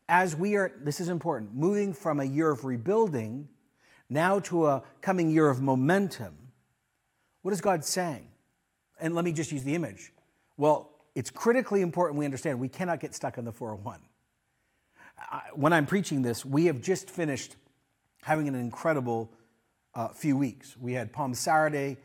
As 0.09 0.35
we 0.35 0.55
are, 0.55 0.71
this 0.83 0.99
is 0.99 1.09
important, 1.09 1.53
moving 1.55 1.93
from 1.93 2.19
a 2.19 2.25
year 2.25 2.49
of 2.49 2.65
rebuilding 2.65 3.47
now 4.09 4.39
to 4.41 4.67
a 4.67 4.83
coming 5.01 5.29
year 5.29 5.49
of 5.49 5.61
momentum, 5.61 6.37
what 7.41 7.53
is 7.53 7.61
God 7.61 7.83
saying? 7.83 8.27
And 8.99 9.15
let 9.15 9.25
me 9.25 9.31
just 9.31 9.51
use 9.51 9.63
the 9.63 9.75
image. 9.75 10.11
Well, 10.57 10.89
it's 11.15 11.29
critically 11.29 11.81
important 11.81 12.17
we 12.17 12.25
understand 12.25 12.59
we 12.59 12.69
cannot 12.69 12.99
get 12.99 13.13
stuck 13.13 13.37
on 13.37 13.45
the 13.45 13.51
401. 13.51 13.99
When 15.55 15.73
I'm 15.73 15.85
preaching 15.85 16.21
this, 16.21 16.45
we 16.45 16.65
have 16.65 16.81
just 16.81 17.09
finished 17.09 17.55
having 18.23 18.47
an 18.47 18.55
incredible 18.55 19.31
uh, 19.95 20.09
few 20.09 20.37
weeks. 20.37 20.75
We 20.77 20.93
had 20.93 21.13
Palm 21.13 21.33
Saturday 21.33 21.97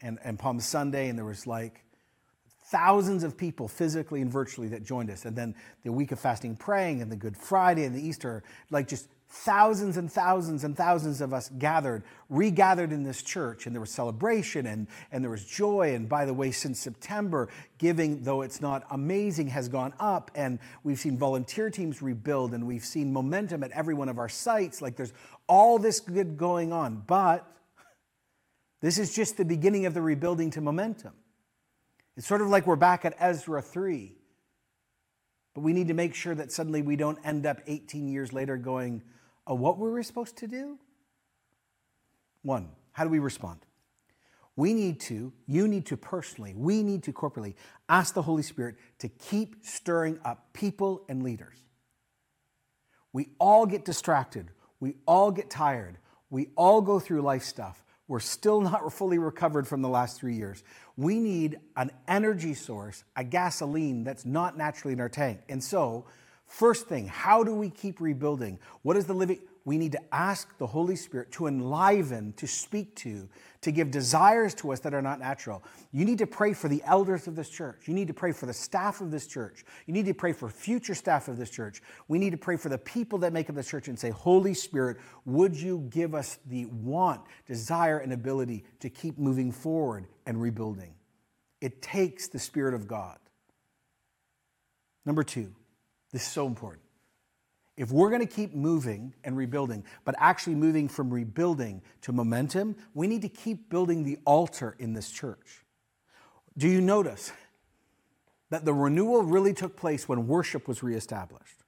and, 0.00 0.18
and 0.24 0.38
Palm 0.38 0.60
Sunday, 0.60 1.08
and 1.08 1.18
there 1.18 1.24
was 1.24 1.46
like 1.46 1.85
thousands 2.70 3.22
of 3.22 3.36
people 3.36 3.68
physically 3.68 4.20
and 4.20 4.30
virtually 4.30 4.68
that 4.68 4.84
joined 4.84 5.10
us. 5.10 5.24
And 5.24 5.36
then 5.36 5.54
the 5.84 5.92
week 5.92 6.12
of 6.12 6.18
fasting 6.18 6.56
praying 6.56 7.00
and 7.00 7.10
the 7.10 7.16
Good 7.16 7.36
Friday 7.36 7.84
and 7.84 7.94
the 7.94 8.04
Easter, 8.04 8.42
like 8.70 8.88
just 8.88 9.08
thousands 9.28 9.96
and 9.96 10.10
thousands 10.10 10.64
and 10.64 10.76
thousands 10.76 11.20
of 11.20 11.32
us 11.32 11.50
gathered, 11.58 12.02
regathered 12.28 12.92
in 12.92 13.02
this 13.02 13.22
church, 13.22 13.66
and 13.66 13.74
there 13.74 13.80
was 13.80 13.90
celebration 13.90 14.66
and, 14.66 14.86
and 15.12 15.22
there 15.22 15.30
was 15.30 15.44
joy. 15.44 15.94
And 15.94 16.08
by 16.08 16.24
the 16.24 16.34
way, 16.34 16.50
since 16.50 16.80
September, 16.80 17.48
giving, 17.78 18.22
though 18.22 18.42
it's 18.42 18.60
not 18.60 18.84
amazing, 18.90 19.48
has 19.48 19.68
gone 19.68 19.94
up, 20.00 20.30
and 20.34 20.58
we've 20.84 20.98
seen 20.98 21.18
volunteer 21.18 21.70
teams 21.70 22.02
rebuild, 22.02 22.54
and 22.54 22.66
we've 22.66 22.84
seen 22.84 23.12
momentum 23.12 23.62
at 23.62 23.70
every 23.72 23.94
one 23.94 24.08
of 24.08 24.18
our 24.18 24.28
sites. 24.28 24.80
Like 24.80 24.96
there's 24.96 25.12
all 25.48 25.78
this 25.78 26.00
good 26.00 26.36
going 26.36 26.72
on. 26.72 27.02
But 27.06 27.46
this 28.80 28.98
is 28.98 29.14
just 29.14 29.36
the 29.36 29.44
beginning 29.44 29.86
of 29.86 29.94
the 29.94 30.02
rebuilding 30.02 30.50
to 30.52 30.60
momentum. 30.60 31.12
It's 32.16 32.26
sort 32.26 32.40
of 32.42 32.48
like 32.48 32.66
we're 32.66 32.76
back 32.76 33.04
at 33.04 33.14
Ezra 33.18 33.60
3. 33.60 34.16
But 35.54 35.60
we 35.62 35.72
need 35.72 35.88
to 35.88 35.94
make 35.94 36.14
sure 36.14 36.34
that 36.34 36.52
suddenly 36.52 36.82
we 36.82 36.96
don't 36.96 37.18
end 37.24 37.46
up 37.46 37.60
18 37.66 38.08
years 38.08 38.32
later 38.32 38.56
going, 38.56 39.02
oh, 39.46 39.54
what 39.54 39.78
were 39.78 39.92
we 39.92 40.02
supposed 40.02 40.36
to 40.38 40.46
do? 40.46 40.78
One, 42.42 42.70
how 42.92 43.04
do 43.04 43.10
we 43.10 43.18
respond? 43.18 43.60
We 44.54 44.72
need 44.72 45.00
to, 45.00 45.32
you 45.46 45.68
need 45.68 45.86
to 45.86 45.96
personally, 45.96 46.54
we 46.54 46.82
need 46.82 47.02
to 47.04 47.12
corporately 47.12 47.54
ask 47.88 48.14
the 48.14 48.22
Holy 48.22 48.42
Spirit 48.42 48.76
to 49.00 49.08
keep 49.08 49.56
stirring 49.62 50.18
up 50.24 50.52
people 50.54 51.04
and 51.08 51.22
leaders. 51.22 51.58
We 53.12 53.30
all 53.38 53.66
get 53.66 53.84
distracted. 53.84 54.50
We 54.80 54.96
all 55.06 55.30
get 55.30 55.50
tired. 55.50 55.98
We 56.30 56.48
all 56.56 56.80
go 56.80 56.98
through 56.98 57.22
life 57.22 57.42
stuff. 57.42 57.82
We're 58.08 58.20
still 58.20 58.60
not 58.60 58.92
fully 58.92 59.18
recovered 59.18 59.66
from 59.66 59.82
the 59.82 59.88
last 59.88 60.18
three 60.18 60.34
years. 60.34 60.62
We 60.96 61.18
need 61.18 61.58
an 61.76 61.90
energy 62.06 62.54
source, 62.54 63.04
a 63.16 63.24
gasoline 63.24 64.04
that's 64.04 64.24
not 64.24 64.56
naturally 64.56 64.92
in 64.92 65.00
our 65.00 65.08
tank. 65.08 65.40
And 65.48 65.62
so, 65.62 66.06
first 66.46 66.86
thing, 66.86 67.08
how 67.08 67.42
do 67.42 67.52
we 67.52 67.68
keep 67.70 68.00
rebuilding? 68.00 68.58
What 68.82 68.96
is 68.96 69.06
the 69.06 69.14
living? 69.14 69.40
We 69.66 69.78
need 69.78 69.92
to 69.92 70.14
ask 70.14 70.56
the 70.58 70.66
Holy 70.66 70.94
Spirit 70.94 71.32
to 71.32 71.48
enliven, 71.48 72.32
to 72.34 72.46
speak 72.46 72.94
to, 72.94 73.28
to 73.62 73.72
give 73.72 73.90
desires 73.90 74.54
to 74.54 74.72
us 74.72 74.78
that 74.80 74.94
are 74.94 75.02
not 75.02 75.18
natural. 75.18 75.64
You 75.90 76.04
need 76.04 76.18
to 76.18 76.26
pray 76.26 76.52
for 76.52 76.68
the 76.68 76.80
elders 76.86 77.26
of 77.26 77.34
this 77.34 77.48
church. 77.48 77.88
You 77.88 77.92
need 77.92 78.06
to 78.06 78.14
pray 78.14 78.30
for 78.30 78.46
the 78.46 78.52
staff 78.52 79.00
of 79.00 79.10
this 79.10 79.26
church. 79.26 79.64
You 79.86 79.92
need 79.92 80.06
to 80.06 80.14
pray 80.14 80.32
for 80.32 80.48
future 80.48 80.94
staff 80.94 81.26
of 81.26 81.36
this 81.36 81.50
church. 81.50 81.82
We 82.06 82.20
need 82.20 82.30
to 82.30 82.36
pray 82.36 82.56
for 82.56 82.68
the 82.68 82.78
people 82.78 83.18
that 83.18 83.32
make 83.32 83.50
up 83.50 83.56
this 83.56 83.68
church 83.68 83.88
and 83.88 83.98
say, 83.98 84.10
Holy 84.10 84.54
Spirit, 84.54 84.98
would 85.24 85.56
you 85.56 85.84
give 85.90 86.14
us 86.14 86.38
the 86.46 86.66
want, 86.66 87.22
desire, 87.48 87.98
and 87.98 88.12
ability 88.12 88.62
to 88.78 88.88
keep 88.88 89.18
moving 89.18 89.50
forward 89.50 90.06
and 90.26 90.40
rebuilding? 90.40 90.94
It 91.60 91.82
takes 91.82 92.28
the 92.28 92.38
Spirit 92.38 92.74
of 92.74 92.86
God. 92.86 93.18
Number 95.04 95.24
two, 95.24 95.52
this 96.12 96.22
is 96.22 96.28
so 96.28 96.46
important. 96.46 96.85
If 97.76 97.90
we're 97.90 98.08
going 98.08 98.26
to 98.26 98.34
keep 98.34 98.54
moving 98.54 99.14
and 99.22 99.36
rebuilding, 99.36 99.84
but 100.04 100.14
actually 100.18 100.54
moving 100.54 100.88
from 100.88 101.12
rebuilding 101.12 101.82
to 102.02 102.12
momentum, 102.12 102.76
we 102.94 103.06
need 103.06 103.22
to 103.22 103.28
keep 103.28 103.68
building 103.68 104.02
the 104.02 104.18
altar 104.24 104.76
in 104.78 104.94
this 104.94 105.10
church. 105.10 105.64
Do 106.56 106.68
you 106.68 106.80
notice 106.80 107.32
that 108.48 108.64
the 108.64 108.72
renewal 108.72 109.22
really 109.22 109.52
took 109.52 109.76
place 109.76 110.08
when 110.08 110.26
worship 110.26 110.66
was 110.66 110.82
reestablished? 110.82 111.64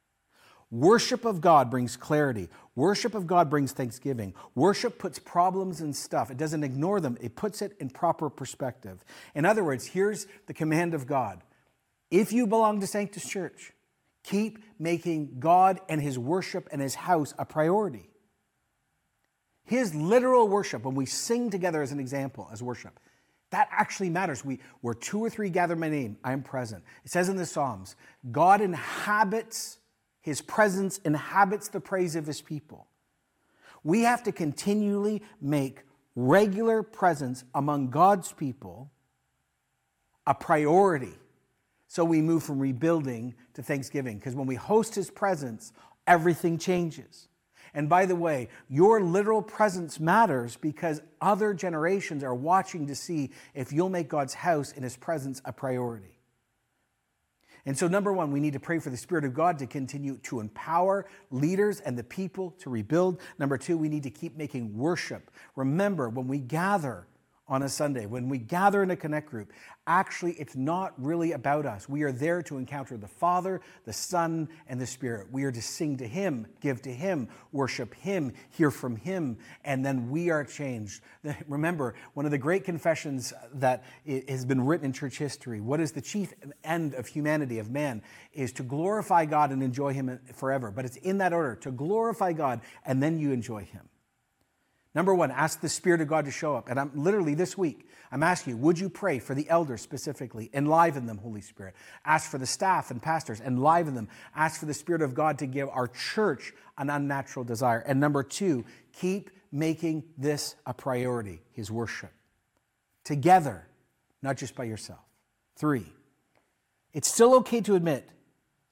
Worship 0.70 1.24
of 1.24 1.40
God 1.40 1.70
brings 1.70 1.96
clarity. 1.96 2.48
Worship 2.74 3.14
of 3.14 3.26
God 3.26 3.48
brings 3.48 3.72
thanksgiving. 3.72 4.34
Worship 4.54 4.98
puts 4.98 5.18
problems 5.18 5.80
and 5.80 5.96
stuff. 5.96 6.30
It 6.30 6.36
doesn't 6.36 6.62
ignore 6.62 7.00
them, 7.00 7.16
it 7.20 7.36
puts 7.36 7.62
it 7.62 7.74
in 7.80 7.90
proper 7.90 8.30
perspective. 8.30 9.04
In 9.34 9.44
other 9.44 9.64
words, 9.64 9.86
here's 9.86 10.26
the 10.46 10.54
command 10.54 10.94
of 10.94 11.06
God 11.06 11.42
If 12.10 12.32
you 12.32 12.46
belong 12.46 12.80
to 12.80 12.86
Sanctus 12.86 13.28
Church, 13.28 13.72
Keep 14.28 14.58
making 14.78 15.36
God 15.38 15.80
and 15.88 16.02
his 16.02 16.18
worship 16.18 16.68
and 16.70 16.82
his 16.82 16.94
house 16.94 17.32
a 17.38 17.46
priority. 17.46 18.10
His 19.64 19.94
literal 19.94 20.46
worship, 20.48 20.84
when 20.84 20.94
we 20.94 21.06
sing 21.06 21.48
together 21.48 21.80
as 21.80 21.92
an 21.92 22.00
example, 22.00 22.46
as 22.52 22.62
worship, 22.62 23.00
that 23.52 23.68
actually 23.70 24.10
matters. 24.10 24.44
We, 24.44 24.60
where 24.82 24.92
two 24.92 25.24
or 25.24 25.30
three 25.30 25.48
gather 25.48 25.76
my 25.76 25.88
name, 25.88 26.18
I 26.22 26.32
am 26.32 26.42
present. 26.42 26.84
It 27.06 27.10
says 27.10 27.30
in 27.30 27.36
the 27.36 27.46
Psalms, 27.46 27.96
God 28.30 28.60
inhabits, 28.60 29.78
his 30.20 30.42
presence 30.42 30.98
inhabits 31.06 31.68
the 31.68 31.80
praise 31.80 32.14
of 32.14 32.26
his 32.26 32.42
people. 32.42 32.86
We 33.82 34.02
have 34.02 34.22
to 34.24 34.32
continually 34.32 35.22
make 35.40 35.84
regular 36.14 36.82
presence 36.82 37.44
among 37.54 37.88
God's 37.88 38.30
people 38.32 38.90
a 40.26 40.34
priority 40.34 41.14
so 41.88 42.04
we 42.04 42.20
move 42.20 42.42
from 42.42 42.58
rebuilding 42.58 43.34
to 43.54 43.62
thanksgiving 43.62 44.18
because 44.18 44.34
when 44.34 44.46
we 44.46 44.54
host 44.54 44.94
his 44.94 45.10
presence, 45.10 45.72
everything 46.06 46.58
changes. 46.58 47.28
And 47.74 47.88
by 47.88 48.06
the 48.06 48.16
way, 48.16 48.48
your 48.68 49.00
literal 49.00 49.42
presence 49.42 49.98
matters 49.98 50.56
because 50.56 51.02
other 51.20 51.54
generations 51.54 52.22
are 52.22 52.34
watching 52.34 52.86
to 52.86 52.94
see 52.94 53.30
if 53.54 53.72
you'll 53.72 53.88
make 53.88 54.08
God's 54.08 54.34
house 54.34 54.72
and 54.72 54.84
his 54.84 54.96
presence 54.96 55.40
a 55.44 55.52
priority. 55.52 56.18
And 57.66 57.76
so, 57.76 57.88
number 57.88 58.12
one, 58.12 58.32
we 58.32 58.40
need 58.40 58.54
to 58.54 58.60
pray 58.60 58.78
for 58.78 58.88
the 58.88 58.96
Spirit 58.96 59.24
of 59.24 59.34
God 59.34 59.58
to 59.58 59.66
continue 59.66 60.16
to 60.24 60.40
empower 60.40 61.06
leaders 61.30 61.80
and 61.80 61.98
the 61.98 62.04
people 62.04 62.54
to 62.60 62.70
rebuild. 62.70 63.20
Number 63.38 63.58
two, 63.58 63.76
we 63.76 63.88
need 63.88 64.04
to 64.04 64.10
keep 64.10 64.36
making 64.36 64.76
worship. 64.76 65.30
Remember, 65.54 66.08
when 66.08 66.28
we 66.28 66.38
gather, 66.38 67.06
on 67.48 67.62
a 67.62 67.68
Sunday, 67.68 68.06
when 68.06 68.28
we 68.28 68.38
gather 68.38 68.82
in 68.82 68.90
a 68.90 68.96
connect 68.96 69.30
group, 69.30 69.52
actually 69.86 70.32
it's 70.32 70.54
not 70.54 70.92
really 70.98 71.32
about 71.32 71.64
us. 71.64 71.88
We 71.88 72.02
are 72.02 72.12
there 72.12 72.42
to 72.42 72.58
encounter 72.58 72.96
the 72.98 73.08
Father, 73.08 73.62
the 73.86 73.92
Son, 73.92 74.48
and 74.68 74.78
the 74.78 74.86
Spirit. 74.86 75.28
We 75.32 75.44
are 75.44 75.52
to 75.52 75.62
sing 75.62 75.96
to 75.98 76.06
Him, 76.06 76.46
give 76.60 76.82
to 76.82 76.92
Him, 76.92 77.28
worship 77.50 77.94
Him, 77.94 78.34
hear 78.50 78.70
from 78.70 78.96
Him, 78.96 79.38
and 79.64 79.84
then 79.84 80.10
we 80.10 80.28
are 80.30 80.44
changed. 80.44 81.02
Remember, 81.48 81.94
one 82.12 82.26
of 82.26 82.32
the 82.32 82.38
great 82.38 82.64
confessions 82.64 83.32
that 83.54 83.82
has 84.28 84.44
been 84.44 84.64
written 84.64 84.84
in 84.84 84.92
church 84.92 85.18
history 85.18 85.60
what 85.60 85.80
is 85.80 85.92
the 85.92 86.02
chief 86.02 86.34
end 86.64 86.94
of 86.94 87.06
humanity, 87.06 87.58
of 87.58 87.70
man, 87.70 88.02
is 88.34 88.52
to 88.52 88.62
glorify 88.62 89.24
God 89.24 89.50
and 89.52 89.62
enjoy 89.62 89.94
Him 89.94 90.20
forever. 90.34 90.70
But 90.70 90.84
it's 90.84 90.96
in 90.96 91.18
that 91.18 91.32
order 91.32 91.56
to 91.56 91.70
glorify 91.70 92.32
God 92.34 92.60
and 92.84 93.02
then 93.02 93.18
you 93.18 93.32
enjoy 93.32 93.64
Him. 93.64 93.88
Number 94.98 95.14
one, 95.14 95.30
ask 95.30 95.60
the 95.60 95.68
Spirit 95.68 96.00
of 96.00 96.08
God 96.08 96.24
to 96.24 96.32
show 96.32 96.56
up. 96.56 96.68
And 96.68 96.80
I'm 96.80 96.90
literally 96.92 97.34
this 97.34 97.56
week, 97.56 97.88
I'm 98.10 98.24
asking 98.24 98.54
you, 98.54 98.56
would 98.56 98.80
you 98.80 98.88
pray 98.88 99.20
for 99.20 99.32
the 99.32 99.48
elders 99.48 99.80
specifically? 99.80 100.50
Enliven 100.52 101.06
them, 101.06 101.18
Holy 101.18 101.40
Spirit. 101.40 101.76
Ask 102.04 102.28
for 102.28 102.36
the 102.36 102.48
staff 102.48 102.90
and 102.90 103.00
pastors, 103.00 103.40
enliven 103.40 103.94
them. 103.94 104.08
Ask 104.34 104.58
for 104.58 104.66
the 104.66 104.74
Spirit 104.74 105.02
of 105.02 105.14
God 105.14 105.38
to 105.38 105.46
give 105.46 105.68
our 105.68 105.86
church 105.86 106.52
an 106.78 106.90
unnatural 106.90 107.44
desire. 107.44 107.78
And 107.78 108.00
number 108.00 108.24
two, 108.24 108.64
keep 108.92 109.30
making 109.52 110.02
this 110.18 110.56
a 110.66 110.74
priority, 110.74 111.42
his 111.52 111.70
worship. 111.70 112.10
Together, 113.04 113.68
not 114.20 114.36
just 114.36 114.56
by 114.56 114.64
yourself. 114.64 114.98
Three, 115.54 115.86
it's 116.92 117.06
still 117.06 117.36
okay 117.36 117.60
to 117.60 117.76
admit 117.76 118.08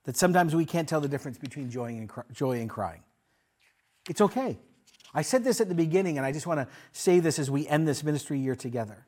that 0.03 0.17
sometimes 0.17 0.57
we 0.57 0.65
can't 0.65 0.89
tell 0.89 1.01
the 1.01 1.07
difference 1.07 1.39
between 1.39 1.71
joy 1.71 1.91
and, 1.91 2.11
joy 2.33 2.59
and 2.59 2.69
crying. 2.69 3.05
It's 4.11 4.21
okay. 4.21 4.59
I 5.17 5.23
said 5.23 5.45
this 5.45 5.63
at 5.63 5.71
the 5.71 5.75
beginning, 5.75 6.19
and 6.19 6.27
I 6.27 6.31
just 6.31 6.47
want 6.47 6.61
to 6.61 6.69
say 6.93 7.21
this 7.21 7.39
as 7.39 7.51
we 7.51 7.67
end 7.67 7.89
this 7.89 8.05
ministry 8.05 8.39
year 8.39 8.55
together. 8.55 9.07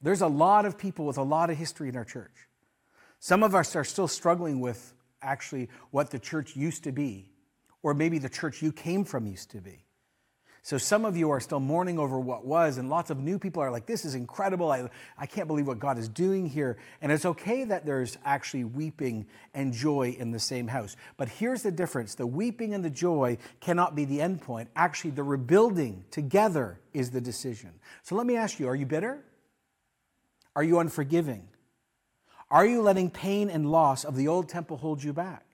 There's 0.00 0.20
a 0.20 0.28
lot 0.28 0.64
of 0.64 0.78
people 0.78 1.04
with 1.04 1.18
a 1.18 1.22
lot 1.24 1.50
of 1.50 1.56
history 1.58 1.88
in 1.88 1.96
our 1.96 2.04
church. 2.04 2.46
Some 3.18 3.42
of 3.42 3.52
us 3.52 3.74
are 3.74 3.82
still 3.82 4.06
struggling 4.06 4.60
with 4.60 4.94
actually 5.20 5.68
what 5.90 6.12
the 6.12 6.20
church 6.20 6.54
used 6.54 6.84
to 6.84 6.92
be, 6.92 7.32
or 7.82 7.92
maybe 7.92 8.18
the 8.18 8.28
church 8.28 8.62
you 8.62 8.70
came 8.70 9.04
from 9.04 9.26
used 9.26 9.50
to 9.50 9.60
be. 9.60 9.85
So 10.66 10.78
some 10.78 11.04
of 11.04 11.16
you 11.16 11.30
are 11.30 11.38
still 11.38 11.60
mourning 11.60 11.96
over 11.96 12.18
what 12.18 12.44
was, 12.44 12.76
and 12.76 12.90
lots 12.90 13.10
of 13.10 13.20
new 13.20 13.38
people 13.38 13.62
are 13.62 13.70
like, 13.70 13.86
This 13.86 14.04
is 14.04 14.16
incredible. 14.16 14.72
I, 14.72 14.90
I 15.16 15.24
can't 15.24 15.46
believe 15.46 15.68
what 15.68 15.78
God 15.78 15.96
is 15.96 16.08
doing 16.08 16.44
here. 16.44 16.76
And 17.00 17.12
it's 17.12 17.24
okay 17.24 17.62
that 17.62 17.86
there's 17.86 18.18
actually 18.24 18.64
weeping 18.64 19.28
and 19.54 19.72
joy 19.72 20.16
in 20.18 20.32
the 20.32 20.40
same 20.40 20.66
house. 20.66 20.96
But 21.18 21.28
here's 21.28 21.62
the 21.62 21.70
difference 21.70 22.16
the 22.16 22.26
weeping 22.26 22.74
and 22.74 22.84
the 22.84 22.90
joy 22.90 23.38
cannot 23.60 23.94
be 23.94 24.06
the 24.06 24.20
end 24.20 24.40
point. 24.40 24.68
Actually, 24.74 25.12
the 25.12 25.22
rebuilding 25.22 26.04
together 26.10 26.80
is 26.92 27.12
the 27.12 27.20
decision. 27.20 27.70
So 28.02 28.16
let 28.16 28.26
me 28.26 28.34
ask 28.34 28.58
you 28.58 28.66
are 28.66 28.74
you 28.74 28.86
bitter? 28.86 29.22
Are 30.56 30.64
you 30.64 30.80
unforgiving? 30.80 31.46
Are 32.50 32.66
you 32.66 32.82
letting 32.82 33.10
pain 33.10 33.50
and 33.50 33.70
loss 33.70 34.02
of 34.02 34.16
the 34.16 34.26
old 34.26 34.48
temple 34.48 34.78
hold 34.78 35.00
you 35.00 35.12
back? 35.12 35.45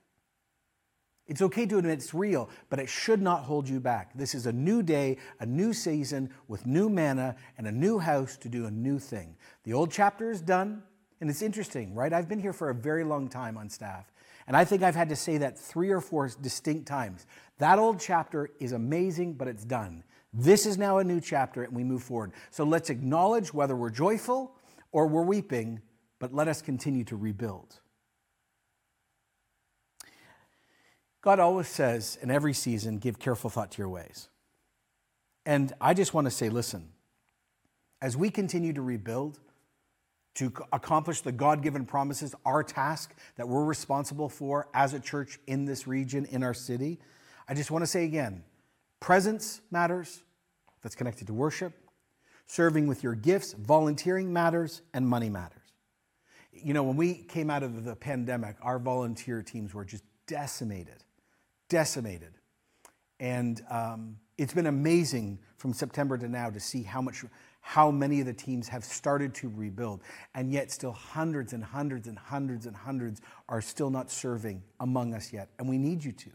It's 1.32 1.40
okay 1.40 1.64
to 1.64 1.78
admit 1.78 1.94
it's 1.94 2.12
real, 2.12 2.50
but 2.68 2.78
it 2.78 2.90
should 2.90 3.22
not 3.22 3.44
hold 3.44 3.66
you 3.66 3.80
back. 3.80 4.12
This 4.14 4.34
is 4.34 4.44
a 4.44 4.52
new 4.52 4.82
day, 4.82 5.16
a 5.40 5.46
new 5.46 5.72
season 5.72 6.28
with 6.46 6.66
new 6.66 6.90
manna 6.90 7.36
and 7.56 7.66
a 7.66 7.72
new 7.72 7.98
house 7.98 8.36
to 8.36 8.50
do 8.50 8.66
a 8.66 8.70
new 8.70 8.98
thing. 8.98 9.34
The 9.64 9.72
old 9.72 9.90
chapter 9.90 10.30
is 10.30 10.42
done, 10.42 10.82
and 11.22 11.30
it's 11.30 11.40
interesting, 11.40 11.94
right? 11.94 12.12
I've 12.12 12.28
been 12.28 12.38
here 12.38 12.52
for 12.52 12.68
a 12.68 12.74
very 12.74 13.02
long 13.02 13.28
time 13.28 13.56
on 13.56 13.70
staff, 13.70 14.12
and 14.46 14.54
I 14.54 14.66
think 14.66 14.82
I've 14.82 14.94
had 14.94 15.08
to 15.08 15.16
say 15.16 15.38
that 15.38 15.58
three 15.58 15.88
or 15.88 16.02
four 16.02 16.28
distinct 16.42 16.86
times. 16.86 17.26
That 17.56 17.78
old 17.78 17.98
chapter 17.98 18.50
is 18.60 18.72
amazing, 18.72 19.32
but 19.32 19.48
it's 19.48 19.64
done. 19.64 20.04
This 20.34 20.66
is 20.66 20.76
now 20.76 20.98
a 20.98 21.04
new 21.04 21.18
chapter, 21.18 21.62
and 21.62 21.74
we 21.74 21.82
move 21.82 22.02
forward. 22.02 22.32
So 22.50 22.62
let's 22.64 22.90
acknowledge 22.90 23.54
whether 23.54 23.74
we're 23.74 23.88
joyful 23.88 24.54
or 24.90 25.06
we're 25.06 25.22
weeping, 25.22 25.80
but 26.18 26.34
let 26.34 26.46
us 26.46 26.60
continue 26.60 27.04
to 27.04 27.16
rebuild. 27.16 27.80
God 31.22 31.38
always 31.38 31.68
says 31.68 32.18
in 32.20 32.30
every 32.30 32.52
season, 32.52 32.98
give 32.98 33.18
careful 33.18 33.48
thought 33.48 33.70
to 33.72 33.78
your 33.78 33.88
ways. 33.88 34.28
And 35.46 35.72
I 35.80 35.94
just 35.94 36.12
want 36.12 36.26
to 36.26 36.30
say, 36.30 36.48
listen, 36.48 36.88
as 38.00 38.16
we 38.16 38.28
continue 38.28 38.72
to 38.72 38.82
rebuild, 38.82 39.38
to 40.34 40.52
accomplish 40.72 41.20
the 41.20 41.30
God 41.30 41.62
given 41.62 41.84
promises, 41.84 42.34
our 42.44 42.64
task 42.64 43.14
that 43.36 43.46
we're 43.46 43.64
responsible 43.64 44.28
for 44.28 44.66
as 44.74 44.94
a 44.94 45.00
church 45.00 45.38
in 45.46 45.64
this 45.64 45.86
region, 45.86 46.24
in 46.24 46.42
our 46.42 46.54
city, 46.54 46.98
I 47.48 47.54
just 47.54 47.70
want 47.70 47.82
to 47.82 47.86
say 47.86 48.04
again 48.04 48.42
presence 48.98 49.60
matters, 49.70 50.22
that's 50.82 50.94
connected 50.94 51.26
to 51.26 51.34
worship, 51.34 51.74
serving 52.46 52.86
with 52.86 53.02
your 53.02 53.14
gifts, 53.14 53.52
volunteering 53.52 54.32
matters, 54.32 54.82
and 54.94 55.06
money 55.06 55.28
matters. 55.28 55.58
You 56.52 56.72
know, 56.72 56.82
when 56.82 56.96
we 56.96 57.14
came 57.14 57.50
out 57.50 57.62
of 57.62 57.84
the 57.84 57.94
pandemic, 57.94 58.56
our 58.62 58.78
volunteer 58.78 59.42
teams 59.42 59.74
were 59.74 59.84
just 59.84 60.04
decimated 60.26 61.04
decimated. 61.72 62.34
And 63.18 63.62
um, 63.70 64.18
it's 64.36 64.52
been 64.52 64.66
amazing 64.66 65.38
from 65.56 65.72
September 65.72 66.18
to 66.18 66.28
now 66.28 66.50
to 66.50 66.60
see 66.60 66.82
how 66.82 67.00
much, 67.00 67.24
how 67.62 67.90
many 67.90 68.20
of 68.20 68.26
the 68.26 68.34
teams 68.34 68.68
have 68.68 68.84
started 68.84 69.34
to 69.36 69.48
rebuild, 69.48 70.02
and 70.34 70.52
yet 70.52 70.70
still 70.70 70.92
hundreds 70.92 71.54
and 71.54 71.64
hundreds 71.64 72.08
and 72.08 72.18
hundreds 72.18 72.66
and 72.66 72.76
hundreds 72.76 73.22
are 73.48 73.62
still 73.62 73.88
not 73.88 74.10
serving 74.10 74.62
among 74.80 75.14
us 75.14 75.32
yet. 75.32 75.48
And 75.58 75.66
we 75.66 75.78
need 75.78 76.04
you 76.04 76.12
to. 76.12 76.30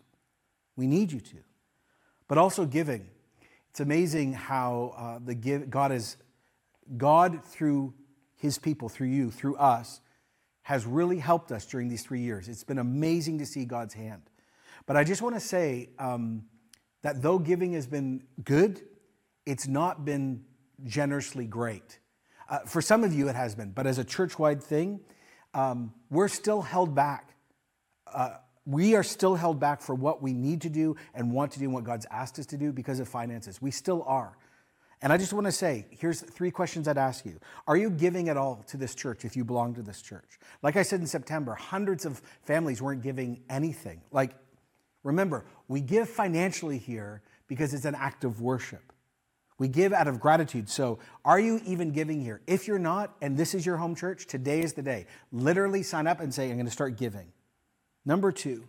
We 0.75 0.87
need 0.87 1.11
you 1.11 1.19
to. 1.19 1.37
But 2.27 2.39
also 2.39 2.65
giving. 2.65 3.07
It's 3.69 3.79
amazing 3.79 4.33
how 4.33 4.95
uh, 4.97 5.19
the 5.23 5.35
give, 5.35 5.69
God 5.69 5.91
is 5.91 6.17
God 6.97 7.45
through 7.45 7.93
His 8.37 8.57
people, 8.57 8.89
through 8.89 9.09
you, 9.09 9.29
through 9.29 9.57
us, 9.57 10.01
has 10.63 10.87
really 10.87 11.19
helped 11.19 11.51
us 11.51 11.63
during 11.67 11.89
these 11.89 12.01
three 12.01 12.21
years. 12.21 12.47
It's 12.47 12.63
been 12.63 12.79
amazing 12.79 13.37
to 13.37 13.45
see 13.45 13.65
God's 13.65 13.93
hand. 13.93 14.23
But 14.87 14.95
I 14.95 15.03
just 15.03 15.21
want 15.21 15.35
to 15.35 15.41
say 15.41 15.89
um, 15.99 16.45
that 17.03 17.21
though 17.21 17.37
giving 17.37 17.73
has 17.73 17.85
been 17.85 18.23
good, 18.43 18.81
it's 19.45 19.67
not 19.67 20.05
been 20.05 20.43
generously 20.83 21.45
great. 21.45 21.99
Uh, 22.49 22.59
for 22.59 22.81
some 22.81 23.03
of 23.03 23.13
you, 23.13 23.27
it 23.27 23.35
has 23.35 23.53
been, 23.53 23.71
but 23.71 23.85
as 23.85 23.97
a 23.97 24.03
church 24.03 24.39
wide 24.39 24.63
thing, 24.63 25.01
um, 25.53 25.93
we're 26.09 26.29
still 26.29 26.61
held 26.61 26.95
back. 26.95 27.35
Uh, 28.11 28.35
we 28.65 28.95
are 28.95 29.03
still 29.03 29.35
held 29.35 29.59
back 29.59 29.81
for 29.81 29.93
what 29.95 30.21
we 30.21 30.33
need 30.33 30.61
to 30.61 30.69
do 30.69 30.95
and 31.13 31.31
want 31.31 31.51
to 31.53 31.59
do 31.59 31.65
and 31.65 31.73
what 31.73 31.83
God's 31.83 32.05
asked 32.09 32.39
us 32.39 32.45
to 32.47 32.57
do 32.57 32.71
because 32.71 32.99
of 32.99 33.07
finances. 33.07 33.61
We 33.61 33.71
still 33.71 34.03
are. 34.07 34.37
And 35.01 35.13
I 35.13 35.17
just 35.17 35.31
want 35.31 35.45
to 35.45 35.51
say 35.51 35.85
here's 35.91 36.21
three 36.21 36.51
questions 36.51 36.87
I'd 36.87 36.97
ask 36.97 37.25
you. 37.25 37.39
Are 37.67 37.77
you 37.77 37.89
giving 37.89 38.29
at 38.29 38.37
all 38.37 38.63
to 38.67 38.77
this 38.77 38.95
church 38.95 39.25
if 39.25 39.35
you 39.35 39.43
belong 39.43 39.75
to 39.75 39.83
this 39.83 40.01
church? 40.01 40.39
Like 40.63 40.75
I 40.75 40.81
said 40.81 41.01
in 41.01 41.07
September, 41.07 41.53
hundreds 41.53 42.05
of 42.05 42.21
families 42.43 42.81
weren't 42.81 43.03
giving 43.03 43.41
anything. 43.49 44.01
Like 44.11 44.31
Remember, 45.07 45.45
we 45.69 45.79
give 45.79 46.09
financially 46.09 46.77
here 46.77 47.21
because 47.47 47.73
it's 47.73 47.85
an 47.85 47.95
act 47.95 48.25
of 48.25 48.41
worship. 48.41 48.91
We 49.57 49.69
give 49.69 49.93
out 49.93 50.09
of 50.09 50.19
gratitude. 50.19 50.67
So, 50.67 50.99
are 51.23 51.39
you 51.39 51.61
even 51.65 51.91
giving 51.91 52.21
here? 52.21 52.41
If 52.45 52.67
you're 52.67 52.77
not, 52.77 53.15
and 53.21 53.37
this 53.37 53.55
is 53.55 53.65
your 53.65 53.77
home 53.77 53.95
church, 53.95 54.27
today 54.27 54.59
is 54.59 54.73
the 54.73 54.81
day. 54.81 55.05
Literally 55.31 55.81
sign 55.81 56.07
up 56.07 56.19
and 56.19 56.33
say, 56.33 56.49
I'm 56.49 56.57
going 56.57 56.65
to 56.65 56.71
start 56.73 56.97
giving. 56.97 57.31
Number 58.05 58.33
two, 58.33 58.65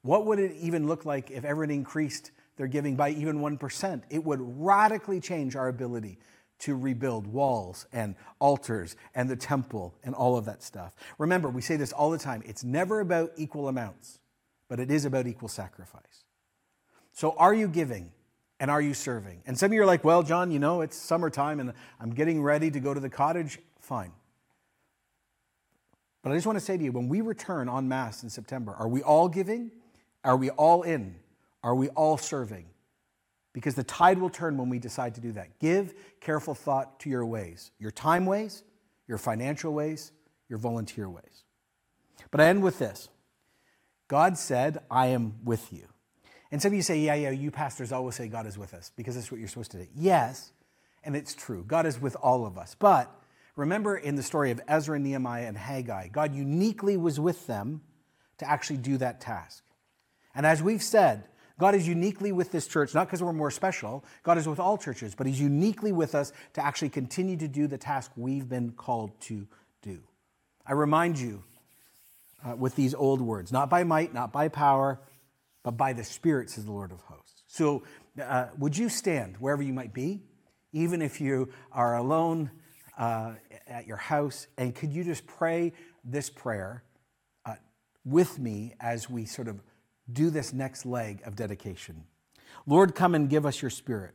what 0.00 0.24
would 0.24 0.38
it 0.38 0.56
even 0.58 0.86
look 0.86 1.04
like 1.04 1.30
if 1.30 1.44
everyone 1.44 1.74
increased 1.74 2.30
their 2.56 2.68
giving 2.68 2.96
by 2.96 3.10
even 3.10 3.40
1%? 3.40 4.02
It 4.08 4.24
would 4.24 4.40
radically 4.40 5.20
change 5.20 5.56
our 5.56 5.68
ability 5.68 6.18
to 6.60 6.74
rebuild 6.74 7.26
walls 7.26 7.86
and 7.92 8.14
altars 8.38 8.96
and 9.14 9.28
the 9.28 9.36
temple 9.36 9.94
and 10.04 10.14
all 10.14 10.38
of 10.38 10.46
that 10.46 10.62
stuff. 10.62 10.96
Remember, 11.18 11.50
we 11.50 11.60
say 11.60 11.76
this 11.76 11.92
all 11.92 12.10
the 12.10 12.18
time 12.18 12.42
it's 12.46 12.64
never 12.64 13.00
about 13.00 13.32
equal 13.36 13.68
amounts 13.68 14.20
but 14.68 14.80
it 14.80 14.90
is 14.90 15.04
about 15.04 15.26
equal 15.26 15.48
sacrifice. 15.48 16.24
So, 17.12 17.34
are 17.38 17.54
you 17.54 17.68
giving 17.68 18.12
and 18.60 18.70
are 18.70 18.80
you 18.80 18.94
serving? 18.94 19.42
And 19.46 19.58
some 19.58 19.70
of 19.70 19.74
you 19.74 19.82
are 19.82 19.86
like, 19.86 20.04
well, 20.04 20.22
Jon, 20.22 20.50
you 20.50 20.58
know, 20.58 20.80
it's 20.80 20.96
summertime 20.96 21.60
and 21.60 21.72
I'm 22.00 22.10
getting 22.10 22.42
ready 22.42 22.70
to 22.70 22.80
go 22.80 22.92
to 22.92 23.00
the 23.00 23.08
cottage. 23.08 23.58
Fine. 23.80 24.12
But 26.22 26.32
I 26.32 26.34
just 26.34 26.46
want 26.46 26.58
to 26.58 26.64
say 26.64 26.76
to 26.76 26.82
you 26.82 26.92
when 26.92 27.08
we 27.08 27.20
return 27.20 27.68
en 27.68 27.88
masse 27.88 28.22
in 28.22 28.30
September, 28.30 28.74
are 28.74 28.88
we 28.88 29.02
all 29.02 29.28
giving? 29.28 29.70
Are 30.24 30.36
we 30.36 30.50
all 30.50 30.82
in? 30.82 31.14
Are 31.62 31.74
we 31.74 31.88
all 31.90 32.18
serving? 32.18 32.66
Because 33.52 33.74
the 33.74 33.84
tide 33.84 34.18
will 34.18 34.28
turn 34.28 34.58
when 34.58 34.68
we 34.68 34.78
decide 34.78 35.14
to 35.14 35.20
do 35.20 35.32
that. 35.32 35.58
Give 35.60 35.94
careful 36.20 36.54
thought 36.54 37.00
to 37.00 37.08
your 37.08 37.24
ways 37.24 37.70
your 37.78 37.90
time 37.90 38.26
ways, 38.26 38.64
your 39.06 39.18
financial 39.18 39.72
ways, 39.72 40.12
your 40.48 40.58
volunteer 40.58 41.08
ways. 41.08 41.44
But 42.30 42.40
I 42.40 42.48
end 42.48 42.62
with 42.62 42.78
this. 42.78 43.08
God 44.08 44.38
said, 44.38 44.78
I 44.90 45.08
am 45.08 45.34
with 45.44 45.72
you. 45.72 45.86
And 46.50 46.62
some 46.62 46.70
of 46.70 46.74
you 46.74 46.82
say, 46.82 46.98
yeah, 46.98 47.14
yeah, 47.14 47.30
you 47.30 47.50
pastors 47.50 47.92
always 47.92 48.14
say 48.14 48.28
God 48.28 48.46
is 48.46 48.56
with 48.56 48.72
us 48.72 48.92
because 48.96 49.16
that's 49.16 49.30
what 49.30 49.40
you're 49.40 49.48
supposed 49.48 49.72
to 49.72 49.78
do. 49.78 49.86
Yes, 49.96 50.52
and 51.02 51.16
it's 51.16 51.34
true. 51.34 51.64
God 51.66 51.86
is 51.86 52.00
with 52.00 52.16
all 52.16 52.46
of 52.46 52.56
us. 52.56 52.76
But 52.78 53.10
remember 53.56 53.96
in 53.96 54.14
the 54.14 54.22
story 54.22 54.50
of 54.50 54.60
Ezra, 54.68 54.98
Nehemiah, 54.98 55.46
and 55.46 55.56
Haggai, 55.56 56.08
God 56.08 56.34
uniquely 56.34 56.96
was 56.96 57.18
with 57.18 57.46
them 57.46 57.80
to 58.38 58.48
actually 58.48 58.76
do 58.76 58.96
that 58.98 59.20
task. 59.20 59.64
And 60.34 60.46
as 60.46 60.62
we've 60.62 60.82
said, 60.82 61.24
God 61.58 61.74
is 61.74 61.88
uniquely 61.88 62.32
with 62.32 62.52
this 62.52 62.66
church, 62.66 62.94
not 62.94 63.06
because 63.06 63.22
we're 63.22 63.32
more 63.32 63.50
special. 63.50 64.04
God 64.22 64.36
is 64.36 64.46
with 64.46 64.60
all 64.60 64.76
churches, 64.76 65.14
but 65.14 65.26
He's 65.26 65.40
uniquely 65.40 65.90
with 65.90 66.14
us 66.14 66.32
to 66.52 66.64
actually 66.64 66.90
continue 66.90 67.36
to 67.38 67.48
do 67.48 67.66
the 67.66 67.78
task 67.78 68.12
we've 68.14 68.48
been 68.48 68.72
called 68.72 69.18
to 69.22 69.46
do. 69.80 70.00
I 70.66 70.72
remind 70.72 71.18
you 71.18 71.42
uh, 72.44 72.56
with 72.56 72.76
these 72.76 72.94
old 72.94 73.20
words 73.20 73.52
not 73.52 73.70
by 73.70 73.84
might, 73.84 74.12
not 74.12 74.32
by 74.32 74.48
power, 74.48 75.00
but 75.62 75.72
by 75.72 75.92
the 75.92 76.04
Spirit, 76.04 76.50
says 76.50 76.64
the 76.64 76.72
Lord 76.72 76.92
of 76.92 77.00
hosts. 77.02 77.42
So, 77.48 77.82
uh, 78.22 78.46
would 78.58 78.76
you 78.76 78.88
stand 78.88 79.36
wherever 79.38 79.62
you 79.62 79.72
might 79.72 79.92
be, 79.92 80.22
even 80.72 81.02
if 81.02 81.20
you 81.20 81.50
are 81.72 81.96
alone 81.96 82.50
uh, 82.96 83.32
at 83.66 83.86
your 83.86 83.96
house, 83.96 84.46
and 84.56 84.74
could 84.74 84.92
you 84.92 85.04
just 85.04 85.26
pray 85.26 85.72
this 86.04 86.30
prayer 86.30 86.82
uh, 87.44 87.54
with 88.04 88.38
me 88.38 88.74
as 88.80 89.10
we 89.10 89.26
sort 89.26 89.48
of 89.48 89.60
do 90.10 90.30
this 90.30 90.52
next 90.52 90.86
leg 90.86 91.20
of 91.26 91.36
dedication? 91.36 92.04
Lord, 92.66 92.94
come 92.94 93.14
and 93.14 93.28
give 93.28 93.44
us 93.44 93.60
your 93.60 93.70
Spirit 93.70 94.14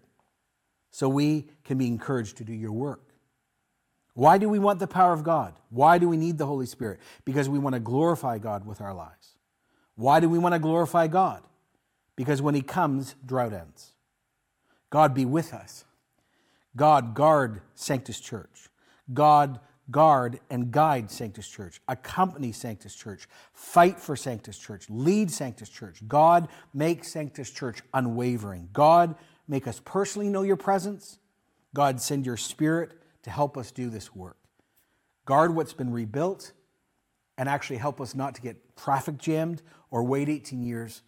so 0.89 1.07
we 1.07 1.49
can 1.63 1.77
be 1.77 1.87
encouraged 1.87 2.37
to 2.37 2.43
do 2.43 2.53
your 2.53 2.73
work. 2.73 3.10
Why 4.13 4.37
do 4.37 4.49
we 4.49 4.59
want 4.59 4.79
the 4.79 4.87
power 4.87 5.13
of 5.13 5.23
God? 5.23 5.53
Why 5.69 5.97
do 5.97 6.09
we 6.09 6.17
need 6.17 6.37
the 6.37 6.45
Holy 6.45 6.65
Spirit? 6.65 6.99
Because 7.23 7.47
we 7.47 7.59
want 7.59 7.75
to 7.75 7.79
glorify 7.79 8.37
God 8.37 8.65
with 8.65 8.81
our 8.81 8.93
lives. 8.93 9.37
Why 9.95 10.19
do 10.19 10.29
we 10.29 10.37
want 10.37 10.53
to 10.53 10.59
glorify 10.59 11.07
God? 11.07 11.43
Because 12.15 12.41
when 12.41 12.55
He 12.55 12.61
comes, 12.61 13.15
drought 13.25 13.53
ends. 13.53 13.91
God 14.89 15.13
be 15.13 15.25
with 15.25 15.53
us. 15.53 15.85
God 16.75 17.13
guard 17.13 17.61
Sanctus 17.75 18.19
Church. 18.19 18.69
God 19.13 19.59
guard 19.89 20.39
and 20.49 20.71
guide 20.71 21.09
Sanctus 21.09 21.47
Church. 21.47 21.81
Accompany 21.87 22.51
Sanctus 22.51 22.95
Church. 22.95 23.27
Fight 23.53 23.99
for 23.99 24.15
Sanctus 24.15 24.57
Church. 24.57 24.85
Lead 24.89 25.31
Sanctus 25.31 25.69
Church. 25.69 26.01
God 26.07 26.49
make 26.73 27.03
Sanctus 27.03 27.49
Church 27.49 27.81
unwavering. 27.93 28.69
God 28.73 29.15
make 29.47 29.67
us 29.67 29.81
personally 29.83 30.29
know 30.29 30.41
your 30.41 30.57
presence. 30.57 31.19
God 31.73 32.01
send 32.01 32.25
your 32.25 32.37
spirit 32.37 32.91
to 33.23 33.29
help 33.29 33.57
us 33.57 33.71
do 33.71 33.89
this 33.89 34.15
work. 34.15 34.37
Guard 35.25 35.55
what's 35.55 35.73
been 35.73 35.91
rebuilt 35.91 36.51
and 37.37 37.47
actually 37.47 37.77
help 37.77 38.01
us 38.01 38.15
not 38.15 38.35
to 38.35 38.41
get 38.41 38.75
traffic 38.75 39.17
jammed 39.17 39.61
or 39.89 40.03
wait 40.03 40.29
18 40.29 40.63
years, 40.63 41.01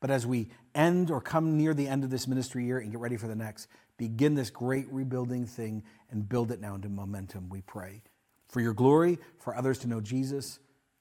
but 0.00 0.10
as 0.10 0.26
we 0.26 0.48
end 0.74 1.10
or 1.10 1.20
come 1.20 1.56
near 1.56 1.74
the 1.74 1.88
end 1.88 2.04
of 2.04 2.10
this 2.10 2.26
ministry 2.26 2.64
year 2.64 2.78
and 2.78 2.90
get 2.90 3.00
ready 3.00 3.16
for 3.16 3.26
the 3.26 3.36
next, 3.36 3.68
begin 3.96 4.34
this 4.34 4.50
great 4.50 4.86
rebuilding 4.90 5.46
thing 5.46 5.82
and 6.10 6.28
build 6.28 6.50
it 6.50 6.60
now 6.60 6.74
into 6.74 6.88
momentum, 6.88 7.48
we 7.48 7.60
pray. 7.60 8.02
For 8.48 8.60
your 8.60 8.74
glory, 8.74 9.18
for 9.38 9.54
others 9.54 9.78
to 9.80 9.88
know 9.88 10.00
Jesus, 10.00 10.58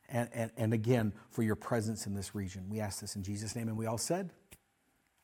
and, 0.09 0.29
and, 0.33 0.51
and 0.57 0.73
again, 0.73 1.13
for 1.29 1.43
your 1.43 1.55
presence 1.55 2.05
in 2.05 2.15
this 2.15 2.35
region. 2.35 2.65
We 2.69 2.79
ask 2.79 2.99
this 2.99 3.15
in 3.15 3.23
Jesus' 3.23 3.55
name, 3.55 3.67
and 3.67 3.77
we 3.77 3.85
all 3.85 3.97
said, 3.97 4.31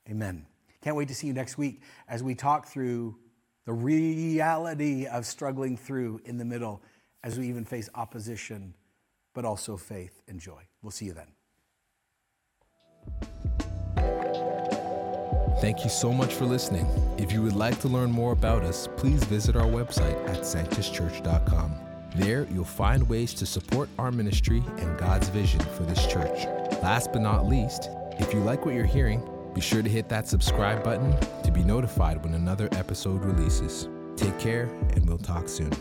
Amen. 0.09 0.45
Can't 0.81 0.95
wait 0.95 1.07
to 1.07 1.15
see 1.15 1.27
you 1.27 1.33
next 1.33 1.57
week 1.57 1.81
as 2.07 2.21
we 2.21 2.35
talk 2.35 2.67
through 2.67 3.17
the 3.65 3.73
reality 3.73 5.07
of 5.07 5.25
struggling 5.25 5.75
through 5.75 6.21
in 6.25 6.37
the 6.37 6.45
middle 6.45 6.81
as 7.23 7.39
we 7.39 7.47
even 7.47 7.65
face 7.65 7.89
opposition, 7.95 8.73
but 9.33 9.45
also 9.45 9.75
faith 9.77 10.21
and 10.27 10.39
joy. 10.39 10.61
We'll 10.81 10.91
see 10.91 11.05
you 11.05 11.13
then. 11.13 11.27
Thank 15.61 15.83
you 15.83 15.89
so 15.89 16.11
much 16.11 16.33
for 16.33 16.45
listening. 16.45 16.85
If 17.17 17.31
you 17.31 17.41
would 17.41 17.55
like 17.55 17.79
to 17.79 17.87
learn 17.87 18.11
more 18.11 18.33
about 18.33 18.63
us, 18.63 18.87
please 18.97 19.23
visit 19.23 19.55
our 19.55 19.65
website 19.65 20.15
at 20.29 20.41
sanctuschurch.com. 20.41 21.75
There, 22.15 22.45
you'll 22.51 22.65
find 22.65 23.07
ways 23.09 23.33
to 23.35 23.45
support 23.45 23.89
our 23.97 24.11
ministry 24.11 24.63
and 24.77 24.97
God's 24.97 25.29
vision 25.29 25.59
for 25.61 25.83
this 25.83 26.05
church. 26.05 26.45
Last 26.83 27.11
but 27.11 27.21
not 27.21 27.47
least, 27.47 27.89
if 28.19 28.33
you 28.33 28.41
like 28.41 28.65
what 28.65 28.75
you're 28.75 28.85
hearing, 28.85 29.27
be 29.55 29.61
sure 29.61 29.81
to 29.81 29.89
hit 29.89 30.09
that 30.09 30.27
subscribe 30.27 30.83
button 30.83 31.15
to 31.43 31.49
be 31.49 31.63
notified 31.63 32.21
when 32.21 32.33
another 32.33 32.67
episode 32.73 33.23
releases. 33.23 33.87
Take 34.17 34.37
care, 34.37 34.65
and 34.93 35.07
we'll 35.07 35.17
talk 35.17 35.47
soon. 35.47 35.71